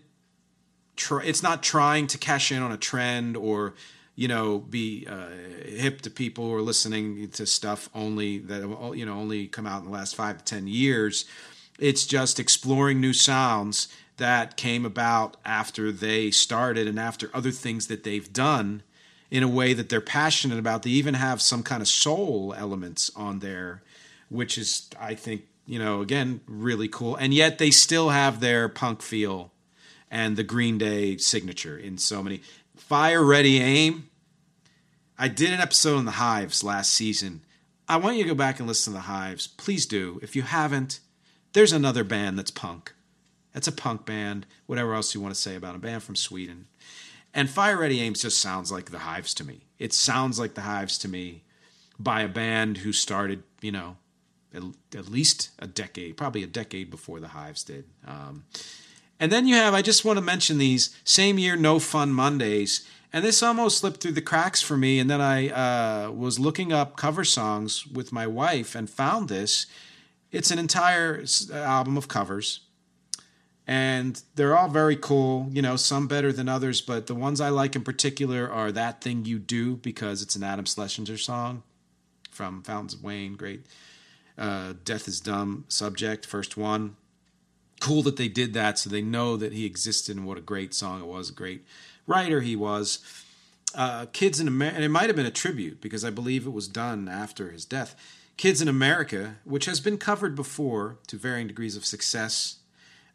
Try, 0.95 1.23
it's 1.23 1.41
not 1.41 1.63
trying 1.63 2.05
to 2.07 2.19
cash 2.19 2.51
in 2.51 2.61
on 2.61 2.71
a 2.71 2.77
trend 2.77 3.35
or 3.35 3.73
you 4.15 4.27
know 4.27 4.59
be 4.59 5.07
uh, 5.09 5.29
hip 5.65 6.01
to 6.01 6.11
people 6.11 6.45
who 6.45 6.53
are 6.53 6.61
listening 6.61 7.27
to 7.29 7.47
stuff 7.47 7.89
only 7.95 8.37
that 8.37 8.61
you 8.95 9.03
know 9.03 9.13
only 9.13 9.47
come 9.47 9.65
out 9.65 9.79
in 9.79 9.85
the 9.85 9.91
last 9.91 10.15
five 10.15 10.37
to 10.37 10.43
ten 10.43 10.67
years. 10.67 11.25
It's 11.79 12.05
just 12.05 12.39
exploring 12.39 13.01
new 13.01 13.13
sounds 13.13 13.87
that 14.17 14.55
came 14.55 14.85
about 14.85 15.37
after 15.43 15.91
they 15.91 16.29
started 16.29 16.87
and 16.87 16.99
after 16.99 17.31
other 17.33 17.49
things 17.49 17.87
that 17.87 18.03
they've 18.03 18.31
done 18.31 18.83
in 19.33 19.41
a 19.41 19.47
way 19.47 19.73
that 19.73 19.89
they're 19.89 19.99
passionate 19.99 20.59
about. 20.59 20.83
They 20.83 20.91
even 20.91 21.15
have 21.15 21.41
some 21.41 21.63
kind 21.63 21.81
of 21.81 21.87
soul 21.87 22.53
elements 22.55 23.09
on 23.15 23.39
there, 23.39 23.81
which 24.29 24.59
is, 24.59 24.87
I 24.99 25.15
think, 25.15 25.47
you 25.65 25.79
know, 25.79 26.01
again, 26.01 26.41
really 26.45 26.87
cool. 26.87 27.15
And 27.15 27.33
yet 27.33 27.57
they 27.57 27.71
still 27.71 28.09
have 28.09 28.39
their 28.39 28.69
punk 28.69 29.01
feel 29.01 29.51
and 30.11 30.37
the 30.37 30.43
Green 30.43 30.77
Day 30.77 31.17
signature 31.17 31.75
in 31.75 31.97
so 31.97 32.21
many. 32.21 32.41
Fire 32.77 33.23
Ready 33.23 33.59
Aim. 33.59 34.07
I 35.17 35.29
did 35.29 35.51
an 35.51 35.61
episode 35.61 35.97
on 35.97 36.05
the 36.05 36.11
Hives 36.11 36.63
last 36.63 36.93
season. 36.93 37.41
I 37.89 37.97
want 37.97 38.17
you 38.17 38.23
to 38.23 38.29
go 38.29 38.35
back 38.35 38.59
and 38.59 38.67
listen 38.67 38.93
to 38.93 38.97
the 38.97 39.05
Hives. 39.05 39.47
Please 39.47 39.87
do. 39.87 40.19
If 40.21 40.35
you 40.35 40.43
haven't, 40.43 40.99
there's 41.53 41.73
another 41.73 42.03
band 42.03 42.37
that's 42.37 42.51
punk. 42.51 42.93
That's 43.51 43.67
a 43.67 43.71
punk 43.71 44.05
band, 44.05 44.45
whatever 44.67 44.93
else 44.93 45.15
you 45.15 45.21
want 45.21 45.33
to 45.33 45.41
say 45.41 45.55
about 45.55 45.75
a 45.75 45.79
band 45.79 46.03
from 46.03 46.15
Sweden. 46.15 46.67
And 47.33 47.49
Fire 47.49 47.77
Ready 47.77 47.99
Aims 48.01 48.21
just 48.21 48.39
sounds 48.39 48.71
like 48.71 48.91
the 48.91 48.99
Hives 48.99 49.33
to 49.35 49.43
me. 49.43 49.65
It 49.79 49.93
sounds 49.93 50.39
like 50.39 50.53
the 50.53 50.61
Hives 50.61 50.97
to 50.99 51.07
me 51.07 51.43
by 51.99 52.21
a 52.21 52.27
band 52.27 52.77
who 52.77 52.93
started, 52.93 53.43
you 53.61 53.71
know, 53.71 53.97
at, 54.53 54.61
at 54.95 55.09
least 55.09 55.49
a 55.59 55.67
decade, 55.67 56.15
probably 56.15 56.43
a 56.43 56.47
decade 56.47 56.91
before 56.91 57.19
the 57.19 57.29
Hives 57.29 57.63
did. 57.63 57.85
Um, 58.07 58.45
and 59.19 59.31
then 59.31 59.47
you 59.47 59.55
have, 59.55 59.73
I 59.73 59.81
just 59.81 60.05
want 60.05 60.17
to 60.17 60.23
mention 60.23 60.57
these 60.57 60.95
same 61.03 61.39
year, 61.39 61.55
No 61.55 61.79
Fun 61.79 62.11
Mondays. 62.11 62.87
And 63.11 63.23
this 63.23 63.41
almost 63.41 63.79
slipped 63.79 64.01
through 64.01 64.13
the 64.13 64.21
cracks 64.21 64.61
for 64.61 64.75
me. 64.75 64.99
And 64.99 65.09
then 65.09 65.21
I 65.21 65.49
uh, 65.49 66.11
was 66.11 66.39
looking 66.39 66.73
up 66.73 66.97
cover 66.97 67.23
songs 67.23 67.87
with 67.87 68.11
my 68.11 68.27
wife 68.27 68.75
and 68.75 68.89
found 68.89 69.29
this. 69.29 69.65
It's 70.31 70.51
an 70.51 70.59
entire 70.59 71.23
album 71.51 71.95
of 71.95 72.07
covers 72.07 72.61
and 73.65 74.21
they're 74.35 74.57
all 74.57 74.67
very 74.67 74.95
cool 74.95 75.47
you 75.51 75.61
know 75.61 75.75
some 75.75 76.07
better 76.07 76.33
than 76.33 76.49
others 76.49 76.81
but 76.81 77.07
the 77.07 77.15
ones 77.15 77.39
i 77.39 77.49
like 77.49 77.75
in 77.75 77.83
particular 77.83 78.51
are 78.51 78.71
that 78.71 79.01
thing 79.01 79.23
you 79.25 79.39
do 79.39 79.75
because 79.77 80.21
it's 80.21 80.35
an 80.35 80.43
adam 80.43 80.65
schlesinger 80.65 81.17
song 81.17 81.63
from 82.29 82.61
fountains 82.63 82.93
of 82.93 83.03
wayne 83.03 83.35
great 83.35 83.65
uh, 84.37 84.73
death 84.83 85.07
is 85.07 85.19
dumb 85.19 85.65
subject 85.67 86.25
first 86.25 86.57
one. 86.57 86.95
Cool 87.79 88.01
that 88.03 88.17
they 88.17 88.27
did 88.27 88.53
that 88.53 88.79
so 88.79 88.89
they 88.89 89.01
know 89.01 89.37
that 89.37 89.53
he 89.53 89.65
existed 89.65 90.15
and 90.15 90.25
what 90.25 90.37
a 90.37 90.41
great 90.41 90.73
song 90.73 91.01
it 91.01 91.07
was 91.07 91.29
a 91.29 91.33
great 91.33 91.65
writer 92.07 92.41
he 92.41 92.55
was. 92.55 92.99
Uh, 93.75 94.05
kids 94.13 94.39
in 94.39 94.47
america 94.47 94.75
and 94.75 94.85
it 94.85 94.89
might 94.89 95.07
have 95.07 95.15
been 95.15 95.25
a 95.25 95.31
tribute 95.31 95.81
because 95.81 96.05
i 96.05 96.09
believe 96.11 96.45
it 96.45 96.51
was 96.51 96.67
done 96.67 97.07
after 97.07 97.51
his 97.51 97.65
death. 97.65 97.95
Kids 98.37 98.61
in 98.61 98.67
america 98.67 99.35
which 99.43 99.65
has 99.65 99.79
been 99.79 99.97
covered 99.97 100.35
before 100.35 100.97
to 101.07 101.17
varying 101.17 101.47
degrees 101.47 101.75
of 101.75 101.85
success 101.85 102.57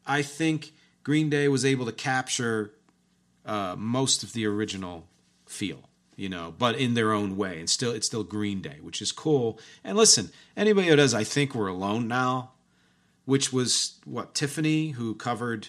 I 0.08 0.22
think 0.22 0.72
Green 1.04 1.28
Day 1.28 1.46
was 1.48 1.64
able 1.64 1.86
to 1.86 1.92
capture 1.92 2.72
uh, 3.44 3.76
most 3.78 4.22
of 4.22 4.32
the 4.32 4.46
original 4.46 5.06
feel, 5.46 5.88
you 6.16 6.28
know, 6.28 6.54
but 6.58 6.76
in 6.76 6.94
their 6.94 7.12
own 7.12 7.36
way, 7.36 7.60
and 7.60 7.68
still 7.68 7.92
it's 7.92 8.06
still 8.06 8.24
Green 8.24 8.60
Day, 8.60 8.78
which 8.80 9.00
is 9.02 9.12
cool. 9.12 9.60
And 9.84 9.96
listen, 9.96 10.30
anybody 10.56 10.88
who 10.88 10.96
does, 10.96 11.14
I 11.14 11.24
think 11.24 11.54
we're 11.54 11.68
alone 11.68 12.08
now, 12.08 12.52
which 13.26 13.52
was 13.52 13.98
what 14.04 14.34
Tiffany 14.34 14.90
who 14.90 15.14
covered, 15.14 15.68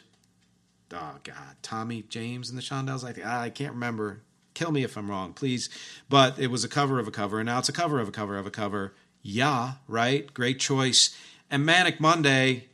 oh 0.94 1.16
God, 1.24 1.56
Tommy 1.62 2.04
James 2.04 2.50
and 2.50 2.58
the 2.58 2.64
Shondells. 2.64 3.08
I 3.08 3.12
think 3.12 3.28
I 3.28 3.50
can't 3.50 3.74
remember. 3.74 4.22
Kill 4.54 4.72
me 4.72 4.84
if 4.84 4.98
I'm 4.98 5.10
wrong, 5.10 5.34
please. 5.34 5.70
But 6.10 6.40
it 6.40 6.48
was 6.48 6.64
a 6.64 6.70
cover 6.70 7.00
of 7.00 7.08
a 7.08 7.12
cover, 7.12 7.40
and 7.40 7.46
now 7.46 7.60
it's 7.60 7.70
a 7.70 7.74
cover 7.74 8.00
of 8.00 8.08
a 8.08 8.12
cover 8.12 8.38
of 8.38 8.48
a 8.48 8.52
cover. 8.52 8.96
Yeah, 9.22 9.74
right. 9.88 10.34
Great 10.34 10.60
choice. 10.60 11.16
And 11.52 11.66
Manic 11.66 12.00
Monday, 12.00 12.69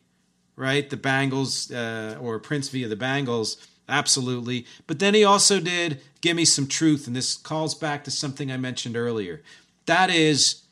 right? 0.55 0.89
The 0.89 0.97
Bangles 0.97 1.71
uh, 1.71 2.17
or 2.21 2.39
Prince 2.39 2.69
via 2.69 2.87
the 2.87 2.95
Bangles 2.95 3.57
Absolutely. 3.87 4.65
But 4.87 4.99
then 4.99 5.13
he 5.13 5.23
also 5.23 5.59
did 5.59 6.01
Give 6.21 6.35
Me 6.35 6.45
Some 6.45 6.67
Truth, 6.67 7.07
and 7.07 7.15
this 7.15 7.37
calls 7.37 7.75
back 7.75 8.03
to 8.05 8.11
something 8.11 8.51
I 8.51 8.57
mentioned 8.57 8.97
earlier. 8.97 9.43
That 9.85 10.09
is 10.09 10.63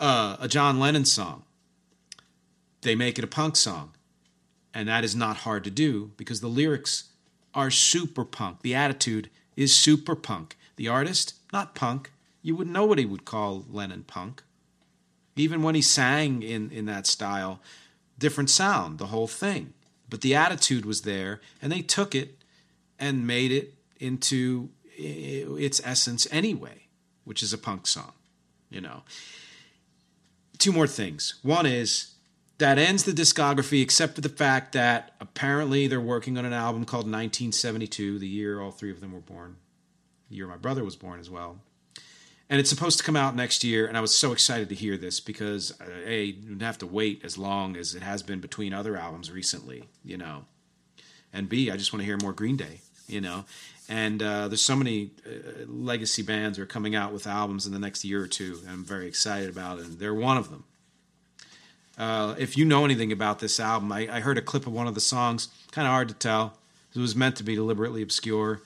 uh, 0.00 0.36
a 0.40 0.48
John 0.48 0.80
Lennon 0.80 1.04
song. 1.04 1.44
They 2.80 2.94
make 2.94 3.18
it 3.18 3.24
a 3.24 3.28
punk 3.28 3.56
song. 3.56 3.92
And 4.74 4.88
that 4.88 5.04
is 5.04 5.14
not 5.14 5.38
hard 5.38 5.64
to 5.64 5.70
do 5.70 6.12
because 6.16 6.40
the 6.40 6.48
lyrics 6.48 7.10
are 7.54 7.70
super 7.70 8.24
punk. 8.24 8.62
The 8.62 8.74
attitude 8.74 9.28
is 9.54 9.76
super 9.76 10.16
punk. 10.16 10.56
The 10.76 10.88
artist, 10.88 11.34
not 11.52 11.74
punk. 11.74 12.10
You 12.40 12.56
wouldn't 12.56 12.74
know 12.74 12.86
what 12.86 12.98
he 12.98 13.04
would 13.04 13.26
call 13.26 13.66
Lennon 13.70 14.04
punk. 14.04 14.42
Even 15.36 15.62
when 15.62 15.74
he 15.74 15.82
sang 15.82 16.42
in, 16.42 16.70
in 16.70 16.86
that 16.86 17.06
style, 17.06 17.60
different 18.22 18.50
sound, 18.50 18.98
the 18.98 19.06
whole 19.06 19.28
thing 19.28 19.74
but 20.12 20.20
the 20.20 20.34
attitude 20.34 20.84
was 20.84 21.02
there, 21.02 21.40
and 21.62 21.72
they 21.72 21.80
took 21.80 22.14
it 22.14 22.44
and 22.98 23.26
made 23.26 23.50
it 23.50 23.72
into 23.98 24.68
its 24.94 25.80
essence 25.84 26.26
anyway, 26.30 26.82
which 27.24 27.42
is 27.42 27.54
a 27.54 27.58
punk 27.58 27.86
song, 27.86 28.12
you 28.68 28.78
know. 28.78 29.04
Two 30.58 30.70
more 30.70 30.86
things. 30.86 31.36
One 31.40 31.64
is 31.64 32.12
that 32.58 32.76
ends 32.76 33.04
the 33.04 33.12
discography, 33.12 33.80
except 33.80 34.14
for 34.14 34.20
the 34.20 34.28
fact 34.28 34.72
that 34.72 35.14
apparently 35.18 35.86
they're 35.86 35.98
working 35.98 36.36
on 36.36 36.44
an 36.44 36.52
album 36.52 36.84
called 36.84 37.06
1972, 37.06 38.18
the 38.18 38.28
year 38.28 38.60
all 38.60 38.70
three 38.70 38.90
of 38.90 39.00
them 39.00 39.12
were 39.12 39.20
born, 39.20 39.56
the 40.28 40.36
year 40.36 40.46
my 40.46 40.58
brother 40.58 40.84
was 40.84 40.94
born 40.94 41.20
as 41.20 41.30
well 41.30 41.62
and 42.52 42.60
it's 42.60 42.68
supposed 42.68 42.98
to 42.98 43.04
come 43.04 43.16
out 43.16 43.34
next 43.34 43.64
year. 43.64 43.86
And 43.86 43.96
I 43.96 44.02
was 44.02 44.14
so 44.14 44.30
excited 44.30 44.68
to 44.68 44.74
hear 44.74 44.98
this 44.98 45.20
because 45.20 45.72
uh, 45.80 45.86
a 46.04 46.24
you 46.24 46.50
don't 46.50 46.60
have 46.60 46.76
to 46.78 46.86
wait 46.86 47.22
as 47.24 47.38
long 47.38 47.78
as 47.78 47.94
it 47.94 48.02
has 48.02 48.22
been 48.22 48.40
between 48.40 48.74
other 48.74 48.94
albums 48.94 49.30
recently, 49.30 49.84
you 50.04 50.18
know, 50.18 50.44
and 51.32 51.48
b 51.48 51.70
I 51.70 51.78
just 51.78 51.94
want 51.94 52.02
to 52.02 52.04
hear 52.04 52.18
more 52.18 52.34
Green 52.34 52.58
Day, 52.58 52.82
you 53.08 53.22
know, 53.22 53.46
and 53.88 54.22
uh, 54.22 54.48
there's 54.48 54.60
so 54.60 54.76
many 54.76 55.12
uh, 55.26 55.64
legacy 55.66 56.20
bands 56.20 56.58
are 56.58 56.66
coming 56.66 56.94
out 56.94 57.10
with 57.10 57.26
albums 57.26 57.64
in 57.64 57.72
the 57.72 57.78
next 57.78 58.04
year 58.04 58.22
or 58.22 58.26
two. 58.26 58.58
And 58.60 58.70
I'm 58.70 58.84
very 58.84 59.06
excited 59.06 59.48
about 59.48 59.78
it, 59.78 59.86
and 59.86 59.98
they're 59.98 60.12
one 60.12 60.36
of 60.36 60.50
them. 60.50 60.64
Uh, 61.96 62.34
if 62.36 62.58
you 62.58 62.66
know 62.66 62.84
anything 62.84 63.12
about 63.12 63.38
this 63.38 63.58
album, 63.60 63.90
I, 63.92 64.16
I 64.16 64.20
heard 64.20 64.36
a 64.36 64.42
clip 64.42 64.66
of 64.66 64.74
one 64.74 64.86
of 64.86 64.94
the 64.94 65.00
songs. 65.00 65.48
Kind 65.70 65.88
of 65.88 65.92
hard 65.92 66.08
to 66.08 66.14
tell. 66.14 66.58
It 66.94 66.98
was 66.98 67.16
meant 67.16 67.36
to 67.36 67.44
be 67.44 67.54
deliberately 67.54 68.02
obscure 68.02 68.60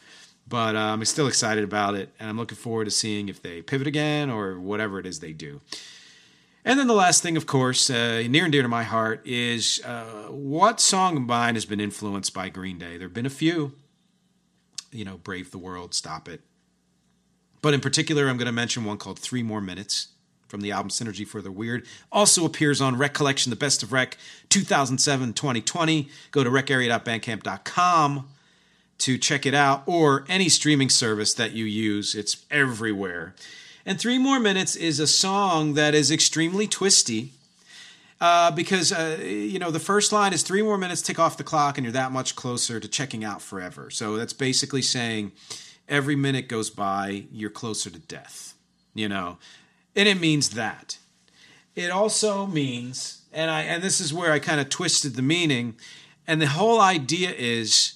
but 0.48 0.76
uh, 0.76 0.78
I'm 0.78 1.04
still 1.04 1.26
excited 1.26 1.64
about 1.64 1.94
it, 1.94 2.10
and 2.18 2.28
I'm 2.28 2.36
looking 2.36 2.56
forward 2.56 2.84
to 2.84 2.90
seeing 2.90 3.28
if 3.28 3.42
they 3.42 3.62
pivot 3.62 3.86
again 3.86 4.30
or 4.30 4.60
whatever 4.60 4.98
it 4.98 5.06
is 5.06 5.20
they 5.20 5.32
do. 5.32 5.60
And 6.64 6.78
then 6.78 6.86
the 6.86 6.94
last 6.94 7.22
thing, 7.22 7.36
of 7.36 7.46
course, 7.46 7.90
uh, 7.90 8.24
near 8.28 8.44
and 8.44 8.52
dear 8.52 8.62
to 8.62 8.68
my 8.68 8.82
heart, 8.82 9.22
is 9.24 9.80
uh, 9.84 10.28
what 10.30 10.80
song 10.80 11.16
of 11.16 11.22
mine 11.22 11.54
has 11.54 11.64
been 11.64 11.80
influenced 11.80 12.34
by 12.34 12.48
Green 12.48 12.78
Day? 12.78 12.96
There 12.96 13.06
have 13.06 13.14
been 13.14 13.26
a 13.26 13.30
few. 13.30 13.72
You 14.90 15.04
know, 15.04 15.18
Brave 15.18 15.50
the 15.50 15.58
World, 15.58 15.94
Stop 15.94 16.28
It. 16.28 16.40
But 17.62 17.74
in 17.74 17.80
particular, 17.80 18.28
I'm 18.28 18.36
going 18.36 18.46
to 18.46 18.52
mention 18.52 18.84
one 18.84 18.98
called 18.98 19.18
Three 19.18 19.42
More 19.42 19.60
Minutes 19.60 20.08
from 20.48 20.60
the 20.60 20.72
album 20.72 20.90
Synergy 20.90 21.26
for 21.26 21.42
the 21.42 21.50
Weird. 21.50 21.84
Also 22.10 22.44
appears 22.44 22.80
on 22.80 22.96
RECcollection, 22.96 23.50
The 23.50 23.56
Best 23.56 23.82
of 23.82 23.92
REC 23.92 24.16
2007 24.48 25.32
2020. 25.34 26.08
Go 26.30 26.44
to 26.44 26.50
recarea.bandcamp.com 26.50 28.28
to 28.98 29.18
check 29.18 29.46
it 29.46 29.54
out 29.54 29.82
or 29.86 30.24
any 30.28 30.48
streaming 30.48 30.90
service 30.90 31.34
that 31.34 31.52
you 31.52 31.64
use. 31.64 32.14
It's 32.14 32.44
everywhere. 32.50 33.34
And 33.84 34.00
Three 34.00 34.18
More 34.18 34.40
Minutes 34.40 34.74
is 34.74 34.98
a 34.98 35.06
song 35.06 35.74
that 35.74 35.94
is 35.94 36.10
extremely 36.10 36.66
twisty. 36.66 37.32
Uh, 38.18 38.50
because 38.50 38.92
uh, 38.92 39.18
you 39.22 39.58
know 39.58 39.70
the 39.70 39.78
first 39.78 40.10
line 40.10 40.32
is 40.32 40.42
three 40.42 40.62
more 40.62 40.78
minutes 40.78 41.02
tick 41.02 41.18
off 41.18 41.36
the 41.36 41.44
clock 41.44 41.76
and 41.76 41.84
you're 41.84 41.92
that 41.92 42.10
much 42.10 42.34
closer 42.34 42.80
to 42.80 42.88
checking 42.88 43.22
out 43.22 43.42
forever 43.42 43.90
so 43.90 44.16
that's 44.16 44.32
basically 44.32 44.80
saying 44.80 45.32
every 45.86 46.16
minute 46.16 46.48
goes 46.48 46.70
by 46.70 47.26
you're 47.30 47.50
closer 47.50 47.90
to 47.90 47.98
death 47.98 48.54
you 48.94 49.06
know 49.06 49.36
and 49.94 50.08
it 50.08 50.18
means 50.18 50.48
that 50.50 50.96
it 51.74 51.90
also 51.90 52.46
means 52.46 53.20
and 53.34 53.50
i 53.50 53.60
and 53.60 53.82
this 53.82 54.00
is 54.00 54.14
where 54.14 54.32
i 54.32 54.38
kind 54.38 54.62
of 54.62 54.70
twisted 54.70 55.14
the 55.14 55.20
meaning 55.20 55.74
and 56.26 56.40
the 56.40 56.46
whole 56.46 56.80
idea 56.80 57.30
is 57.36 57.95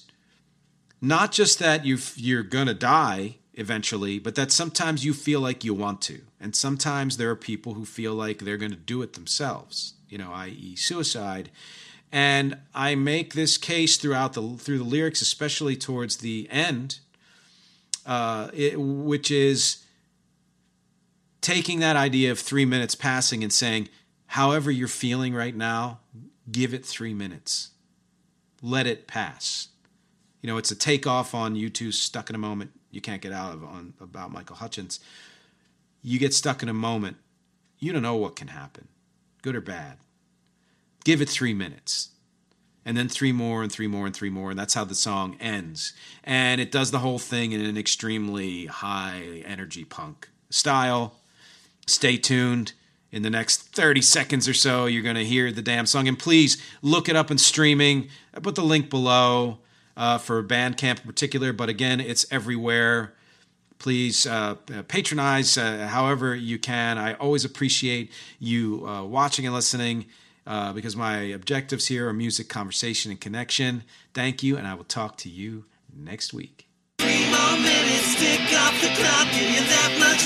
not 1.01 1.31
just 1.31 1.57
that 1.59 1.85
you 1.85 1.97
you're 2.15 2.43
gonna 2.43 2.75
die 2.75 3.37
eventually, 3.55 4.19
but 4.19 4.35
that 4.35 4.51
sometimes 4.51 5.03
you 5.03 5.13
feel 5.13 5.41
like 5.41 5.63
you 5.63 5.73
want 5.73 6.01
to, 6.01 6.21
and 6.39 6.55
sometimes 6.55 7.17
there 7.17 7.29
are 7.29 7.35
people 7.35 7.73
who 7.73 7.85
feel 7.85 8.13
like 8.13 8.39
they're 8.39 8.57
going 8.57 8.71
to 8.71 8.77
do 8.77 9.01
it 9.01 9.13
themselves. 9.13 9.95
You 10.07 10.17
know, 10.17 10.31
i.e., 10.33 10.75
suicide. 10.75 11.49
And 12.11 12.57
I 12.75 12.95
make 12.95 13.33
this 13.33 13.57
case 13.57 13.95
throughout 13.97 14.33
the 14.33 14.57
through 14.57 14.79
the 14.79 14.83
lyrics, 14.83 15.21
especially 15.21 15.75
towards 15.75 16.17
the 16.17 16.47
end, 16.51 16.99
uh, 18.05 18.49
it, 18.53 18.79
which 18.79 19.31
is 19.31 19.85
taking 21.39 21.79
that 21.79 21.95
idea 21.95 22.31
of 22.31 22.39
three 22.39 22.65
minutes 22.65 22.93
passing 22.93 23.43
and 23.43 23.51
saying, 23.51 23.89
however 24.27 24.69
you're 24.69 24.87
feeling 24.87 25.33
right 25.33 25.55
now, 25.55 25.99
give 26.51 26.73
it 26.73 26.85
three 26.85 27.13
minutes, 27.13 27.71
let 28.61 28.85
it 28.85 29.07
pass 29.07 29.69
you 30.41 30.47
know, 30.47 30.57
it's 30.57 30.71
a 30.71 30.75
takeoff 30.75 31.33
on 31.33 31.55
U2 31.55 31.93
stuck 31.93 32.29
in 32.29 32.35
a 32.35 32.39
moment 32.39 32.71
you 32.91 33.01
can't 33.01 33.21
get 33.21 33.31
out 33.31 33.53
of 33.53 33.63
on 33.63 33.93
about 33.99 34.31
Michael 34.31 34.57
Hutchence. 34.57 34.99
You 36.03 36.19
get 36.19 36.33
stuck 36.33 36.61
in 36.61 36.69
a 36.69 36.73
moment, 36.73 37.17
you 37.79 37.93
don't 37.93 38.01
know 38.01 38.15
what 38.15 38.35
can 38.35 38.49
happen, 38.49 38.89
good 39.41 39.55
or 39.55 39.61
bad. 39.61 39.97
Give 41.03 41.21
it 41.21 41.29
three 41.29 41.53
minutes. 41.53 42.09
And 42.83 42.97
then 42.97 43.09
three 43.09 43.31
more 43.31 43.61
and 43.61 43.71
three 43.71 43.85
more 43.85 44.07
and 44.07 44.15
three 44.15 44.31
more, 44.31 44.49
and 44.49 44.57
that's 44.57 44.73
how 44.73 44.83
the 44.83 44.95
song 44.95 45.37
ends. 45.39 45.93
And 46.23 46.59
it 46.59 46.71
does 46.71 46.89
the 46.89 46.99
whole 46.99 47.19
thing 47.19 47.51
in 47.51 47.61
an 47.61 47.77
extremely 47.77 48.65
high 48.65 49.43
energy 49.45 49.85
punk 49.85 50.29
style. 50.49 51.13
Stay 51.85 52.17
tuned 52.17 52.73
in 53.11 53.21
the 53.21 53.29
next 53.29 53.75
30 53.75 54.01
seconds 54.01 54.47
or 54.47 54.53
so 54.55 54.87
you're 54.87 55.03
going 55.03 55.15
to 55.15 55.25
hear 55.25 55.51
the 55.51 55.61
damn 55.61 55.85
song 55.85 56.07
and 56.07 56.17
please 56.17 56.57
look 56.81 57.09
it 57.09 57.15
up 57.17 57.29
in 57.29 57.37
streaming 57.37 58.07
i 58.33 58.39
put 58.39 58.55
the 58.55 58.63
link 58.63 58.89
below 58.89 59.57
uh, 60.01 60.17
for 60.17 60.41
Bandcamp 60.43 61.01
in 61.01 61.05
particular, 61.05 61.53
but 61.53 61.69
again, 61.69 61.99
it's 61.99 62.25
everywhere. 62.31 63.13
Please 63.77 64.25
uh, 64.25 64.55
patronize 64.87 65.59
uh, 65.59 65.87
however 65.87 66.33
you 66.33 66.57
can. 66.57 66.97
I 66.97 67.13
always 67.13 67.45
appreciate 67.45 68.11
you 68.39 68.83
uh, 68.87 69.03
watching 69.03 69.45
and 69.45 69.53
listening 69.53 70.07
uh, 70.47 70.73
because 70.73 70.95
my 70.95 71.17
objectives 71.19 71.85
here 71.85 72.07
are 72.09 72.13
music, 72.13 72.49
conversation, 72.49 73.11
and 73.11 73.21
connection. 73.21 73.83
Thank 74.15 74.41
you, 74.41 74.57
and 74.57 74.65
I 74.65 74.73
will 74.73 74.85
talk 74.85 75.17
to 75.17 75.29
you 75.29 75.65
next 75.95 76.33
week. 76.33 76.67
Three 76.97 77.29
more 77.29 77.57
minutes, 77.57 78.15
off 78.57 78.81
the 78.81 78.89
clock, 78.97 79.27
you 79.37 79.53
that 79.69 79.97
much 79.99 80.25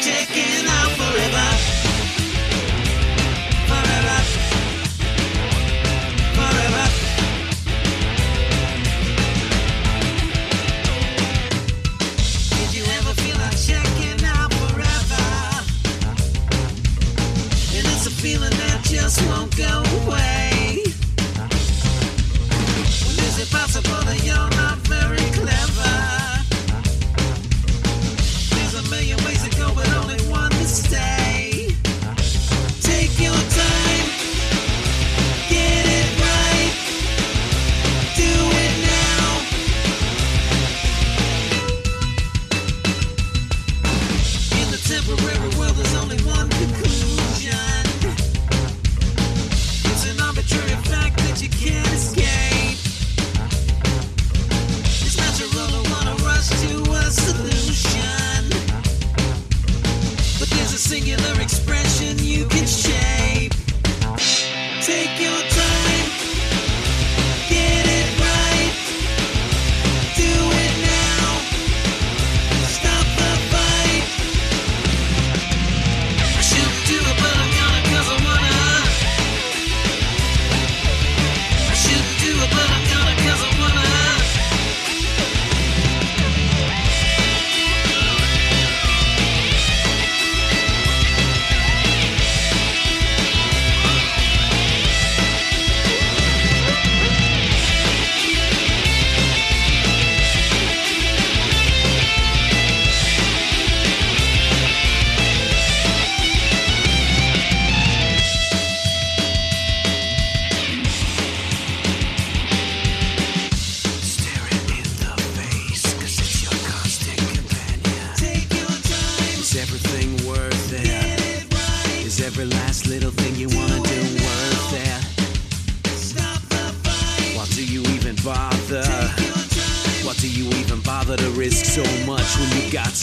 taking 0.00 0.66
out 0.66 0.92
forever. 0.96 1.89
Just 18.84 19.26
won't 19.28 19.56
go 19.56 19.82
away. 20.04 20.82
Is 23.26 23.38
it 23.38 23.50
possible 23.50 24.02
that 24.04 24.20
you're 24.24 24.50
not 24.60 24.78
very 24.78 25.24
clever? 25.32 26.29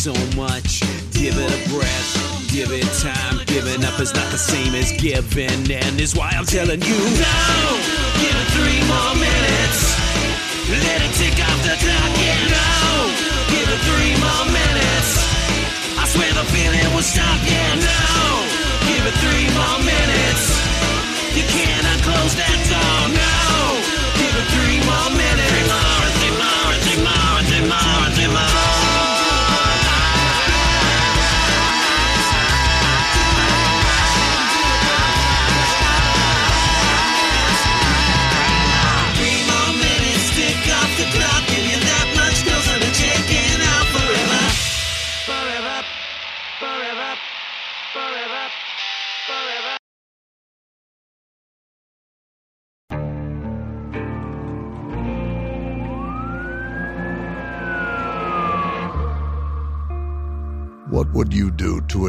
So 0.07 0.39
much? 0.39 0.87
Give 1.11 1.35
it 1.35 1.51
a 1.51 1.61
breath, 1.67 2.11
give 2.47 2.71
it 2.71 2.87
time. 3.03 3.43
Giving 3.43 3.83
up 3.83 3.99
is 3.99 4.15
not 4.15 4.31
the 4.31 4.39
same 4.39 4.71
as 4.71 4.95
giving, 4.95 5.67
and 5.67 5.99
is 5.99 6.15
why 6.15 6.31
I'm 6.31 6.47
telling 6.47 6.79
you 6.79 6.99
no. 7.19 7.35
Give 8.23 8.31
it 8.31 8.49
three 8.55 8.79
more 8.87 9.13
minutes. 9.19 9.79
Let 10.71 11.03
it 11.03 11.11
tick 11.19 11.35
off 11.43 11.59
the 11.59 11.75
clock, 11.83 12.11
yeah, 12.23 12.39
no. 12.55 12.71
Give 13.51 13.67
it 13.67 13.81
three 13.83 14.15
more 14.23 14.47
minutes. 14.47 15.11
I 15.99 16.03
swear 16.07 16.31
the 16.39 16.47
feeling 16.55 16.87
will 16.95 17.03
stop, 17.03 17.39
yeah, 17.43 17.75
no. 17.75 17.99
Give 18.87 19.03
it 19.03 19.17
three 19.19 19.47
more 19.59 19.79
minutes. 19.83 20.45
You 21.35 21.43
cannot 21.51 21.99
close 22.07 22.31
that 22.39 22.59
door, 22.71 23.11
no. 23.11 23.35
Give 24.15 24.35
it 24.39 24.47
three 24.55 24.79
more 24.87 25.11
minutes. 25.19 25.51
Three 25.51 25.67
more, 25.67 26.07
three 26.15 26.35
more, 26.39 26.71
three 26.79 27.01
more, 27.03 27.39
three 27.43 27.65
more, 27.67 28.07
three 28.15 28.31
more. 28.31 28.86